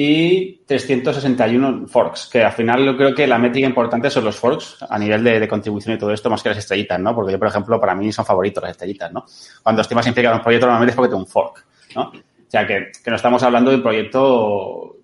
y 0.02 0.62
361 0.66 1.86
forks, 1.86 2.30
que 2.32 2.42
al 2.42 2.54
final 2.54 2.86
yo 2.86 2.96
creo 2.96 3.14
que 3.14 3.28
la 3.28 3.38
métrica 3.38 3.68
importante 3.68 4.10
son 4.10 4.24
los 4.24 4.38
forks 4.38 4.78
a 4.90 4.98
nivel 4.98 5.22
de, 5.22 5.46
contribución 5.46 5.94
y 5.94 5.98
todo 5.98 6.14
esto, 6.14 6.30
más 6.30 6.42
que 6.42 6.48
las 6.48 6.60
estrellitas, 6.60 6.98
¿no? 7.02 7.14
Porque 7.14 7.34
yo, 7.34 7.38
por 7.38 7.50
ejemplo, 7.50 7.82
para 7.82 7.94
mí 7.94 8.10
son 8.14 8.26
favoritos 8.26 8.64
las 8.64 8.72
estrellitas, 8.72 9.12
¿no? 9.12 9.26
Cuando 9.62 9.82
estoy 9.82 9.96
más 9.96 10.08
implicado 10.08 10.36
en 10.36 10.40
un 10.40 10.44
proyecto, 10.44 10.68
normalmente 10.68 10.92
es 10.92 10.96
porque 10.96 11.10
tengo 11.10 11.22
un 11.22 11.28
fork, 11.28 11.66
¿no? 11.98 12.04
O 12.04 12.14
sea, 12.48 12.66
que, 12.66 12.94
que 13.04 13.10
no 13.10 13.18
estamos 13.18 13.44
hablando 13.44 13.72
de 13.72 13.76
un 13.76 13.84
proyecto 13.84 14.96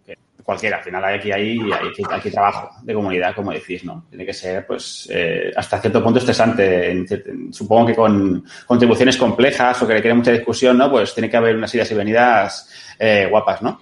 cualquiera. 0.46 0.78
Al 0.78 0.84
final 0.84 1.04
aquí 1.04 1.30
hay, 1.30 1.60
hay, 1.60 2.32
trabajo 2.32 2.70
de 2.82 2.94
comunidad, 2.94 3.36
como 3.36 3.52
decís, 3.52 3.84
¿no? 3.84 4.06
Tiene 4.10 4.26
que 4.26 4.34
ser, 4.34 4.66
pues, 4.66 5.10
eh, 5.12 5.52
hasta 5.58 5.82
cierto 5.82 6.02
punto 6.02 6.20
estresante. 6.20 7.06
Supongo 7.52 7.88
que 7.88 7.96
con 7.96 8.46
contribuciones 8.66 9.18
complejas 9.18 9.82
o 9.82 9.88
que 9.88 9.94
requieren 9.96 10.20
mucha 10.20 10.32
discusión, 10.32 10.78
¿no? 10.78 10.90
Pues 10.90 11.14
tiene 11.14 11.30
que 11.30 11.36
haber 11.36 11.58
unas 11.58 11.74
ideas 11.76 11.92
y 11.92 11.96
venidas 11.96 12.70
eh, 12.98 13.28
guapas, 13.30 13.62
¿no? 13.62 13.82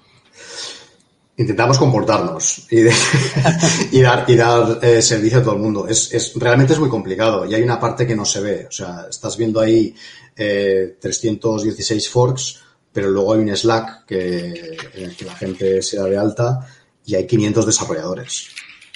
Intentamos 1.35 1.79
comportarnos 1.79 2.67
y, 2.71 4.01
dar, 4.01 4.25
y 4.27 4.35
dar 4.35 4.79
eh, 4.83 5.01
servicio 5.01 5.39
a 5.39 5.43
todo 5.43 5.55
el 5.55 5.61
mundo. 5.61 5.87
Es, 5.87 6.13
es, 6.13 6.33
realmente 6.35 6.73
es 6.73 6.79
muy 6.79 6.89
complicado 6.89 7.45
y 7.45 7.55
hay 7.55 7.63
una 7.63 7.79
parte 7.79 8.05
que 8.05 8.15
no 8.15 8.25
se 8.25 8.41
ve. 8.41 8.67
O 8.67 8.71
sea, 8.71 9.07
estás 9.09 9.35
viendo 9.35 9.59
ahí 9.59 9.95
316 10.35 12.09
forks, 12.09 12.59
pero 12.91 13.09
luego 13.09 13.33
hay 13.33 13.39
un 13.39 13.55
Slack 13.55 14.05
que, 14.05 14.77
en 14.93 15.03
el 15.03 15.15
que 15.15 15.25
la 15.25 15.35
gente 15.35 15.81
se 15.81 15.97
da 15.97 16.05
de 16.05 16.17
alta 16.17 16.67
y 17.05 17.15
hay 17.15 17.25
500 17.25 17.65
desarrolladores. 17.65 18.49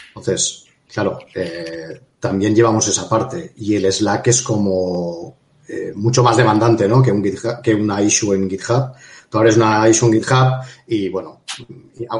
Entonces, 0.09 0.65
claro, 0.91 1.19
eh, 1.33 1.99
también 2.19 2.55
llevamos 2.55 2.87
esa 2.87 3.09
parte 3.09 3.53
y 3.57 3.75
el 3.75 3.91
Slack 3.91 4.27
es 4.27 4.41
como 4.41 5.37
eh, 5.67 5.91
mucho 5.95 6.23
más 6.23 6.37
demandante 6.37 6.87
¿no? 6.87 7.01
que, 7.01 7.11
un 7.11 7.23
que 7.63 7.73
una 7.73 8.01
issue 8.01 8.33
en 8.33 8.49
GitHub. 8.49 8.93
Tú 9.29 9.37
abres 9.37 9.57
una 9.57 9.87
issue 9.89 10.07
en 10.07 10.13
GitHub 10.13 10.63
y, 10.87 11.09
bueno, 11.09 11.41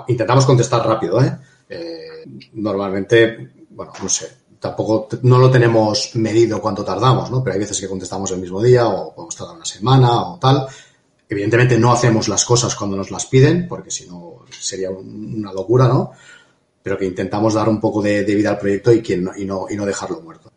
intentamos 0.08 0.46
contestar 0.46 0.86
rápido. 0.86 1.24
¿eh? 1.24 1.38
eh 1.70 2.24
normalmente, 2.54 3.52
bueno, 3.70 3.94
no 4.02 4.10
sé, 4.10 4.28
tampoco 4.60 5.08
no 5.24 5.38
lo 5.38 5.50
tenemos 5.50 6.16
medido 6.16 6.62
cuánto 6.62 6.84
tardamos, 6.84 7.30
¿no? 7.32 7.44
Pero 7.44 7.54
hay 7.54 7.60
veces 7.60 7.80
que 7.80 7.88
contestamos 7.88 8.32
el 8.32 8.40
mismo 8.40 8.62
día 8.62 8.88
o 8.88 9.14
podemos 9.14 9.36
tardar 9.36 9.56
una 9.56 9.66
semana 9.66 10.22
o 10.22 10.40
tal. 10.40 10.68
Evidentemente 11.30 11.78
no 11.78 11.92
hacemos 11.92 12.28
las 12.28 12.46
cosas 12.46 12.76
cuando 12.76 12.96
nos 12.98 13.12
las 13.12 13.26
piden, 13.26 13.68
porque 13.68 13.92
si 13.92 14.08
no 14.08 14.46
sería 14.50 14.90
una 14.90 15.52
locura, 15.52 15.88
¿no? 15.88 16.12
Pero 16.82 16.98
que 16.98 17.06
intentamos 17.06 17.54
dar 17.54 17.68
un 17.68 17.80
poco 17.80 18.02
de, 18.02 18.24
vida 18.24 18.52
al 18.52 18.58
proyecto 18.58 18.94
y, 18.94 19.02
que 19.02 19.18
no, 19.18 19.36
y, 19.36 19.46
no, 19.46 19.68
y 19.70 19.76
no 19.76 19.86
dejarlo 19.86 20.22
muerto. 20.22 20.52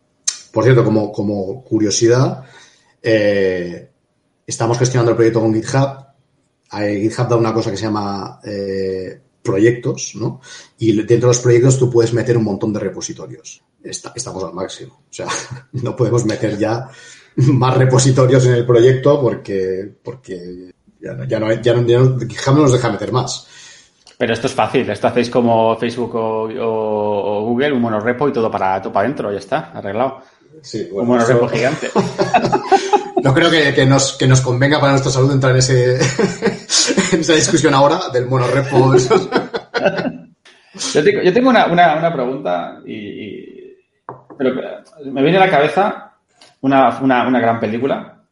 Por 0.51 0.63
cierto, 0.63 0.83
como, 0.83 1.11
como 1.11 1.63
curiosidad, 1.63 2.43
eh, 3.01 3.89
estamos 4.47 4.77
gestionando 4.77 5.11
el 5.11 5.17
proyecto 5.17 5.41
con 5.41 5.53
GitHub. 5.53 6.10
GitHub 6.71 7.27
da 7.27 7.35
una 7.35 7.53
cosa 7.53 7.71
que 7.71 7.77
se 7.77 7.83
llama 7.83 8.39
eh, 8.43 9.19
proyectos, 9.41 10.13
¿no? 10.15 10.41
Y 10.77 10.93
dentro 10.93 11.27
de 11.29 11.33
los 11.33 11.39
proyectos 11.39 11.77
tú 11.77 11.89
puedes 11.89 12.13
meter 12.13 12.37
un 12.37 12.43
montón 12.43 12.71
de 12.73 12.79
repositorios. 12.79 13.63
estamos 13.83 14.43
al 14.43 14.53
máximo. 14.53 15.03
O 15.09 15.13
sea, 15.13 15.27
no 15.73 15.95
podemos 15.95 16.25
meter 16.25 16.57
ya 16.57 16.89
más 17.35 17.77
repositorios 17.77 18.45
en 18.45 18.53
el 18.53 18.65
proyecto 18.65 19.21
porque, 19.21 19.89
porque 20.03 20.71
ya, 20.99 21.13
no, 21.13 21.25
ya, 21.25 21.39
no, 21.39 21.51
ya, 21.53 21.73
no, 21.73 22.61
nos 22.61 22.71
deja 22.73 22.91
meter 22.91 23.11
más. 23.11 23.47
Pero 24.17 24.33
esto 24.33 24.47
es 24.47 24.53
fácil, 24.53 24.87
esto 24.87 25.07
hacéis 25.07 25.31
como 25.31 25.75
Facebook 25.77 26.13
o, 26.13 27.43
Google, 27.45 27.73
un 27.73 27.81
monorepo 27.81 28.29
y 28.29 28.33
todo 28.33 28.51
para, 28.51 28.79
todo 28.79 28.93
para 28.93 29.05
adentro, 29.05 29.31
ya 29.31 29.39
está, 29.39 29.71
arreglado. 29.73 30.21
Sí, 30.61 30.87
un 30.91 31.07
monorepo 31.07 31.47
gigante. 31.47 31.89
no 33.23 33.33
creo 33.33 33.49
que, 33.49 33.73
que, 33.73 33.85
nos, 33.85 34.17
que 34.17 34.27
nos 34.27 34.41
convenga 34.41 34.79
para 34.79 34.91
nuestra 34.93 35.11
salud 35.11 35.31
entrar 35.31 35.51
en, 35.51 35.59
ese, 35.59 35.95
en 37.13 37.19
esa 37.19 37.33
discusión 37.33 37.73
ahora 37.73 38.09
del 38.13 38.27
monorepo. 38.27 38.93
yo 40.93 41.03
tengo, 41.03 41.21
yo 41.21 41.33
tengo 41.33 41.49
una, 41.49 41.65
una, 41.67 41.95
una 41.95 42.13
pregunta 42.13 42.79
y, 42.85 43.51
pero 44.37 44.55
me 45.05 45.21
viene 45.21 45.37
a 45.37 45.45
la 45.45 45.49
cabeza 45.49 46.13
una, 46.61 46.99
una, 46.99 47.27
una 47.27 47.39
gran 47.39 47.59
película, 47.59 48.23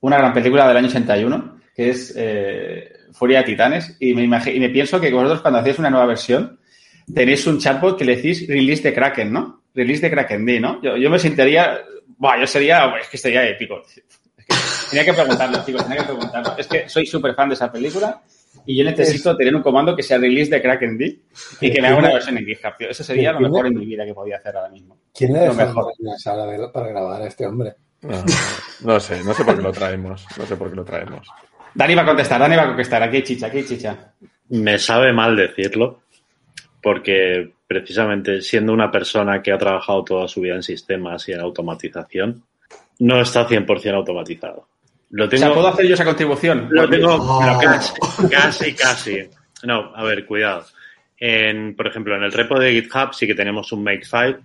una 0.00 0.18
gran 0.18 0.32
película 0.32 0.68
del 0.68 0.76
año 0.76 0.88
81, 0.88 1.60
que 1.74 1.90
es 1.90 2.12
eh, 2.16 2.92
Furia 3.12 3.38
de 3.38 3.44
Titanes, 3.44 3.96
y 4.00 4.14
me, 4.14 4.24
y 4.24 4.60
me 4.60 4.68
pienso 4.70 5.00
que 5.00 5.12
vosotros 5.12 5.40
cuando 5.40 5.60
hacéis 5.60 5.78
una 5.78 5.90
nueva 5.90 6.06
versión 6.06 6.58
tenéis 7.12 7.46
un 7.46 7.58
chatbot 7.58 7.98
que 7.98 8.04
le 8.04 8.16
decís 8.16 8.46
release 8.48 8.82
de 8.82 8.94
Kraken, 8.94 9.32
¿no? 9.32 9.62
Release 9.74 10.02
de 10.02 10.10
Kraken 10.10 10.44
D, 10.46 10.60
¿no? 10.60 10.80
Yo, 10.82 10.96
yo 10.96 11.10
me 11.10 11.18
sentiría, 11.18 11.80
buah, 12.18 12.40
yo 12.40 12.46
sería, 12.46 12.94
es 13.00 13.08
que 13.08 13.18
sería 13.18 13.46
épico. 13.46 13.82
Tenía 14.90 15.04
que 15.04 15.12
preguntarlo, 15.12 15.64
chicos, 15.64 15.82
tenía 15.84 15.98
que 15.98 16.04
preguntarlo. 16.04 16.54
Es 16.56 16.66
que 16.66 16.88
soy 16.88 17.06
súper 17.06 17.34
fan 17.34 17.48
de 17.48 17.54
esa 17.54 17.70
película 17.70 18.20
y 18.66 18.76
yo 18.76 18.84
necesito 18.84 19.36
tener 19.36 19.54
un 19.54 19.62
comando 19.62 19.94
que 19.96 20.02
sea 20.02 20.18
release 20.18 20.50
de 20.50 20.62
Kraken 20.62 20.96
D 20.98 21.18
y 21.60 21.70
que 21.72 21.80
me 21.82 21.88
haga 21.88 21.98
una 21.98 22.12
versión 22.12 22.38
en 22.38 22.46
GitHub. 22.46 22.76
tío. 22.78 22.88
Eso 22.90 23.02
sería 23.04 23.32
lo 23.32 23.38
¿Quién 23.38 23.50
mejor 23.50 23.66
en 23.66 23.74
mi 23.78 23.86
vida 23.86 24.04
que 24.04 24.14
podía 24.14 24.36
hacer 24.36 24.56
ahora 24.56 24.68
mismo. 24.70 24.96
¿Quién 25.14 25.32
le 25.32 25.46
Lo 25.46 25.52
deja 25.54 25.66
mejor. 25.66 25.92
en 25.98 26.06
la 26.06 26.16
sala 26.18 26.46
de- 26.46 26.68
para 26.68 26.88
grabar 26.88 27.22
a 27.22 27.26
este 27.26 27.46
hombre? 27.46 27.74
No, 28.02 28.22
no 28.82 29.00
sé, 29.00 29.22
no 29.24 29.32
sé 29.34 29.44
por 29.44 29.56
qué 29.56 29.62
lo 29.62 29.72
traemos. 29.72 30.26
No 30.38 30.46
sé 30.46 30.56
por 30.56 30.70
qué 30.70 30.76
lo 30.76 30.84
traemos. 30.84 31.26
Dani 31.74 31.94
va 31.94 32.02
a 32.02 32.06
contestar, 32.06 32.38
Dani 32.40 32.54
va 32.56 32.62
a 32.62 32.66
contestar. 32.68 33.02
Aquí 33.02 33.16
hay 33.16 33.22
chicha, 33.22 33.46
aquí 33.46 33.58
hay 33.58 33.64
chicha. 33.66 34.12
Me 34.50 34.78
sabe 34.78 35.12
mal 35.12 35.34
decirlo, 35.36 36.02
porque 36.82 37.52
precisamente 37.66 38.42
siendo 38.42 38.72
una 38.72 38.90
persona 38.90 39.42
que 39.42 39.52
ha 39.52 39.58
trabajado 39.58 40.04
toda 40.04 40.28
su 40.28 40.40
vida 40.42 40.54
en 40.54 40.62
sistemas 40.62 41.28
y 41.28 41.32
en 41.32 41.40
automatización, 41.40 42.44
no 42.98 43.20
está 43.20 43.48
100% 43.48 43.94
automatizado. 43.94 44.68
Lo 45.10 45.26
O 45.26 45.30
sea, 45.30 45.52
¿puedo 45.52 45.68
hacer 45.68 45.86
yo 45.86 45.94
esa 45.94 46.04
contribución? 46.04 46.68
lo 46.70 46.88
tengo 46.88 47.14
Oh. 47.20 48.28
casi, 48.30 48.74
casi. 48.74 49.18
No, 49.62 49.92
a 49.94 50.02
ver, 50.04 50.26
cuidado. 50.26 50.64
En, 51.18 51.74
por 51.76 51.86
ejemplo, 51.86 52.16
en 52.16 52.22
el 52.24 52.32
repo 52.32 52.58
de 52.58 52.72
GitHub 52.72 53.14
sí 53.14 53.26
que 53.26 53.34
tenemos 53.34 53.70
un 53.72 53.84
makefile 53.84 54.38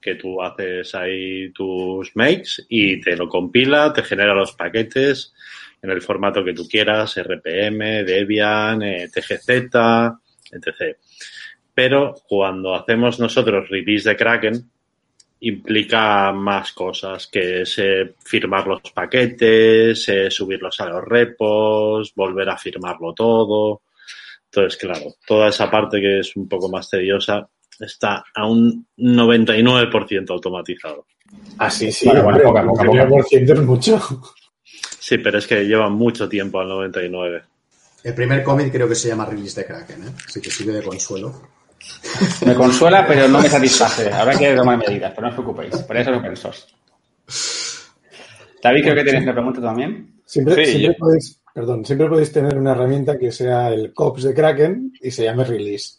que 0.00 0.14
tú 0.16 0.42
haces 0.42 0.94
ahí 0.94 1.50
tus 1.52 2.14
makes 2.16 2.64
y 2.68 3.00
te 3.00 3.16
lo 3.16 3.28
compila, 3.28 3.92
te 3.92 4.02
genera 4.02 4.34
los 4.34 4.52
paquetes 4.52 5.32
en 5.82 5.90
el 5.90 6.02
formato 6.02 6.44
que 6.44 6.54
tú 6.54 6.66
quieras, 6.68 7.16
RPM, 7.16 8.04
Debian, 8.04 8.82
eh, 8.82 9.08
TGZ, 9.12 9.48
etc. 10.50 10.96
Pero 11.74 12.14
cuando 12.28 12.74
hacemos 12.74 13.20
nosotros 13.20 13.68
release 13.68 14.08
de 14.08 14.16
Kraken, 14.16 14.70
implica 15.40 16.32
más 16.32 16.72
cosas, 16.72 17.28
que 17.28 17.62
es 17.62 17.78
eh, 17.78 18.14
firmar 18.24 18.66
los 18.66 18.80
paquetes, 18.92 20.08
eh, 20.08 20.30
subirlos 20.30 20.80
a 20.80 20.88
los 20.88 21.04
repos, 21.04 22.12
volver 22.14 22.48
a 22.48 22.58
firmarlo 22.58 23.12
todo. 23.14 23.82
Entonces, 24.44 24.78
claro, 24.78 25.14
toda 25.26 25.48
esa 25.48 25.70
parte 25.70 26.00
que 26.00 26.20
es 26.20 26.34
un 26.36 26.48
poco 26.48 26.68
más 26.68 26.88
tediosa 26.88 27.48
está 27.78 28.24
a 28.34 28.46
un 28.46 28.86
99% 28.96 30.30
automatizado. 30.30 31.06
Ah, 31.58 31.70
sí, 31.70 31.92
sí. 31.92 32.08
Bueno, 32.08 32.22
bueno, 32.22 32.44
poco 32.44 32.58
a 32.58 32.62
poco, 32.62 32.72
un 32.72 32.86
poco 32.86 32.98
a 32.98 33.06
9% 33.06 33.52
es 33.52 33.62
mucho. 33.62 34.00
Sí, 34.98 35.18
pero 35.18 35.38
es 35.38 35.46
que 35.46 35.64
lleva 35.64 35.88
mucho 35.88 36.28
tiempo 36.28 36.60
al 36.60 36.68
99. 36.68 37.42
El 38.04 38.14
primer 38.14 38.42
cómic 38.42 38.72
creo 38.72 38.88
que 38.88 38.94
se 38.94 39.08
llama 39.08 39.26
Release 39.26 39.60
de 39.60 39.66
Kraken, 39.66 40.02
¿eh? 40.02 40.12
Así 40.26 40.40
que 40.40 40.50
sirve 40.50 40.72
de 40.72 40.82
consuelo. 40.82 41.57
Me 42.44 42.54
consuela, 42.54 43.06
pero 43.06 43.28
no 43.28 43.40
me 43.40 43.48
satisface. 43.48 44.10
Habrá 44.12 44.36
que 44.36 44.54
tomar 44.54 44.78
medidas, 44.78 45.10
pero 45.14 45.22
no 45.22 45.28
os 45.28 45.34
preocupéis. 45.34 45.76
Por 45.82 45.96
eso 45.96 46.10
es 46.10 46.16
open 46.18 46.36
source. 46.36 46.62
David, 48.62 48.82
creo 48.82 48.94
que 48.94 49.04
tienes 49.04 49.22
una 49.22 49.32
pregunta 49.34 49.60
también. 49.60 50.20
Siempre, 50.24 50.54
Sí, 50.66 50.72
siempre 50.72 50.92
yo- 50.92 50.98
podéis, 50.98 51.40
perdón, 51.54 51.84
siempre 51.84 52.08
podéis 52.08 52.32
tener 52.32 52.56
una 52.58 52.72
herramienta 52.72 53.18
que 53.18 53.30
sea 53.32 53.68
el 53.70 53.92
COPS 53.94 54.24
de 54.24 54.34
Kraken 54.34 54.92
y 55.00 55.10
se 55.10 55.24
llame 55.24 55.44
Release. 55.44 55.98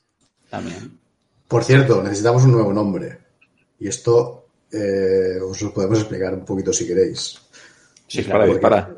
También. 0.49 0.97
Por 1.47 1.63
cierto, 1.63 2.03
necesitamos 2.03 2.43
un 2.43 2.51
nuevo 2.51 2.73
nombre. 2.73 3.17
Y 3.79 3.87
esto 3.87 4.47
eh, 4.71 5.39
os 5.41 5.61
lo 5.61 5.73
podemos 5.73 5.99
explicar 5.99 6.33
un 6.33 6.45
poquito 6.45 6.71
si 6.73 6.85
queréis. 6.85 7.39
Sí, 8.07 8.19
Dispara, 8.19 8.39
claro. 8.45 8.53
dispara. 8.53 8.95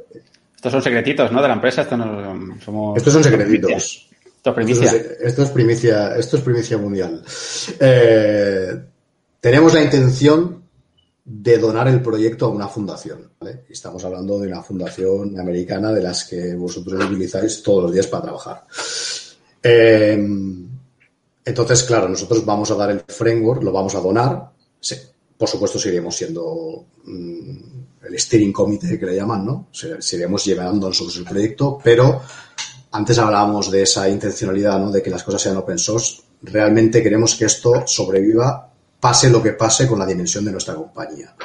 Estos 0.55 0.71
son 0.71 0.81
secretitos, 0.81 1.31
¿no? 1.31 1.41
De 1.41 1.47
la 1.47 1.53
empresa. 1.55 1.81
Esto 1.83 1.97
no 1.97 2.59
somos. 2.63 2.97
Estos 2.97 3.13
son 3.13 3.23
secretitos. 3.23 4.09
Esto 4.43 4.49
es 4.49 4.55
primicia. 4.55 4.91
Esto 4.91 5.11
es, 5.13 5.21
esto 5.21 5.43
es 5.43 5.49
primicia, 5.51 6.15
esto 6.17 6.37
es 6.37 6.43
primicia 6.43 6.77
mundial. 6.77 7.23
Eh, 7.79 8.81
tenemos 9.39 9.73
la 9.73 9.81
intención 9.83 10.61
de 11.23 11.57
donar 11.59 11.87
el 11.87 12.01
proyecto 12.01 12.45
a 12.47 12.49
una 12.49 12.67
fundación. 12.67 13.29
Estamos 13.69 14.03
hablando 14.03 14.39
de 14.39 14.47
una 14.47 14.63
fundación 14.63 15.39
americana 15.39 15.91
de 15.93 16.01
las 16.01 16.23
que 16.25 16.55
vosotros 16.55 17.03
utilizáis 17.05 17.61
todos 17.61 17.83
los 17.83 17.93
días 17.93 18.07
para 18.07 18.23
trabajar. 18.23 18.65
Eh, 19.61 20.13
entonces, 21.45 21.83
claro, 21.83 22.07
nosotros 22.09 22.45
vamos 22.45 22.69
a 22.71 22.75
dar 22.75 22.91
el 22.91 23.01
framework, 23.07 23.63
lo 23.63 23.71
vamos 23.71 23.95
a 23.95 23.99
donar. 23.99 24.51
Sí, 24.79 24.95
por 25.37 25.47
supuesto, 25.49 25.79
seguiremos 25.79 26.15
siendo 26.15 26.85
mm, 27.05 27.57
el 28.07 28.19
steering 28.19 28.53
committee 28.53 28.99
que 28.99 29.05
le 29.05 29.15
llaman, 29.15 29.45
¿no? 29.45 29.67
Se- 29.71 30.01
Seguiremos 30.01 30.43
llevando 30.45 30.87
nosotros 30.87 31.17
el 31.17 31.25
proyecto, 31.25 31.79
pero 31.83 32.21
antes 32.91 33.17
hablábamos 33.17 33.71
de 33.71 33.83
esa 33.83 34.09
intencionalidad, 34.09 34.79
¿no? 34.79 34.91
De 34.91 35.01
que 35.01 35.09
las 35.09 35.23
cosas 35.23 35.41
sean 35.41 35.57
open 35.57 35.77
source. 35.77 36.21
Realmente 36.41 37.01
queremos 37.01 37.35
que 37.35 37.45
esto 37.45 37.83
sobreviva, 37.85 38.69
pase 38.99 39.29
lo 39.29 39.41
que 39.41 39.53
pase 39.53 39.87
con 39.87 39.99
la 39.99 40.05
dimensión 40.05 40.45
de 40.45 40.51
nuestra 40.51 40.75
compañía. 40.75 41.35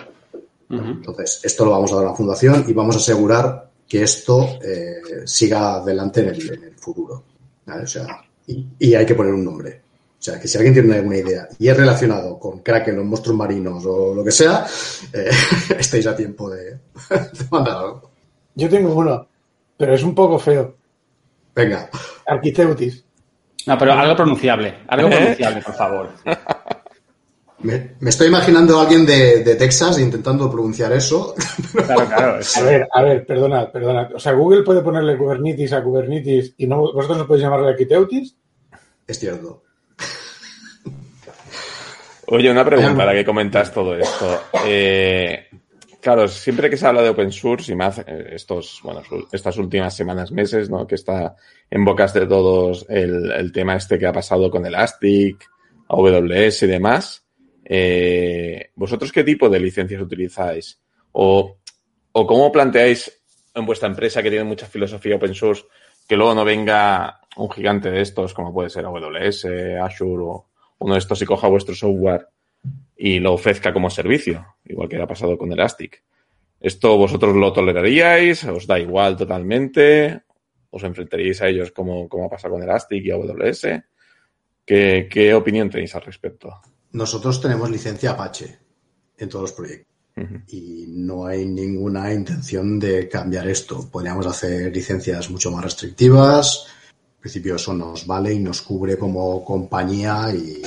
Entonces, 0.68 1.40
esto 1.44 1.64
lo 1.64 1.70
vamos 1.70 1.92
a 1.92 1.96
dar 1.96 2.04
a 2.06 2.08
la 2.08 2.16
fundación 2.16 2.64
y 2.66 2.72
vamos 2.72 2.96
a 2.96 2.98
asegurar 2.98 3.70
que 3.88 4.02
esto 4.02 4.58
eh, 4.62 4.96
siga 5.24 5.76
adelante 5.76 6.22
en 6.22 6.28
el, 6.28 6.52
en 6.54 6.64
el 6.64 6.74
futuro. 6.74 7.22
¿vale? 7.64 7.84
O 7.84 7.86
sea, 7.86 8.06
y, 8.46 8.66
y 8.78 8.94
hay 8.94 9.06
que 9.06 9.14
poner 9.14 9.32
un 9.32 9.44
nombre. 9.44 9.82
O 10.18 10.22
sea, 10.22 10.40
que 10.40 10.48
si 10.48 10.56
alguien 10.56 10.74
tiene 10.74 10.96
alguna 10.96 11.18
idea 11.18 11.48
y 11.58 11.68
es 11.68 11.76
relacionado 11.76 12.38
con 12.38 12.60
Kraken, 12.60 12.96
los 12.96 13.04
monstruos 13.04 13.36
marinos 13.36 13.84
o 13.86 14.14
lo 14.14 14.24
que 14.24 14.32
sea, 14.32 14.66
eh, 15.12 15.30
estáis 15.78 16.06
a 16.06 16.16
tiempo 16.16 16.50
de, 16.50 16.70
de 17.10 17.44
mandar 17.50 17.76
algo. 17.76 18.10
Yo 18.54 18.68
tengo 18.68 18.94
uno, 18.94 19.28
pero 19.76 19.94
es 19.94 20.02
un 20.02 20.14
poco 20.14 20.38
feo. 20.38 20.74
Venga, 21.56 21.88
Arquiteutis. 22.26 23.02
No, 23.66 23.76
pero 23.78 23.92
algo 23.94 24.14
pronunciable. 24.14 24.82
Algo 24.86 25.08
¿Eh? 25.08 25.10
pronunciable, 25.16 25.62
por 25.62 25.74
favor. 25.74 26.10
me, 27.62 27.96
me 27.98 28.10
estoy 28.10 28.28
imaginando 28.28 28.78
a 28.78 28.82
alguien 28.82 29.04
de, 29.06 29.42
de 29.42 29.54
Texas 29.56 29.98
intentando 29.98 30.48
pronunciar 30.50 30.92
eso. 30.92 31.34
Claro, 31.72 32.04
claro. 32.06 32.38
es- 32.40 32.56
A 32.58 32.62
ver, 32.62 32.86
a 32.92 33.02
ver, 33.02 33.26
perdonad, 33.26 33.72
perdonad. 33.72 34.14
O 34.14 34.20
sea, 34.20 34.32
Google 34.32 34.62
puede 34.62 34.82
ponerle 34.82 35.16
Kubernetes 35.16 35.72
a 35.72 35.82
Kubernetes 35.82 36.54
y 36.58 36.66
no, 36.66 36.92
vosotros 36.92 37.18
no 37.18 37.26
podéis 37.26 37.44
llamarle 37.44 37.70
Arquiteutis. 37.70 38.36
Es 39.06 39.18
cierto. 39.18 39.62
Oye, 42.28 42.50
una 42.50 42.64
pregunta 42.64 43.02
ahora 43.02 43.14
que 43.14 43.24
comentas 43.24 43.72
todo 43.72 43.94
esto. 43.96 44.42
Eh, 44.66 45.46
claro, 46.06 46.28
siempre 46.28 46.70
que 46.70 46.76
se 46.76 46.86
habla 46.86 47.02
de 47.02 47.08
open 47.08 47.32
source 47.32 47.72
y 47.72 47.74
más 47.74 47.98
eh, 47.98 48.28
estos, 48.30 48.78
bueno, 48.84 49.02
estas 49.32 49.56
últimas 49.56 49.92
semanas, 49.92 50.30
meses, 50.30 50.70
¿no? 50.70 50.86
Que 50.86 50.94
está 50.94 51.34
en 51.68 51.84
bocas 51.84 52.14
de 52.14 52.28
todos 52.28 52.86
el, 52.88 53.32
el 53.32 53.50
tema 53.50 53.74
este 53.74 53.98
que 53.98 54.06
ha 54.06 54.12
pasado 54.12 54.48
con 54.48 54.64
Elastic, 54.64 55.44
AWS 55.88 56.62
y 56.62 56.66
demás. 56.68 57.26
Eh, 57.64 58.70
¿Vosotros 58.76 59.10
qué 59.10 59.24
tipo 59.24 59.48
de 59.48 59.58
licencias 59.58 60.00
utilizáis? 60.00 60.80
O, 61.10 61.56
o 62.12 62.24
cómo 62.24 62.52
planteáis 62.52 63.10
en 63.52 63.66
vuestra 63.66 63.88
empresa 63.88 64.22
que 64.22 64.30
tiene 64.30 64.44
mucha 64.44 64.66
filosofía 64.66 65.16
open 65.16 65.34
source 65.34 65.64
que 66.06 66.16
luego 66.16 66.36
no 66.36 66.44
venga 66.44 67.18
un 67.36 67.50
gigante 67.50 67.90
de 67.90 68.02
estos 68.02 68.32
como 68.32 68.52
puede 68.52 68.70
ser 68.70 68.84
AWS, 68.84 69.46
Azure 69.82 70.22
o 70.22 70.46
uno 70.78 70.92
de 70.92 71.00
estos 71.00 71.20
y 71.20 71.26
coja 71.26 71.48
vuestro 71.48 71.74
software 71.74 72.28
y 72.96 73.20
lo 73.20 73.34
ofrezca 73.34 73.72
como 73.72 73.90
servicio, 73.90 74.56
igual 74.64 74.88
que 74.88 75.00
ha 75.00 75.06
pasado 75.06 75.36
con 75.36 75.52
Elastic. 75.52 76.02
¿Esto 76.58 76.96
vosotros 76.96 77.36
lo 77.36 77.52
toleraríais? 77.52 78.44
¿Os 78.44 78.66
da 78.66 78.78
igual 78.78 79.16
totalmente? 79.16 80.22
¿Os 80.70 80.82
enfrentaríais 80.82 81.42
a 81.42 81.48
ellos 81.48 81.70
como, 81.72 82.08
como 82.08 82.26
ha 82.26 82.30
pasado 82.30 82.54
con 82.54 82.62
Elastic 82.62 83.04
y 83.04 83.10
AWS? 83.10 83.66
¿Qué, 84.64 85.08
qué 85.10 85.34
opinión 85.34 85.70
tenéis 85.70 85.94
al 85.94 86.02
respecto? 86.02 86.60
Nosotros 86.92 87.40
tenemos 87.40 87.70
licencia 87.70 88.12
Apache 88.12 88.58
en 89.18 89.28
todos 89.28 89.42
los 89.42 89.52
proyectos. 89.52 89.94
Y 90.48 90.86
no 90.88 91.26
hay 91.26 91.44
ninguna 91.44 92.10
intención 92.10 92.78
de 92.78 93.06
cambiar 93.06 93.46
esto. 93.48 93.86
Podríamos 93.92 94.26
hacer 94.26 94.74
licencias 94.74 95.28
mucho 95.28 95.50
más 95.50 95.62
restrictivas. 95.62 96.68
En 97.16 97.20
principio 97.20 97.56
eso 97.56 97.74
nos 97.74 98.06
vale 98.06 98.32
y 98.32 98.38
nos 98.38 98.62
cubre 98.62 98.96
como 98.96 99.44
compañía 99.44 100.32
y 100.32 100.62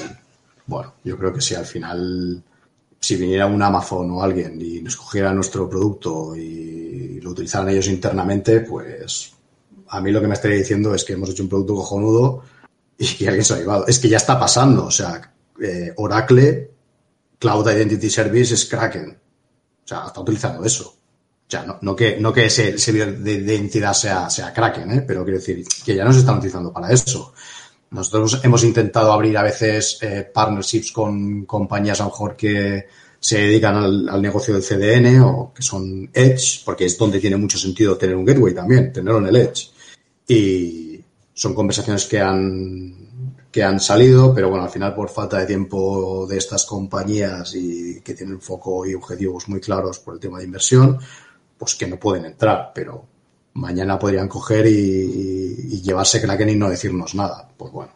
bueno, 0.70 0.94
yo 1.04 1.18
creo 1.18 1.34
que 1.34 1.42
si 1.42 1.56
al 1.56 1.66
final 1.66 2.44
si 3.00 3.16
viniera 3.16 3.48
un 3.48 3.62
Amazon 3.62 4.12
o 4.12 4.22
alguien 4.22 4.62
y 4.62 4.82
nos 4.82 4.96
cogiera 4.96 5.34
nuestro 5.34 5.70
producto 5.70 6.36
y 6.36 7.20
lo 7.22 7.32
utilizaran 7.32 7.70
ellos 7.70 7.88
internamente, 7.88 8.60
pues 8.60 9.34
a 9.88 10.00
mí 10.00 10.12
lo 10.12 10.22
que 10.22 10.28
me 10.28 10.36
estaría 10.36 10.58
diciendo 10.58 10.94
es 10.94 11.04
que 11.04 11.14
hemos 11.14 11.30
hecho 11.30 11.44
un 11.44 11.50
producto 11.50 11.76
cojonudo 11.76 12.44
y 12.98 13.08
que 13.16 13.28
alguien 13.28 13.44
se 13.44 13.54
lo 13.54 13.58
ha 13.58 13.62
llevado. 13.62 13.88
Es 13.88 13.98
que 13.98 14.10
ya 14.10 14.18
está 14.18 14.40
pasando. 14.40 14.86
O 14.86 14.92
sea, 14.92 15.34
eh, 15.60 15.92
Oracle 15.98 16.70
Cloud 17.40 17.72
Identity 17.72 18.10
Service 18.10 18.54
es 18.54 18.66
Kraken. 18.66 19.10
O 19.10 19.88
sea, 19.88 20.04
está 20.08 20.22
utilizando 20.22 20.64
eso. 20.64 20.90
O 20.90 21.52
sea, 21.52 21.64
no, 21.64 21.80
no 21.82 21.96
que, 21.96 22.20
no 22.20 22.32
que 22.32 22.46
ese 22.46 22.78
servidor 22.78 23.18
de, 23.18 23.42
de 23.42 23.56
identidad 23.56 23.94
sea, 23.94 24.30
sea 24.30 24.54
Kraken, 24.54 24.92
¿eh? 24.92 25.02
pero 25.08 25.24
quiero 25.24 25.40
decir 25.40 25.66
que 25.84 25.96
ya 25.96 26.06
nos 26.06 26.18
están 26.18 26.38
utilizando 26.38 26.72
para 26.72 26.92
eso. 26.92 27.34
Nosotros 27.92 28.42
hemos 28.44 28.64
intentado 28.64 29.12
abrir 29.12 29.38
a 29.38 29.44
veces 29.44 29.98
eh, 30.02 30.30
partnerships 30.32 30.92
con 30.92 31.46
compañías 31.46 32.00
a 32.00 32.04
lo 32.04 32.10
mejor 32.10 32.36
que 32.36 32.86
se 33.20 33.38
dedican 33.40 33.76
al, 33.76 34.10
al, 34.10 34.22
negocio 34.22 34.54
del 34.54 34.64
CDN 34.64 35.22
o 35.22 35.52
que 35.54 35.62
son 35.62 36.10
Edge, 36.14 36.62
porque 36.64 36.86
es 36.86 36.98
donde 36.98 37.20
tiene 37.20 37.36
mucho 37.36 37.58
sentido 37.58 37.98
tener 37.98 38.16
un 38.16 38.26
gateway 38.26 38.54
también, 38.54 38.94
tenerlo 38.94 39.20
en 39.20 39.28
el 39.28 39.36
Edge. 39.36 39.72
Y 40.28 41.04
son 41.34 41.56
conversaciones 41.56 42.06
que 42.06 42.20
han 42.20 43.10
que 43.52 43.64
han 43.64 43.80
salido, 43.80 44.34
pero 44.34 44.50
bueno, 44.50 44.66
al 44.66 44.70
final 44.70 44.94
por 44.94 45.10
falta 45.10 45.40
de 45.40 45.48
tiempo 45.48 46.28
de 46.28 46.38
estas 46.38 46.66
compañías 46.66 47.56
y 47.56 48.00
que 48.02 48.14
tienen 48.14 48.40
foco 48.42 48.86
y 48.86 48.94
objetivos 48.94 49.48
muy 49.50 49.60
claros 49.60 50.00
por 50.00 50.14
el 50.14 50.20
tema 50.20 50.38
de 50.38 50.46
inversión, 50.46 51.00
pues 51.58 51.76
que 51.76 51.88
no 51.88 51.98
pueden 51.98 52.26
entrar, 52.26 52.72
pero 52.74 53.06
mañana 53.54 54.00
podrían 54.00 54.28
coger 54.28 54.66
y, 54.68 55.56
y 55.72 55.82
llevarse 55.82 56.22
Kraken 56.22 56.50
y 56.50 56.56
no 56.56 56.70
decirnos 56.70 57.16
nada. 57.16 57.50
Pues 57.58 57.72
bueno, 57.72 57.94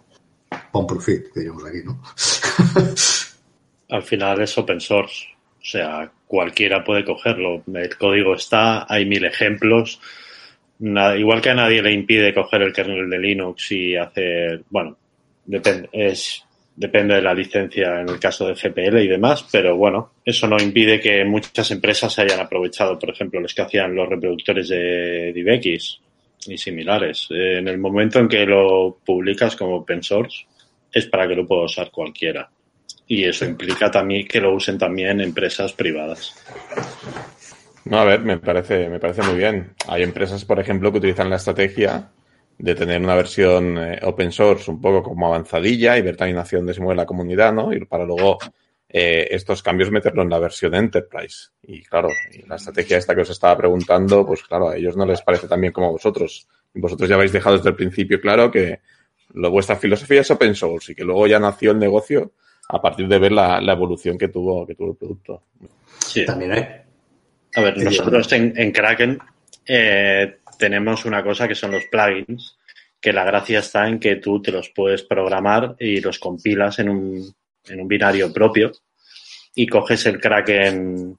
pon 0.72 0.88
profit, 0.88 1.34
diríamos 1.36 1.64
aquí, 1.66 1.80
¿no? 1.84 2.02
Al 3.90 4.04
final 4.04 4.42
es 4.42 4.58
open 4.58 4.82
source, 4.82 5.28
o 5.62 5.66
sea, 5.66 6.12
cualquiera 6.28 6.84
puede 6.84 7.06
cogerlo. 7.06 7.64
El 7.74 7.98
código 7.98 8.36
está, 8.36 8.92
hay 8.92 9.06
mil 9.06 9.24
ejemplos. 9.24 10.00
Nada, 10.80 11.16
igual 11.16 11.42
que 11.42 11.52
a 11.52 11.56
nadie 11.56 11.82
le 11.82 11.94
impide 11.94 12.34
coger 12.34 12.64
el 12.64 12.74
kernel 12.74 13.10
de 13.10 13.20
Linux 13.20 13.72
y 13.72 13.96
hacer, 13.96 14.64
bueno, 14.70 14.98
depende, 15.46 15.90
es, 15.92 16.44
depende 16.76 17.16
de 17.16 17.22
la 17.22 17.34
licencia 17.34 18.02
en 18.02 18.10
el 18.10 18.20
caso 18.20 18.48
de 18.48 18.56
GPL 18.56 18.98
y 18.98 19.08
demás, 19.08 19.46
pero 19.52 19.78
bueno, 19.78 20.14
eso 20.26 20.48
no 20.48 20.58
impide 20.58 21.00
que 21.00 21.24
muchas 21.24 21.70
empresas 21.72 22.18
hayan 22.20 22.40
aprovechado, 22.40 22.98
por 22.98 23.12
ejemplo, 23.12 23.40
los 23.40 23.54
que 23.54 23.62
hacían 23.62 23.96
los 23.96 24.10
reproductores 24.10 24.70
de 24.70 25.32
DivX 25.34 26.00
y 26.48 26.58
similares. 26.58 27.28
En 27.30 27.68
el 27.68 27.78
momento 27.78 28.20
en 28.20 28.28
que 28.28 28.46
lo 28.46 28.98
publicas 29.06 29.56
como 29.56 29.78
open 29.78 30.02
source, 30.02 30.46
es 30.92 31.06
para 31.08 31.28
que 31.28 31.36
lo 31.36 31.46
pueda 31.46 31.64
usar 31.64 31.92
cualquiera. 31.92 32.50
Y 33.08 33.24
eso 33.24 33.46
implica 33.46 33.92
también 33.92 34.28
que 34.28 34.40
lo 34.40 34.54
usen 34.54 34.78
también 34.78 35.22
empresas 35.22 35.74
privadas. 35.74 36.36
No, 37.86 37.98
a 38.00 38.06
ver, 38.06 38.22
me 38.22 38.38
parece, 38.38 38.88
me 38.88 39.00
parece 39.00 39.22
muy 39.24 39.36
bien. 39.36 39.74
Hay 39.88 40.04
empresas, 40.04 40.46
por 40.46 40.60
ejemplo, 40.60 40.92
que 40.92 41.00
utilizan 41.00 41.30
la 41.30 41.36
estrategia 41.36 42.10
de 42.64 42.76
tener 42.76 43.02
una 43.02 43.16
versión 43.16 43.78
eh, 43.78 44.00
open 44.04 44.32
source 44.32 44.72
un 44.72 44.80
poco 44.80 45.04
como 45.04 45.28
avanzadilla 45.28 45.98
y 45.98 46.02
ver 46.02 46.16
también 46.16 46.38
hacia 46.38 46.60
dónde 46.60 46.74
se 46.74 46.80
mueve 46.80 46.96
la 46.96 47.06
comunidad, 47.06 47.52
¿no? 47.52 47.74
Y 47.74 47.84
para 47.84 48.06
luego 48.06 48.38
eh, 48.88 49.28
estos 49.32 49.62
cambios 49.62 49.92
meterlo 49.92 50.22
en 50.22 50.30
la 50.30 50.40
versión 50.40 50.74
Enterprise. 50.74 51.50
Y 51.62 51.84
claro, 51.84 52.08
y 52.32 52.48
la 52.48 52.56
estrategia 52.56 52.98
esta 52.98 53.14
que 53.14 53.24
os 53.24 53.30
estaba 53.30 53.58
preguntando, 53.58 54.26
pues 54.26 54.44
claro, 54.44 54.70
a 54.70 54.78
ellos 54.78 54.96
no 54.96 55.06
les 55.06 55.22
parece 55.22 55.50
tan 55.50 55.60
bien 55.60 55.74
como 55.74 55.88
a 55.88 55.92
vosotros. 55.92 56.48
Vosotros 56.74 57.10
ya 57.10 57.16
habéis 57.16 57.34
dejado 57.34 57.58
desde 57.58 57.68
el 57.68 57.76
principio 57.76 58.22
claro 58.22 58.50
que 58.50 58.80
lo, 59.34 59.52
vuestra 59.52 59.76
filosofía 59.76 60.22
es 60.22 60.32
open 60.32 60.56
source 60.56 60.94
y 60.94 60.96
que 60.96 61.04
luego 61.04 61.28
ya 61.28 61.40
nació 61.40 61.72
el 61.72 61.80
negocio 61.80 62.32
a 62.70 62.82
partir 62.82 63.10
de 63.10 63.20
ver 63.20 63.34
la, 63.34 63.60
la 63.60 63.74
evolución 63.74 64.18
que 64.18 64.30
tuvo, 64.30 64.66
que 64.66 64.76
tuvo 64.76 64.92
el 64.92 64.96
producto. 64.96 65.44
Sí. 66.00 66.26
También 66.26 66.54
hay. 66.54 66.66
A 67.58 67.62
ver, 67.62 67.78
nosotros 67.78 68.32
en, 68.32 68.54
en 68.56 68.72
Kraken 68.72 69.20
eh, 69.66 70.38
tenemos 70.64 71.04
una 71.04 71.22
cosa 71.22 71.46
que 71.46 71.56
son 71.56 71.72
los 71.72 71.84
plugins, 71.88 72.58
que 73.02 73.12
la 73.12 73.26
gracia 73.26 73.60
está 73.60 73.86
en 73.90 74.00
que 74.00 74.16
tú 74.16 74.42
te 74.42 74.50
los 74.50 74.70
puedes 74.70 75.04
programar 75.04 75.76
y 75.78 76.00
los 76.00 76.20
compilas 76.20 76.80
en 76.80 76.88
un, 76.88 77.36
en 77.66 77.82
un 77.82 77.88
binario 77.90 78.32
propio 78.32 78.72
y 79.54 79.68
coges 79.68 80.06
el 80.06 80.22
Kraken 80.22 81.18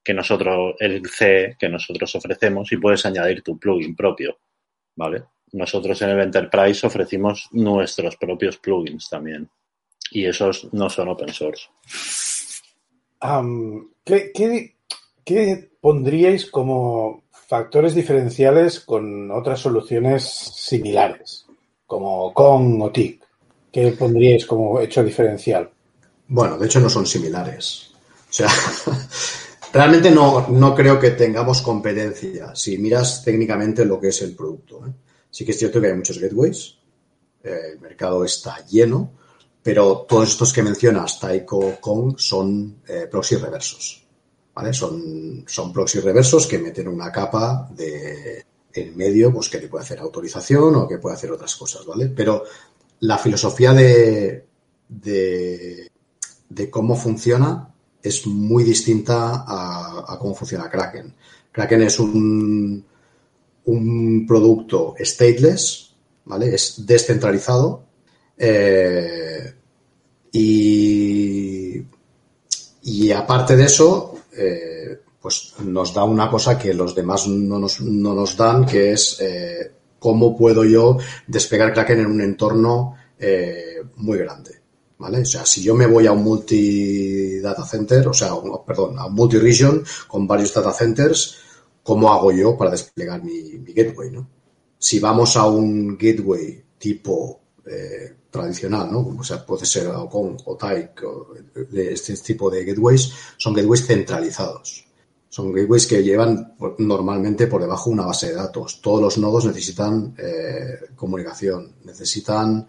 que 0.00 0.14
nosotros, 0.14 0.76
el 0.78 1.04
C 1.08 1.56
que 1.58 1.68
nosotros 1.68 2.14
ofrecemos 2.14 2.70
y 2.70 2.76
puedes 2.76 3.04
añadir 3.04 3.42
tu 3.42 3.58
plugin 3.58 3.96
propio, 3.96 4.38
¿vale? 4.94 5.24
Nosotros 5.54 6.00
en 6.02 6.10
el 6.10 6.20
Enterprise 6.20 6.86
ofrecimos 6.86 7.48
nuestros 7.50 8.16
propios 8.16 8.58
plugins 8.58 9.08
también 9.08 9.50
y 10.12 10.24
esos 10.24 10.72
no 10.72 10.88
son 10.88 11.08
open 11.08 11.34
source. 11.34 11.66
Um, 13.20 13.90
¿qué, 14.04 14.30
qué, 14.32 14.76
qué 15.24 15.68
pondríais 15.80 16.48
como 16.48 17.24
factores 17.48 17.94
diferenciales 17.94 18.80
con 18.80 19.30
otras 19.30 19.60
soluciones 19.60 20.22
similares, 20.24 21.46
como 21.86 22.32
Kong 22.34 22.82
o 22.82 22.92
TIC? 22.92 23.24
¿Qué 23.72 23.92
pondríais 23.92 24.44
como 24.44 24.78
hecho 24.80 25.02
diferencial? 25.02 25.70
Bueno, 26.28 26.58
de 26.58 26.66
hecho 26.66 26.78
no 26.78 26.90
son 26.90 27.06
similares. 27.06 27.90
O 28.28 28.32
sea, 28.32 28.48
realmente 29.72 30.10
no, 30.10 30.46
no 30.48 30.74
creo 30.74 31.00
que 31.00 31.12
tengamos 31.12 31.62
competencia 31.62 32.54
si 32.54 32.76
miras 32.76 33.24
técnicamente 33.24 33.86
lo 33.86 33.98
que 33.98 34.08
es 34.08 34.20
el 34.20 34.36
producto. 34.36 34.86
¿eh? 34.86 34.92
Sí 35.30 35.46
que 35.46 35.52
es 35.52 35.58
cierto 35.58 35.80
que 35.80 35.86
hay 35.86 35.94
muchos 35.94 36.18
gateways, 36.18 36.76
eh, 37.42 37.72
el 37.72 37.80
mercado 37.80 38.24
está 38.24 38.62
lleno, 38.66 39.12
pero 39.62 40.04
todos 40.06 40.28
estos 40.28 40.52
que 40.52 40.62
mencionas, 40.62 41.18
Taiko, 41.18 41.76
Kong, 41.80 42.18
son 42.18 42.82
eh, 42.86 43.06
proxy 43.10 43.36
reversos. 43.36 44.07
Son, 44.72 45.44
son 45.46 45.72
proxy 45.72 46.00
reversos 46.00 46.46
que 46.46 46.58
meten 46.58 46.88
una 46.88 47.12
capa 47.12 47.68
de 47.74 48.44
en 48.72 48.96
medio, 48.96 49.32
pues 49.32 49.48
que 49.48 49.58
te 49.58 49.68
puede 49.68 49.84
hacer 49.84 49.98
autorización 50.00 50.74
o 50.74 50.88
que 50.88 50.98
puede 50.98 51.16
hacer 51.16 51.32
otras 51.32 51.54
cosas, 51.56 51.84
¿vale? 51.86 52.08
Pero 52.08 52.44
la 53.00 53.18
filosofía 53.18 53.72
de, 53.72 54.44
de, 54.88 55.90
cómo 56.70 56.96
funciona 56.96 57.72
es 58.02 58.26
muy 58.26 58.64
distinta 58.64 59.44
a, 59.46 60.18
cómo 60.20 60.34
funciona 60.34 60.68
Kraken. 60.70 61.14
Kraken 61.52 61.82
es 61.82 61.98
un, 61.98 62.84
un 63.64 64.26
producto 64.26 64.94
stateless, 64.98 65.94
¿vale? 66.24 66.54
Es 66.54 66.86
descentralizado 66.86 67.84
eh, 68.36 69.54
y 70.32 71.84
aparte 73.12 73.56
de 73.56 73.64
eso, 73.64 74.17
eh, 74.38 75.00
pues 75.20 75.54
nos 75.64 75.92
da 75.92 76.04
una 76.04 76.30
cosa 76.30 76.58
que 76.58 76.72
los 76.72 76.94
demás 76.94 77.26
no 77.26 77.58
nos, 77.58 77.80
no 77.80 78.14
nos 78.14 78.36
dan, 78.36 78.64
que 78.64 78.92
es 78.92 79.18
eh, 79.20 79.72
cómo 79.98 80.36
puedo 80.36 80.64
yo 80.64 80.96
despegar 81.26 81.72
Kraken 81.72 82.00
en 82.00 82.06
un 82.06 82.20
entorno 82.20 82.94
eh, 83.18 83.82
muy 83.96 84.18
grande. 84.18 84.56
¿Vale? 84.98 85.20
O 85.20 85.24
sea, 85.24 85.46
si 85.46 85.62
yo 85.62 85.76
me 85.76 85.86
voy 85.86 86.06
a 86.06 86.12
un 86.12 86.24
multi 86.24 87.38
data 87.38 87.64
center, 87.64 88.08
o 88.08 88.12
sea, 88.12 88.32
perdón, 88.66 88.98
a 88.98 89.06
un 89.06 89.14
multi 89.14 89.38
region 89.38 89.84
con 90.08 90.26
varios 90.26 90.52
data 90.52 90.72
centers, 90.72 91.38
¿cómo 91.84 92.12
hago 92.12 92.32
yo 92.32 92.56
para 92.56 92.72
desplegar 92.72 93.22
mi, 93.22 93.58
gateway? 93.74 94.10
¿no? 94.10 94.28
Si 94.76 94.98
vamos 94.98 95.36
a 95.36 95.46
un 95.46 95.96
gateway 95.96 96.64
tipo 96.78 97.40
tradicional, 98.30 98.90
¿no? 98.92 99.16
O 99.18 99.24
sea, 99.24 99.44
puede 99.44 99.64
ser 99.64 99.88
Ocon 99.88 100.36
o 100.44 100.56
Taik, 100.56 101.02
o 101.04 101.34
de 101.70 101.92
este 101.92 102.14
tipo 102.16 102.50
de 102.50 102.64
gateways, 102.64 103.12
son 103.36 103.54
gateways 103.54 103.86
centralizados. 103.86 104.84
Son 105.28 105.52
gateways 105.52 105.86
que 105.86 106.02
llevan 106.02 106.54
normalmente 106.78 107.46
por 107.46 107.60
debajo 107.60 107.90
una 107.90 108.06
base 108.06 108.28
de 108.28 108.34
datos. 108.34 108.80
Todos 108.80 109.00
los 109.00 109.18
nodos 109.18 109.44
necesitan 109.44 110.14
eh, 110.18 110.90
comunicación, 110.96 111.74
necesitan 111.84 112.66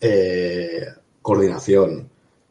eh, 0.00 0.86
coordinación, 1.22 2.08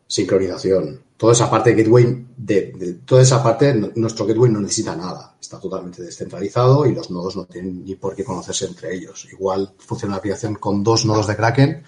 sincronización. 0.08 1.04
Toda 1.16 1.34
esa 1.34 1.50
parte 1.50 1.72
de 1.72 1.84
gateway, 1.84 2.28
de, 2.38 3.00
toda 3.06 3.22
esa 3.22 3.44
parte, 3.44 3.74
nuestro 3.96 4.26
gateway 4.26 4.52
no 4.52 4.62
necesita 4.62 4.96
nada. 4.96 5.36
Está 5.50 5.60
totalmente 5.60 6.04
descentralizado 6.04 6.86
y 6.86 6.94
los 6.94 7.10
nodos 7.10 7.36
no 7.36 7.46
tienen 7.46 7.84
ni 7.84 7.96
por 7.96 8.16
qué 8.16 8.24
conocerse 8.24 8.68
entre 8.68 8.94
ellos. 8.94 9.28
Igual 9.32 9.74
funciona 9.80 10.14
la 10.14 10.20
aplicación 10.20 10.54
con 10.54 10.84
dos 10.84 11.06
nodos 11.06 11.26
de 11.26 11.36
Kraken 11.36 11.84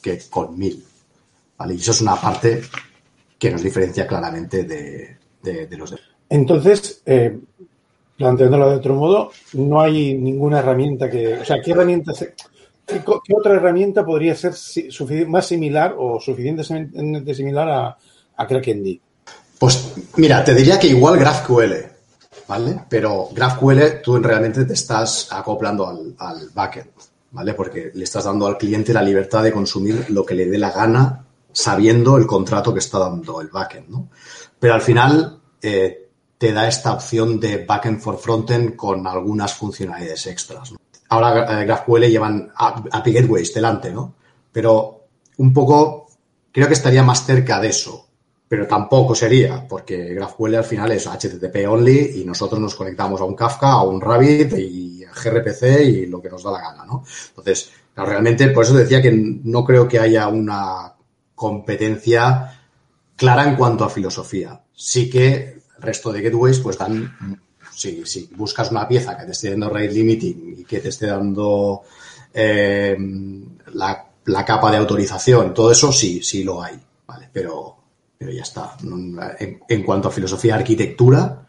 que 0.00 0.18
con 0.30 0.58
mil. 0.58 0.82
¿vale? 1.58 1.74
Y 1.74 1.76
eso 1.76 1.90
es 1.90 2.00
una 2.00 2.18
parte 2.18 2.62
que 3.38 3.50
nos 3.50 3.62
diferencia 3.62 4.06
claramente 4.06 4.64
de, 4.64 5.18
de, 5.42 5.66
de 5.66 5.76
los 5.76 5.90
demás. 5.90 6.06
Entonces, 6.26 7.02
eh, 7.04 7.38
planteándolo 8.16 8.70
de 8.70 8.76
otro 8.76 8.94
modo, 8.94 9.30
no 9.52 9.82
hay 9.82 10.14
ninguna 10.14 10.60
herramienta 10.60 11.10
que. 11.10 11.34
O 11.34 11.44
sea, 11.44 11.60
¿qué 11.60 11.72
herramienta 11.72 12.14
se, 12.14 12.34
¿Qué, 12.86 13.02
¿Qué, 13.04 13.34
otra 13.36 13.56
herramienta 13.56 14.06
podría 14.06 14.34
ser 14.34 14.54
más 15.26 15.46
similar 15.46 15.94
o 15.98 16.18
suficientemente 16.18 17.34
similar 17.34 17.68
a, 17.68 17.98
a 18.38 18.46
KrakenD? 18.46 18.96
Pues 19.58 19.92
mira, 20.16 20.42
te 20.42 20.54
diría 20.54 20.78
que 20.78 20.86
igual 20.86 21.18
GraphQL, 21.18 21.91
¿vale? 22.52 22.84
Pero 22.86 23.30
GraphQL 23.32 24.02
tú 24.02 24.18
realmente 24.18 24.66
te 24.66 24.74
estás 24.74 25.28
acoplando 25.30 25.88
al, 25.88 26.14
al 26.18 26.50
backend, 26.50 26.90
¿vale? 27.30 27.54
Porque 27.54 27.90
le 27.94 28.04
estás 28.04 28.24
dando 28.24 28.46
al 28.46 28.58
cliente 28.58 28.92
la 28.92 29.00
libertad 29.00 29.42
de 29.42 29.52
consumir 29.52 30.10
lo 30.10 30.22
que 30.26 30.34
le 30.34 30.44
dé 30.44 30.58
la 30.58 30.70
gana 30.70 31.24
sabiendo 31.50 32.18
el 32.18 32.26
contrato 32.26 32.74
que 32.74 32.80
está 32.80 32.98
dando 32.98 33.40
el 33.40 33.48
backend, 33.48 33.88
¿no? 33.88 34.10
Pero 34.58 34.74
al 34.74 34.82
final 34.82 35.40
eh, 35.62 36.10
te 36.36 36.52
da 36.52 36.68
esta 36.68 36.92
opción 36.92 37.40
de 37.40 37.64
backend 37.64 38.00
for 38.00 38.18
frontend 38.18 38.76
con 38.76 39.06
algunas 39.06 39.54
funcionalidades 39.54 40.26
extras. 40.26 40.74
Ahora 41.08 41.62
eh, 41.62 41.64
GraphQL 41.64 42.04
llevan 42.04 42.52
API 42.54 43.12
Gateways 43.14 43.54
delante, 43.54 43.90
¿no? 43.90 44.14
Pero 44.52 45.06
un 45.38 45.54
poco 45.54 46.06
creo 46.52 46.66
que 46.66 46.74
estaría 46.74 47.02
más 47.02 47.24
cerca 47.24 47.58
de 47.60 47.68
eso, 47.68 48.08
pero 48.52 48.66
tampoco 48.66 49.14
sería, 49.14 49.66
porque 49.66 50.12
GraphQL 50.12 50.56
al 50.56 50.64
final 50.64 50.92
es 50.92 51.06
HTTP 51.06 51.66
only 51.66 52.20
y 52.20 52.24
nosotros 52.26 52.60
nos 52.60 52.74
conectamos 52.74 53.18
a 53.22 53.24
un 53.24 53.34
Kafka, 53.34 53.72
a 53.72 53.82
un 53.82 53.98
Rabbit 53.98 54.52
y 54.58 55.04
a 55.04 55.10
gRPC 55.10 55.80
y 55.86 56.06
lo 56.06 56.20
que 56.20 56.28
nos 56.28 56.42
da 56.42 56.50
la 56.50 56.60
gana, 56.60 56.84
¿no? 56.84 57.02
Entonces, 57.28 57.70
realmente, 57.96 58.48
por 58.48 58.64
eso 58.64 58.74
decía 58.74 59.00
que 59.00 59.10
no 59.10 59.64
creo 59.64 59.88
que 59.88 59.98
haya 59.98 60.28
una 60.28 60.92
competencia 61.34 62.60
clara 63.16 63.48
en 63.48 63.56
cuanto 63.56 63.84
a 63.84 63.88
filosofía. 63.88 64.60
Sí 64.74 65.08
que 65.08 65.62
el 65.78 65.82
resto 65.82 66.12
de 66.12 66.20
gateways 66.20 66.58
pues 66.58 66.76
dan, 66.76 67.40
si, 67.74 68.04
si 68.04 68.28
buscas 68.36 68.70
una 68.70 68.86
pieza 68.86 69.16
que 69.16 69.24
te 69.24 69.32
esté 69.32 69.48
dando 69.48 69.70
rate 69.70 69.92
limiting 69.92 70.56
y 70.58 70.64
que 70.64 70.80
te 70.80 70.90
esté 70.90 71.06
dando 71.06 71.84
eh, 72.34 72.98
la, 73.72 74.10
la 74.26 74.44
capa 74.44 74.70
de 74.70 74.76
autorización, 74.76 75.54
todo 75.54 75.72
eso 75.72 75.90
sí, 75.90 76.22
sí 76.22 76.44
lo 76.44 76.62
hay, 76.62 76.78
¿vale? 77.06 77.30
Pero, 77.32 77.81
pero 78.22 78.32
ya 78.32 78.42
está. 78.42 78.76
En, 79.68 79.82
cuanto 79.82 80.06
a 80.06 80.12
filosofía 80.12 80.54
arquitectura, 80.54 81.44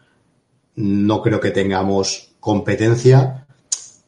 no 0.74 1.22
creo 1.22 1.38
que 1.38 1.52
tengamos 1.52 2.34
competencia. 2.40 3.46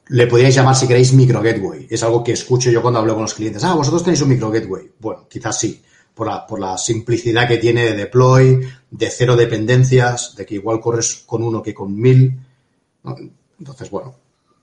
Le 0.09 0.27
podríais 0.27 0.57
llamar, 0.57 0.75
si 0.75 0.89
queréis, 0.89 1.13
micro 1.13 1.41
gateway. 1.41 1.87
Es 1.89 2.03
algo 2.03 2.25
que 2.25 2.33
escucho 2.33 2.69
yo 2.73 2.83
cuando 2.83 2.99
hablo 2.99 3.15
con 3.15 3.23
los 3.23 3.35
clientes. 3.35 3.63
Ah, 3.63 3.75
vosotros 3.75 4.03
tenéis 4.03 4.21
un 4.23 4.31
micro 4.31 4.51
gateway. 4.51 4.91
Bueno, 4.99 5.29
quizás 5.29 5.61
sí, 5.61 5.81
por 6.13 6.27
la, 6.27 6.45
por 6.45 6.59
la 6.59 6.77
simplicidad 6.77 7.47
que 7.47 7.59
tiene 7.59 7.85
de 7.85 7.95
deploy, 7.95 8.69
de 8.91 9.11
cero 9.11 9.37
dependencias, 9.37 10.35
de 10.35 10.45
que 10.45 10.57
igual 10.57 10.81
corres 10.81 11.23
con 11.25 11.45
uno 11.45 11.63
que 11.63 11.73
con 11.73 11.95
mil. 11.95 12.37
Entonces, 13.61 13.91
bueno, 13.91 14.13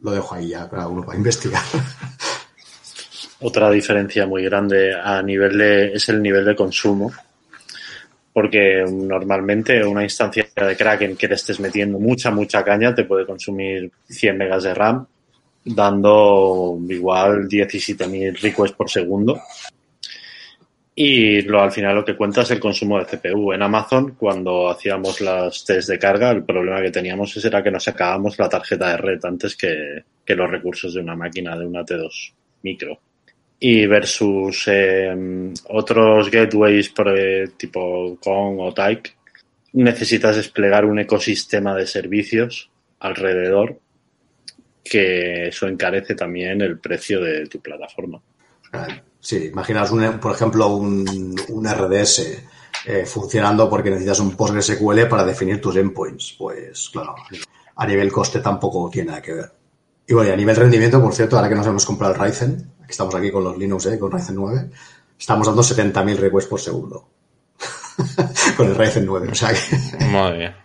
lo 0.01 0.12
dejo 0.12 0.36
ahí 0.36 0.49
ya 0.49 0.70
para 0.70 0.89
uno 0.89 1.06
para 1.06 1.18
investigar. 1.18 1.64
Otra 3.39 3.72
diferencia 3.72 4.28
muy 4.28 4.43
grande 4.43 4.93
a 4.93 5.22
nivel 5.22 5.58
de, 5.58 5.93
es 5.93 6.10
el 6.10 6.22
nivel 6.22 6.43
de 6.43 6.56
consumo. 6.56 7.14
Porque 8.34 8.84
normalmente 8.92 9.86
una 9.86 10.04
instancia 10.04 10.48
de 10.56 10.76
Kraken 10.76 11.16
que 11.16 11.28
le 11.28 11.36
estés 11.36 11.60
metiendo 11.60 12.00
mucha, 12.00 12.32
mucha 12.32 12.64
caña 12.64 12.96
te 12.96 13.04
puede 13.04 13.26
consumir 13.26 13.92
100 14.10 14.38
megas 14.38 14.64
de 14.64 14.74
RAM, 14.74 15.06
dando 15.64 16.80
igual 16.90 17.48
17.000 17.48 18.40
requests 18.42 18.76
por 18.76 18.90
segundo. 18.90 19.40
Y 20.96 21.42
lo, 21.44 21.62
al 21.62 21.72
final 21.72 21.96
lo 21.96 22.06
que 22.06 22.16
cuenta 22.16 22.42
es 22.42 22.52
el 22.52 22.60
consumo 22.60 23.00
de 23.00 23.06
CPU. 23.06 23.54
En 23.54 23.62
Amazon, 23.62 24.16
cuando 24.16 24.70
hacíamos 24.70 25.22
las 25.22 25.64
test 25.64 25.90
de 25.90 26.00
carga, 26.00 26.32
el 26.32 26.44
problema 26.44 26.82
que 26.82 26.92
teníamos 26.92 27.44
era 27.44 27.64
que 27.64 27.72
nos 27.72 27.84
sacábamos 27.84 28.38
la 28.38 28.50
tarjeta 28.50 28.90
de 28.90 28.98
red 28.98 29.26
antes 29.26 29.56
que, 29.56 30.04
que 30.26 30.36
los 30.36 30.50
recursos 30.50 30.94
de 30.94 31.02
una 31.02 31.16
máquina 31.16 31.58
de 31.58 31.66
una 31.66 31.84
T2 31.84 32.34
micro 32.64 33.00
y 33.66 33.86
versus 33.86 34.66
eh, 34.68 35.53
otros 35.70 36.30
gateways 36.30 36.91
eh, 37.16 37.51
tipo 37.55 38.18
Kong 38.22 38.59
o 38.59 38.74
Tyke, 38.74 39.16
necesitas 39.72 40.36
desplegar 40.36 40.84
un 40.84 40.99
ecosistema 40.99 41.74
de 41.74 41.88
servicios 41.88 42.70
alrededor 42.99 43.80
que 44.84 45.47
eso 45.47 45.66
encarece 45.70 46.14
también 46.14 46.59
el 46.59 46.78
precio 46.78 47.22
de 47.22 47.47
tu 47.47 47.61
plataforma. 47.61 48.22
Sí, 49.22 49.45
imaginaos, 49.45 49.91
un, 49.91 50.20
por 50.20 50.34
ejemplo, 50.34 50.68
un, 50.76 51.34
un 51.47 51.66
RDS 51.66 52.43
eh, 52.86 53.05
funcionando 53.05 53.70
porque 53.70 53.91
necesitas 53.91 54.20
un 54.20 54.36
PostgreSQL 54.36 55.07
para 55.07 55.24
definir 55.24 55.61
tus 55.61 55.78
endpoints. 55.78 56.36
Pues 56.38 56.89
claro, 56.91 57.16
a 57.78 57.88
nivel 57.88 58.11
coste 58.11 58.41
tampoco 58.41 58.89
tiene 58.89 59.11
nada 59.11 59.22
que 59.22 59.34
ver. 59.34 59.51
Y 60.05 60.14
bueno, 60.14 60.32
y 60.32 60.34
a 60.34 60.36
nivel 60.36 60.57
rendimiento, 60.57 61.01
por 61.01 61.14
cierto, 61.14 61.38
ahora 61.38 61.47
que 61.47 61.55
nos 61.55 61.66
hemos 61.66 61.86
comprado 61.86 62.14
el 62.14 62.20
Ryzen, 62.20 62.72
estamos 62.88 63.14
aquí 63.16 63.32
con 63.32 63.44
los 63.44 63.58
Linux, 63.58 63.86
¿eh? 63.88 64.00
con 64.00 64.12
Ryzen 64.12 64.36
9, 64.36 64.70
estamos 65.20 65.48
dando 65.48 65.62
70.000 65.62 66.18
requests 66.18 66.50
por 66.50 66.60
segundo. 66.60 67.08
con 68.58 68.68
el 68.68 68.76
Ryzen 68.76 69.06
9, 69.06 69.30
o 69.32 69.36
sea 69.36 69.54
que... 69.54 70.06
Madre 70.06 70.38
mía. 70.38 70.58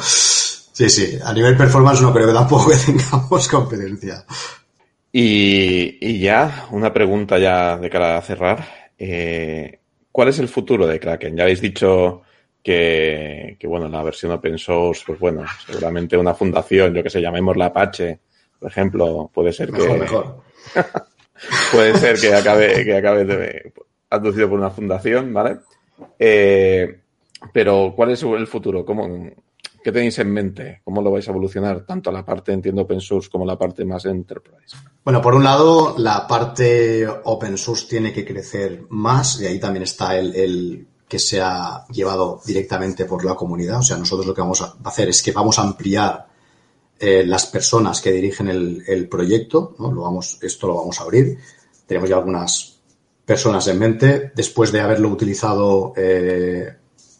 Sí, 0.00 0.88
sí, 0.88 1.18
a 1.22 1.32
nivel 1.32 1.56
performance 1.56 2.00
no 2.00 2.12
creo 2.12 2.26
que 2.26 2.32
tampoco 2.32 2.70
que 2.70 2.76
tengamos 2.86 3.48
competencia. 3.48 4.24
Y, 5.12 5.98
y 6.00 6.20
ya, 6.20 6.68
una 6.70 6.92
pregunta 6.92 7.38
ya 7.38 7.76
de 7.76 7.90
cara 7.90 8.16
a 8.16 8.22
cerrar. 8.22 8.66
Eh, 8.98 9.80
¿Cuál 10.10 10.28
es 10.28 10.38
el 10.38 10.48
futuro 10.48 10.86
de 10.86 10.98
Kraken? 10.98 11.36
Ya 11.36 11.42
habéis 11.42 11.60
dicho 11.60 12.22
que, 12.62 13.56
que, 13.58 13.66
bueno, 13.66 13.88
la 13.88 14.02
versión 14.02 14.32
open 14.32 14.58
source, 14.58 15.02
pues 15.06 15.18
bueno, 15.18 15.44
seguramente 15.66 16.16
una 16.16 16.34
fundación, 16.34 16.94
yo 16.94 17.02
que 17.02 17.10
sé, 17.10 17.20
llamémosla 17.20 17.66
Apache, 17.66 18.20
por 18.58 18.70
ejemplo, 18.70 19.30
puede 19.32 19.52
ser 19.52 19.72
Mejor, 19.72 19.88
que... 19.88 19.98
mejor. 19.98 20.42
puede 21.72 21.96
ser 21.98 22.18
que 22.18 22.34
acabe, 22.34 22.84
que 22.84 22.96
acabe 22.96 23.24
de, 23.24 23.72
aducido 24.10 24.48
por 24.48 24.58
una 24.58 24.70
fundación, 24.70 25.32
¿vale? 25.32 25.58
Eh, 26.18 27.00
pero, 27.52 27.92
¿cuál 27.96 28.10
es 28.10 28.22
el 28.22 28.46
futuro? 28.46 28.84
¿Cómo, 28.84 29.08
¿Qué 29.82 29.90
tenéis 29.90 30.18
en 30.20 30.32
mente? 30.32 30.80
¿Cómo 30.84 31.02
lo 31.02 31.10
vais 31.10 31.26
a 31.26 31.32
evolucionar? 31.32 31.84
Tanto 31.84 32.12
la 32.12 32.24
parte, 32.24 32.52
entiendo, 32.52 32.82
open 32.82 33.00
source 33.00 33.28
como 33.28 33.44
la 33.44 33.58
parte 33.58 33.84
más 33.84 34.04
enterprise. 34.04 34.76
Bueno, 35.04 35.20
por 35.20 35.34
un 35.34 35.42
lado, 35.42 35.96
la 35.98 36.26
parte 36.26 37.06
open 37.06 37.58
source 37.58 37.86
tiene 37.88 38.12
que 38.12 38.24
crecer 38.24 38.84
más 38.90 39.40
y 39.40 39.46
ahí 39.46 39.58
también 39.58 39.82
está 39.82 40.16
el, 40.16 40.34
el 40.36 40.86
que 41.08 41.18
se 41.18 41.40
ha 41.40 41.84
llevado 41.88 42.40
directamente 42.46 43.06
por 43.06 43.24
la 43.24 43.34
comunidad. 43.34 43.80
O 43.80 43.82
sea, 43.82 43.96
nosotros 43.96 44.26
lo 44.26 44.34
que 44.34 44.40
vamos 44.40 44.62
a 44.62 44.76
hacer 44.84 45.08
es 45.08 45.22
que 45.22 45.32
vamos 45.32 45.58
a 45.58 45.62
ampliar 45.62 46.26
eh, 47.04 47.26
las 47.26 47.46
personas 47.46 48.00
que 48.00 48.12
dirigen 48.12 48.46
el, 48.46 48.84
el 48.86 49.08
proyecto, 49.08 49.74
¿no? 49.80 49.90
Lo 49.90 50.02
vamos, 50.02 50.38
esto 50.40 50.68
lo 50.68 50.76
vamos 50.76 51.00
a 51.00 51.02
abrir. 51.02 51.36
Tenemos 51.84 52.08
ya 52.08 52.14
algunas 52.14 52.78
personas 53.24 53.66
en 53.66 53.78
mente. 53.80 54.30
Después 54.36 54.70
de 54.70 54.80
haberlo 54.80 55.08
utilizado 55.08 55.92
eh, 55.96 56.72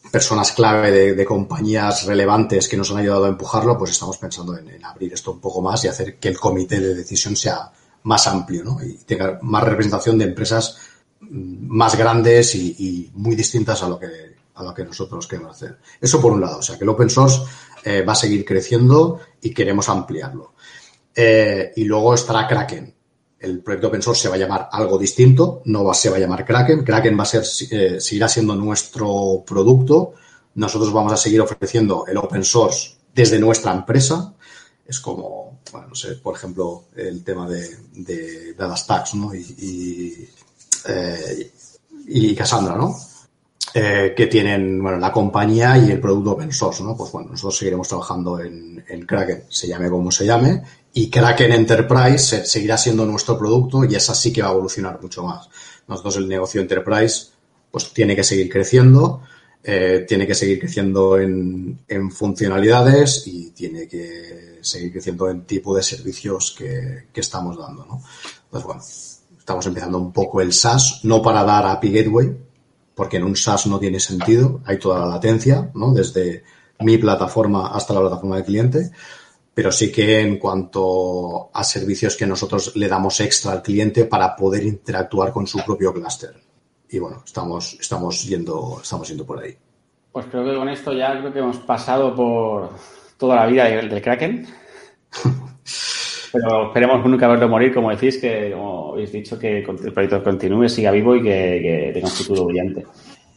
personas 0.09 0.53
clave 0.53 1.13
de, 1.13 1.25
compañías 1.25 2.05
relevantes 2.05 2.69
que 2.69 2.77
nos 2.77 2.91
han 2.91 2.99
ayudado 2.99 3.25
a 3.25 3.27
empujarlo, 3.27 3.77
pues 3.77 3.91
estamos 3.91 4.17
pensando 4.17 4.57
en, 4.57 4.85
abrir 4.85 5.11
esto 5.11 5.33
un 5.33 5.41
poco 5.41 5.61
más 5.61 5.83
y 5.83 5.89
hacer 5.89 6.17
que 6.17 6.29
el 6.29 6.39
comité 6.39 6.79
de 6.79 6.95
decisión 6.95 7.35
sea 7.35 7.69
más 8.03 8.25
amplio 8.27 8.63
¿no? 8.63 8.81
y 8.81 8.93
tenga 8.99 9.37
más 9.41 9.65
representación 9.65 10.17
de 10.17 10.25
empresas 10.25 10.77
más 11.19 11.97
grandes 11.97 12.55
y, 12.55 12.73
y 12.79 13.11
muy 13.15 13.35
distintas 13.35 13.83
a 13.83 13.89
lo 13.89 13.99
que 13.99 14.33
a 14.55 14.63
lo 14.63 14.73
que 14.73 14.83
nosotros 14.83 15.27
queremos 15.27 15.55
hacer. 15.55 15.79
Eso 15.99 16.21
por 16.21 16.31
un 16.31 16.41
lado, 16.41 16.59
o 16.59 16.61
sea 16.61 16.77
que 16.77 16.83
el 16.83 16.89
open 16.89 17.09
source 17.09 17.41
eh, 17.83 18.01
va 18.01 18.13
a 18.13 18.15
seguir 18.15 18.45
creciendo 18.45 19.19
y 19.41 19.53
queremos 19.53 19.89
ampliarlo. 19.89 20.53
Eh, 21.15 21.73
y 21.75 21.83
luego 21.83 22.13
estará 22.13 22.47
Kraken. 22.47 22.93
El 23.39 23.61
proyecto 23.61 23.87
open 23.89 24.01
source 24.01 24.21
se 24.21 24.29
va 24.29 24.35
a 24.35 24.37
llamar 24.37 24.69
algo 24.71 24.97
distinto, 24.97 25.61
no 25.65 25.83
va, 25.83 25.93
se 25.93 26.09
va 26.09 26.15
a 26.15 26.19
llamar 26.19 26.45
Kraken. 26.45 26.83
Kraken 26.83 27.17
va 27.17 27.23
a 27.23 27.25
ser, 27.25 27.43
eh, 27.71 27.99
seguirá 27.99 28.27
siendo 28.27 28.55
nuestro 28.55 29.43
producto. 29.45 30.13
Nosotros 30.55 30.93
vamos 30.93 31.11
a 31.11 31.17
seguir 31.17 31.41
ofreciendo 31.41 32.05
el 32.07 32.17
open 32.17 32.43
source 32.43 32.95
desde 33.13 33.39
nuestra 33.39 33.73
empresa. 33.73 34.33
Es 34.85 34.99
como, 34.99 35.59
bueno, 35.71 35.89
no 35.89 35.95
sé, 35.95 36.15
por 36.15 36.35
ejemplo, 36.35 36.85
el 36.95 37.23
tema 37.23 37.49
de, 37.49 37.77
de 37.93 38.53
DataStax, 38.53 39.15
¿no? 39.15 39.33
Y, 39.33 39.39
y, 39.39 40.29
y 42.07 42.35
Cassandra, 42.35 42.75
¿no? 42.75 42.95
Eh, 43.75 44.13
que 44.15 44.27
tienen 44.27 44.79
bueno, 44.83 44.99
la 44.99 45.11
compañía 45.11 45.75
y 45.79 45.89
el 45.89 45.99
producto 45.99 46.33
open 46.33 46.51
source, 46.53 46.83
¿no? 46.83 46.95
Pues 46.95 47.11
bueno, 47.11 47.31
nosotros 47.31 47.57
seguiremos 47.57 47.87
trabajando 47.87 48.39
en, 48.39 48.83
en 48.87 49.03
Kraken, 49.03 49.45
se 49.49 49.67
llame 49.67 49.89
como 49.89 50.11
se 50.11 50.27
llame, 50.27 50.61
y 50.93 51.09
Kraken 51.09 51.53
Enterprise 51.53 52.45
seguirá 52.45 52.77
siendo 52.77 53.03
nuestro 53.03 53.35
producto 53.35 53.83
y 53.83 53.95
esa 53.95 54.13
sí 54.13 54.31
que 54.31 54.43
va 54.43 54.49
a 54.49 54.51
evolucionar 54.51 55.01
mucho 55.01 55.23
más. 55.23 55.49
Nosotros 55.87 56.17
el 56.17 56.27
negocio 56.27 56.61
Enterprise 56.61 57.29
pues 57.71 57.91
tiene 57.91 58.15
que 58.15 58.23
seguir 58.23 58.47
creciendo, 58.47 59.23
eh, 59.63 60.05
tiene 60.07 60.27
que 60.27 60.35
seguir 60.35 60.59
creciendo 60.59 61.17
en, 61.17 61.79
en, 61.87 62.11
funcionalidades 62.11 63.25
y 63.25 63.49
tiene 63.51 63.87
que 63.87 64.59
seguir 64.61 64.91
creciendo 64.91 65.31
en 65.31 65.45
tipo 65.45 65.75
de 65.75 65.81
servicios 65.81 66.53
que, 66.55 67.07
que 67.11 67.21
estamos 67.21 67.57
dando, 67.57 67.87
¿no? 67.87 68.03
Pues 68.51 68.63
bueno, 68.63 68.83
estamos 69.35 69.65
empezando 69.65 69.97
un 69.97 70.13
poco 70.13 70.41
el 70.41 70.53
SaaS, 70.53 70.99
no 71.03 71.23
para 71.23 71.43
dar 71.43 71.65
API 71.65 71.91
Gateway, 71.91 72.52
porque 72.95 73.17
en 73.17 73.23
un 73.23 73.35
SaaS 73.35 73.67
no 73.67 73.79
tiene 73.79 73.99
sentido, 73.99 74.61
hay 74.65 74.77
toda 74.77 74.99
la 74.99 75.05
latencia, 75.05 75.71
¿no? 75.73 75.93
Desde 75.93 76.43
mi 76.79 76.97
plataforma 76.97 77.67
hasta 77.67 77.93
la 77.93 78.01
plataforma 78.01 78.35
del 78.35 78.45
cliente, 78.45 78.91
pero 79.53 79.71
sí 79.71 79.91
que 79.91 80.21
en 80.21 80.37
cuanto 80.37 81.49
a 81.53 81.63
servicios 81.63 82.15
que 82.15 82.25
nosotros 82.25 82.75
le 82.75 82.87
damos 82.87 83.19
extra 83.19 83.51
al 83.51 83.61
cliente 83.61 84.05
para 84.05 84.35
poder 84.35 84.63
interactuar 84.63 85.31
con 85.31 85.47
su 85.47 85.63
propio 85.63 85.93
clúster. 85.93 86.35
Y 86.89 86.99
bueno, 86.99 87.23
estamos, 87.25 87.77
estamos, 87.79 88.23
yendo, 88.23 88.79
estamos 88.81 89.07
yendo 89.07 89.25
por 89.25 89.39
ahí. 89.39 89.55
Pues 90.11 90.27
creo 90.27 90.45
que 90.45 90.55
con 90.55 90.69
esto 90.69 90.93
ya 90.93 91.19
creo 91.19 91.33
que 91.33 91.39
hemos 91.39 91.57
pasado 91.57 92.15
por 92.15 92.69
toda 93.17 93.35
la 93.37 93.45
vida 93.47 93.65
del, 93.65 93.89
del 93.89 94.01
Kraken. 94.01 94.47
Pero 96.33 96.67
esperemos 96.67 97.05
nunca 97.05 97.27
verlo 97.27 97.47
morir, 97.47 97.71
como 97.71 97.91
decís, 97.91 98.17
que 98.17 98.51
como 98.51 98.93
habéis 98.93 99.11
dicho, 99.11 99.37
que 99.37 99.59
el 99.59 99.93
proyecto 99.93 100.23
continúe, 100.23 100.67
siga 100.67 100.89
vivo 100.89 101.15
y 101.15 101.21
que, 101.21 101.29
que 101.29 101.91
tenga 101.93 102.07
un 102.07 102.13
futuro 102.13 102.45
brillante. 102.45 102.85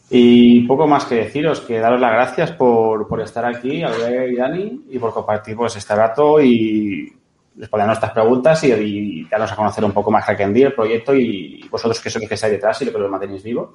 Y 0.08 0.66
poco 0.66 0.86
más 0.86 1.04
que 1.04 1.16
deciros, 1.16 1.60
que 1.60 1.78
daros 1.78 2.00
las 2.00 2.12
gracias 2.12 2.52
por, 2.52 3.06
por 3.06 3.20
estar 3.20 3.44
aquí, 3.44 3.82
Albert 3.82 4.32
y 4.32 4.36
Dani, 4.36 4.84
y 4.90 4.98
por 4.98 5.12
compartir 5.12 5.56
pues, 5.56 5.76
este 5.76 5.94
rato 5.94 6.40
y 6.40 7.12
responder 7.56 7.84
a 7.84 7.88
nuestras 7.88 8.12
preguntas 8.12 8.64
y, 8.64 8.72
y, 8.72 9.24
darnos 9.24 9.52
a 9.52 9.56
conocer 9.56 9.84
un 9.84 9.92
poco 9.92 10.10
más 10.10 10.24
Hackendy, 10.24 10.62
el 10.62 10.74
proyecto 10.74 11.14
y 11.14 11.66
vosotros 11.70 12.00
que 12.00 12.08
sois 12.08 12.26
que 12.28 12.34
estáis 12.34 12.52
detrás 12.52 12.80
y 12.80 12.86
lo 12.86 12.92
que 12.92 12.98
lo 12.98 13.08
mantenéis 13.08 13.42
vivo. 13.42 13.72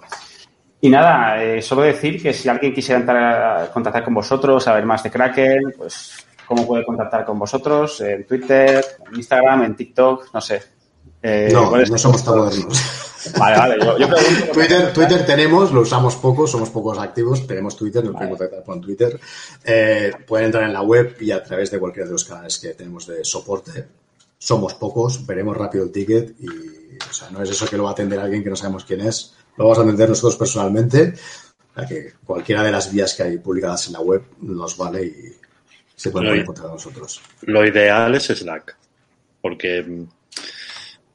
Y 0.84 0.90
nada, 0.90 1.44
eh, 1.44 1.62
solo 1.62 1.84
decir 1.84 2.22
que 2.22 2.34
si 2.34 2.50
alguien 2.50 2.74
quisiera 2.74 3.00
entrar 3.00 3.64
a 3.68 3.72
contactar 3.72 4.04
con 4.04 4.16
vosotros, 4.16 4.64
saber 4.64 4.84
más 4.84 5.04
de 5.04 5.12
Kraken, 5.12 5.74
pues 5.78 6.26
cómo 6.52 6.68
puede 6.68 6.84
contactar 6.84 7.24
con 7.26 7.40
vosotros, 7.40 8.02
en 8.02 8.28
Twitter, 8.28 8.84
en 9.10 9.16
Instagram, 9.16 9.64
en 9.64 9.76
TikTok, 9.78 10.34
no 10.34 10.42
sé. 10.42 10.62
Eh, 11.24 11.50
no, 11.54 11.72
no 11.78 11.98
somos 11.98 12.24
tan 12.26 12.38
modernos. 12.38 12.82
Vale, 13.38 13.56
vale. 13.56 13.76
Yo, 13.86 14.00
yo 14.00 14.10
pregunto- 14.10 14.52
Twitter, 14.52 14.94
Twitter 14.94 15.24
tenemos, 15.28 15.72
lo 15.72 15.82
usamos 15.82 16.16
poco, 16.16 16.48
somos 16.48 16.72
pocos 16.72 16.98
activos, 16.98 17.46
tenemos 17.46 17.78
Twitter, 17.78 18.04
nos 18.04 18.14
podemos 18.16 18.36
contactar 18.40 18.64
con 18.66 18.82
Twitter. 18.82 19.20
Eh, 19.64 20.12
pueden 20.28 20.48
entrar 20.48 20.64
en 20.64 20.74
la 20.74 20.82
web 20.82 21.16
y 21.22 21.30
a 21.30 21.44
través 21.44 21.70
de 21.70 21.78
cualquiera 21.80 22.08
de 22.08 22.14
los 22.14 22.26
canales 22.26 22.58
que 22.58 22.70
tenemos 22.74 23.06
de 23.06 23.24
soporte. 23.24 23.86
Somos 24.40 24.74
pocos, 24.74 25.24
veremos 25.28 25.56
rápido 25.56 25.84
el 25.84 25.92
ticket 25.92 26.34
y, 26.40 26.48
o 26.48 27.14
sea, 27.14 27.30
no 27.30 27.44
es 27.44 27.52
eso 27.52 27.68
que 27.68 27.78
lo 27.78 27.84
va 27.84 27.90
a 27.92 27.94
atender 27.94 28.20
alguien 28.20 28.44
que 28.44 28.50
no 28.50 28.56
sabemos 28.56 28.86
quién 28.86 29.02
es, 29.02 29.36
lo 29.56 29.66
vamos 29.66 29.78
a 29.78 29.82
atender 29.84 30.10
nosotros 30.10 30.36
personalmente. 30.38 31.14
O 31.14 31.80
sea, 31.80 31.88
que 31.88 32.14
cualquiera 32.26 32.64
de 32.64 32.72
las 32.72 32.92
vías 32.92 33.14
que 33.14 33.22
hay 33.22 33.38
publicadas 33.38 33.86
en 33.86 33.94
la 33.94 34.02
web 34.02 34.24
nos 34.42 34.76
vale 34.78 35.06
y 35.06 35.36
se 36.02 36.12
pueden 36.12 36.40
en 36.40 36.46
nosotros. 36.46 37.22
Lo 37.44 37.66
ideal 37.66 38.14
es 38.16 38.24
Slack, 38.28 38.76
porque 39.42 39.84
mm, 39.84 40.04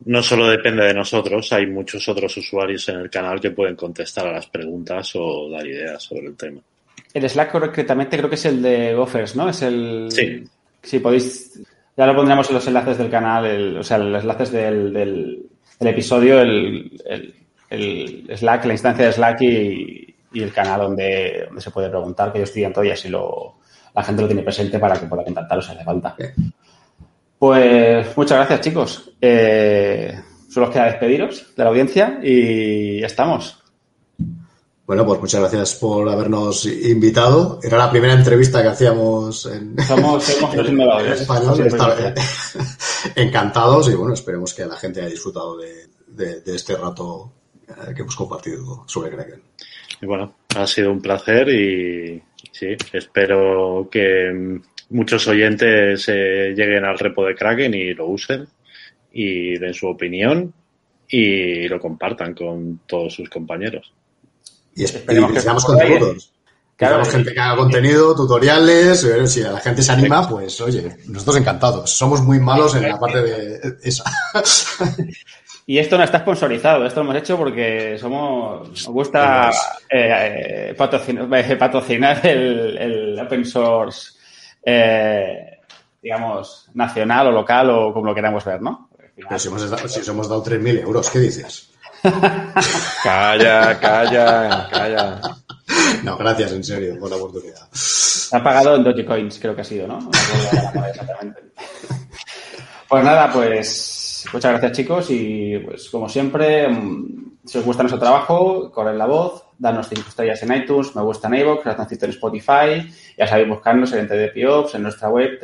no 0.07 0.23
solo 0.23 0.49
depende 0.49 0.85
de 0.85 0.95
nosotros, 0.95 1.53
hay 1.53 1.67
muchos 1.67 2.09
otros 2.09 2.37
usuarios 2.37 2.89
en 2.89 2.97
el 3.01 3.11
canal 3.11 3.41
que 3.41 3.51
pueden 3.51 3.77
contestar 3.77 4.27
a 4.29 4.33
las 4.33 4.47
preguntas 4.47 5.13
o 5.17 5.49
dar 5.51 5.67
ideas 5.67 6.03
sobre 6.03 6.27
el 6.27 6.37
tema. 6.37 6.61
El 7.13 7.29
Slack 7.29 7.51
concretamente 7.53 8.17
creo 8.17 8.29
que 8.29 8.35
es 8.37 8.45
el 8.45 8.63
de 8.63 8.95
Gophers, 8.95 9.37
¿no? 9.37 9.49
Es 9.49 9.63
el... 9.63 10.09
Sí. 10.11 10.45
Si 10.83 10.99
podéis... 11.01 11.61
Ya 11.97 12.07
lo 12.07 12.15
pondremos 12.15 12.47
en 12.51 12.55
los 12.57 12.67
enlaces 12.67 12.99
del 12.99 13.11
canal, 13.11 13.47
el- 13.47 13.79
o 13.79 13.83
sea, 13.83 13.97
los 13.99 14.23
enlaces 14.23 14.53
del, 14.53 14.93
del, 14.93 15.43
del 15.81 15.89
episodio, 15.89 16.41
el, 16.41 16.93
el- 17.07 17.35
el 17.71 18.37
Slack, 18.37 18.67
la 18.67 18.73
instancia 18.75 19.07
de 19.07 19.13
Slack 19.13 19.41
y, 19.41 20.15
y 20.35 20.43
el 20.43 20.53
canal 20.53 20.81
donde, 20.83 21.45
donde 21.47 21.61
se 21.63 21.71
puede 21.71 21.89
preguntar, 21.89 22.33
que 22.33 22.39
yo 22.41 22.45
estoy 22.45 22.63
dentro 22.63 22.85
y 22.85 22.91
así 22.91 23.09
lo, 23.09 23.57
la 23.97 24.03
gente 24.05 24.23
lo 24.23 24.29
tiene 24.29 24.43
presente 24.43 24.79
para 24.79 25.01
que 25.01 25.07
pueda 25.07 25.25
contactaros 25.25 25.65
si 25.67 25.73
hace 25.73 25.83
falta. 25.85 26.15
Pues 27.39 28.17
muchas 28.17 28.39
gracias, 28.39 28.61
chicos. 28.61 29.11
Eh, 29.21 30.15
solo 30.49 30.67
os 30.67 30.73
queda 30.73 30.85
despediros 30.87 31.55
de 31.57 31.63
la 31.65 31.71
audiencia 31.71 32.19
y 32.23 33.01
ya 33.01 33.07
estamos. 33.07 33.63
Bueno, 34.87 35.05
pues 35.05 35.21
muchas 35.21 35.41
gracias 35.41 35.75
por 35.75 36.09
habernos 36.09 36.65
invitado. 36.65 37.59
Era 37.63 37.77
la 37.79 37.91
primera 37.91 38.13
entrevista 38.15 38.63
que 38.63 38.69
hacíamos 38.69 39.45
en, 39.47 39.77
Somos, 39.83 40.23
somos 40.25 40.55
los 40.57 40.69
en 40.69 40.75
innovadores. 40.75 41.21
español. 41.23 41.69
Encantados 43.17 43.89
y 43.89 43.95
bueno, 43.95 44.15
esperemos 44.15 44.55
que 44.55 44.65
la 44.65 44.77
gente 44.77 45.01
haya 45.01 45.11
disfrutado 45.11 45.57
de, 45.59 45.89
de- 46.07 46.41
de 46.41 46.55
este 46.57 46.77
rato 46.77 47.33
eh, 47.69 47.93
que 47.95 48.03
hemos 48.03 48.15
compartido 48.17 48.85
sobre 48.87 49.11
Kraken. 49.11 49.43
Y 50.01 50.07
bueno, 50.07 50.35
ha 50.57 50.67
sido 50.67 50.93
un 50.93 51.01
placer 51.01 51.49
y 51.49 52.23
sí, 52.59 52.77
espero 52.93 53.89
que 53.91 54.59
muchos 54.91 55.27
oyentes 55.29 56.05
eh, 56.09 56.55
lleguen 56.57 56.85
al 56.85 56.99
repo 56.99 57.25
de 57.27 57.35
Kraken 57.35 57.75
y 57.75 57.95
lo 57.95 58.07
usen 58.07 58.47
y 59.13 59.59
den 59.59 59.75
su 59.75 59.87
opinión 59.89 60.53
y 61.09 61.69
lo 61.69 61.79
compartan 61.81 62.35
con 62.35 62.81
todos 62.87 63.15
sus 63.15 63.29
compañeros. 63.31 63.93
Y, 64.75 64.85
es- 64.85 64.93
y 64.95 64.97
Esperemos 64.97 65.33
que 65.33 65.73
por 65.73 65.83
ahí, 65.83 65.89
contributos. 65.91 66.33
Claro, 66.77 66.99
Necesitamos 66.99 67.09
y- 67.09 67.11
gente 67.25 67.33
que 67.35 67.41
haga 67.41 67.57
contenido, 67.57 68.15
tutoriales, 68.15 69.03
eh, 69.05 69.27
si 69.27 69.41
la 69.41 69.59
gente 69.61 69.81
se 69.83 69.93
anima, 69.93 70.29
pues 70.29 70.61
oye, 70.61 70.97
nosotros 71.09 71.39
encantados. 71.39 71.91
Somos 71.91 72.21
muy 72.23 72.39
malos 72.39 72.75
en 72.77 72.83
la 72.83 72.99
parte 73.01 73.23
de 73.23 73.61
esa. 73.83 74.05
Y 75.69 75.79
esto 75.79 75.99
no 75.99 76.05
está 76.05 76.21
sponsorizado, 76.21 76.87
esto 76.87 77.03
lo 77.03 77.11
hemos 77.11 77.23
hecho 77.23 77.37
porque 77.37 77.99
somos, 77.99 78.69
nos 78.69 78.87
gusta 78.87 79.51
eh, 79.91 80.69
eh, 80.71 80.75
patrocinar, 80.79 81.29
eh, 81.35 81.57
patrocinar 81.57 82.25
el, 82.25 82.79
el 82.79 83.19
open 83.21 83.45
source, 83.45 84.13
eh, 84.65 85.59
digamos, 86.01 86.69
nacional 86.75 87.27
o 87.27 87.31
local 87.33 87.69
o 87.71 87.93
como 87.93 88.07
lo 88.07 88.15
queramos 88.15 88.45
ver, 88.45 88.63
¿no? 88.63 88.89
Final- 89.17 89.29
Pero 89.29 89.39
si, 89.41 89.49
hemos, 89.49 89.69
dado- 89.71 89.89
si 89.89 90.01
os 90.01 90.09
hemos 90.09 90.29
dado 90.29 90.45
3.000 90.45 90.79
euros, 90.83 91.11
¿qué 91.11 91.19
dices? 91.19 91.71
Calla, 93.03 93.79
calla, 93.81 94.69
calla. 94.71 95.21
No, 96.05 96.17
gracias, 96.17 96.53
en 96.53 96.63
serio, 96.63 96.97
por 97.01 97.11
la 97.11 97.17
oportunidad. 97.17 97.67
Se 97.73 98.37
ha 98.37 98.43
pagado 98.43 98.77
en 98.77 98.85
Dogecoins, 98.85 99.39
creo 99.41 99.55
que 99.57 99.63
ha 99.63 99.65
sido, 99.65 99.89
¿no? 99.89 99.99
Pues 102.89 103.03
nada, 103.05 103.33
pues 103.33 103.96
muchas 104.33 104.53
gracias 104.53 104.73
chicos 104.73 105.11
y 105.11 105.59
pues 105.65 105.91
como 105.91 106.09
siempre, 106.09 106.69
mm, 106.69 107.39
si 107.45 107.59
os 107.59 107.65
gusta 107.65 107.83
nuestro 107.83 108.01
trabajo, 108.01 108.71
corred 108.73 108.97
la 108.97 109.07
voz, 109.07 109.46
danos 109.59 109.89
5 109.89 110.03
estrellas 110.09 110.43
en 110.43 110.53
iTunes, 110.55 110.95
me 110.95 111.03
gusta 111.03 111.29
en 111.29 111.35
iVoox, 111.37 111.65
ratoncito 111.65 112.05
en 112.05 112.11
Spotify, 112.13 112.91
ya 113.17 113.27
sabéis 113.27 113.49
buscarnos 113.49 113.93
en 113.93 114.01
EntreDPOps, 114.01 114.75
en 114.75 114.83
nuestra 114.83 115.09
web, 115.09 115.39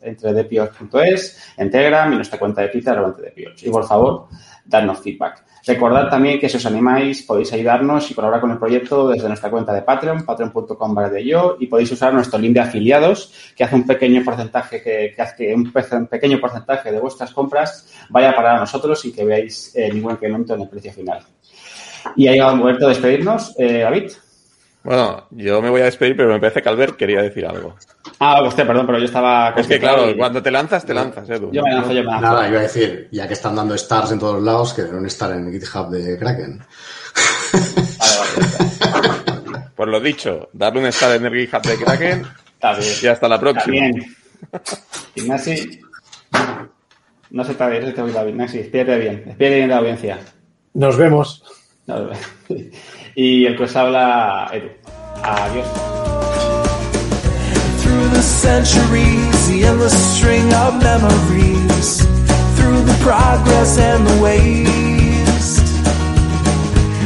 entredepiops.es, 0.00 1.54
en 1.56 1.70
Telegram 1.70 2.12
y 2.12 2.16
nuestra 2.16 2.38
cuenta 2.38 2.62
de 2.62 2.68
Twitter, 2.68 2.96
entredepiops. 2.96 3.62
Y 3.64 3.70
por 3.70 3.86
favor, 3.86 4.28
dadnos 4.64 5.00
feedback. 5.00 5.44
Recordad 5.66 6.08
también 6.08 6.38
que 6.38 6.48
si 6.48 6.58
os 6.58 6.66
animáis 6.66 7.22
podéis 7.22 7.52
ayudarnos 7.52 8.08
y 8.08 8.14
colaborar 8.14 8.40
con 8.40 8.52
el 8.52 8.58
proyecto 8.58 9.08
desde 9.08 9.26
nuestra 9.26 9.50
cuenta 9.50 9.72
de 9.72 9.82
Patreon, 9.82 10.24
patreon.com 10.24 10.94
barra 10.94 11.10
de 11.10 11.24
yo, 11.24 11.56
y 11.58 11.66
podéis 11.66 11.90
usar 11.90 12.14
nuestro 12.14 12.38
link 12.38 12.54
de 12.54 12.60
afiliados 12.60 13.52
que 13.56 13.64
hace 13.64 13.74
un 13.74 13.84
pequeño 13.84 14.22
porcentaje 14.24 14.80
que, 14.80 15.12
que 15.14 15.22
hace 15.22 15.52
un 15.52 15.72
pe- 15.72 15.84
un 15.96 16.06
pequeño 16.06 16.38
porcentaje 16.40 16.92
de 16.92 17.00
vuestras 17.00 17.32
compras 17.32 17.92
vaya 18.10 18.34
para 18.36 18.60
nosotros 18.60 19.04
y 19.06 19.12
que 19.12 19.24
veáis 19.24 19.74
eh, 19.74 19.92
ningún 19.92 20.12
incremento 20.12 20.54
en 20.54 20.60
el 20.62 20.68
precio 20.68 20.92
final. 20.92 21.20
Y 22.14 22.28
ahí 22.28 22.38
va 22.38 22.50
el 22.52 22.56
momento 22.56 22.86
de 22.86 22.94
despedirnos. 22.94 23.54
Eh, 23.58 23.80
David. 23.80 24.12
Bueno, 24.84 25.26
yo 25.30 25.60
me 25.60 25.68
voy 25.68 25.80
a 25.80 25.86
despedir, 25.86 26.16
pero 26.16 26.28
me 26.32 26.38
parece 26.38 26.62
que 26.62 26.68
Albert 26.68 26.96
quería 26.96 27.20
decir 27.20 27.44
algo. 27.44 27.74
Ah, 28.20 28.40
hostia, 28.42 28.64
perdón, 28.64 28.86
pero 28.86 28.98
yo 29.00 29.06
estaba... 29.06 29.52
Es 29.56 29.66
que 29.66 29.80
claro, 29.80 30.08
y- 30.10 30.16
cuando 30.16 30.40
te 30.40 30.50
lanzas, 30.52 30.86
te 30.86 30.94
lanzas, 30.94 31.28
Edu. 31.28 31.50
Yo 31.52 31.62
me 31.62 31.72
lanzo, 31.74 31.90
yo 31.92 32.04
me 32.04 32.10
lanzo. 32.12 32.20
Nada, 32.22 32.48
iba 32.48 32.60
a 32.60 32.62
decir, 32.62 33.08
ya 33.10 33.26
que 33.26 33.34
están 33.34 33.56
dando 33.56 33.74
stars 33.74 34.12
en 34.12 34.20
todos 34.20 34.40
lados, 34.42 34.72
que 34.74 34.82
deben 34.82 35.04
estar 35.06 35.32
en 35.32 35.48
el 35.48 35.52
GitHub 35.52 35.90
de 35.90 36.16
Kraken. 36.16 36.60
Vale, 37.98 39.42
vale, 39.50 39.64
Pues 39.74 39.88
lo 39.88 40.00
dicho, 40.00 40.48
darle 40.52 40.80
un 40.80 40.86
star 40.86 41.16
en 41.16 41.26
el 41.26 41.34
GitHub 41.34 41.62
de 41.62 41.76
Kraken 41.84 42.26
está 42.54 42.74
bien. 42.76 42.92
y 43.02 43.06
hasta 43.08 43.28
la 43.28 43.40
próxima. 43.40 43.64
También. 43.64 44.16
Ignasi. 45.16 45.80
No 47.30 47.42
se 47.44 47.54
te 47.54 47.80
no 47.80 47.86
se 47.86 47.92
te 47.92 48.02
oye, 48.02 48.12
David. 48.12 48.30
Ignasi, 48.30 48.58
despídete 48.58 48.98
bien. 48.98 49.22
Despídete 49.26 49.56
bien 49.56 49.68
de 49.68 49.74
la 49.74 49.80
audiencia. 49.80 50.18
Nos 50.74 50.96
vemos. 50.96 51.42
No, 51.86 52.10
Y 53.14 53.46
el 53.46 53.56
que 53.56 53.64
os 53.64 53.76
habla, 53.76 54.50
Edu. 54.52 54.68
Adiós. 55.22 55.66
Through 57.80 58.08
the 58.10 58.22
centuries, 58.22 59.48
the 59.48 59.64
endless 59.64 59.96
string 60.16 60.52
of 60.52 60.82
memories. 60.82 62.04
Through 62.56 62.82
the 62.82 62.98
progress 63.02 63.78
and 63.78 64.06
the 64.06 64.22
waste. 64.22 65.66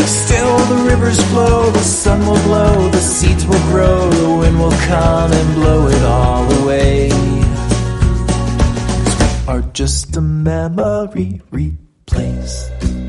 Still 0.09 0.57
the 0.73 0.83
rivers 0.89 1.21
flow, 1.31 1.71
the 1.71 1.85
sun 1.85 2.27
will 2.27 2.43
blow, 2.43 2.89
the 2.89 3.01
seeds 3.01 3.45
will 3.47 3.65
grow, 3.71 4.11
the 4.11 4.31
wind 4.39 4.59
will 4.59 4.79
come 4.89 5.33
and 5.33 5.55
blow 5.55 5.89
it 5.89 6.03
all 6.03 6.63
away. 6.63 7.11
Are 9.47 9.63
just 9.73 10.17
a 10.17 10.21
memory 10.21 11.43
replaced. 11.51 13.00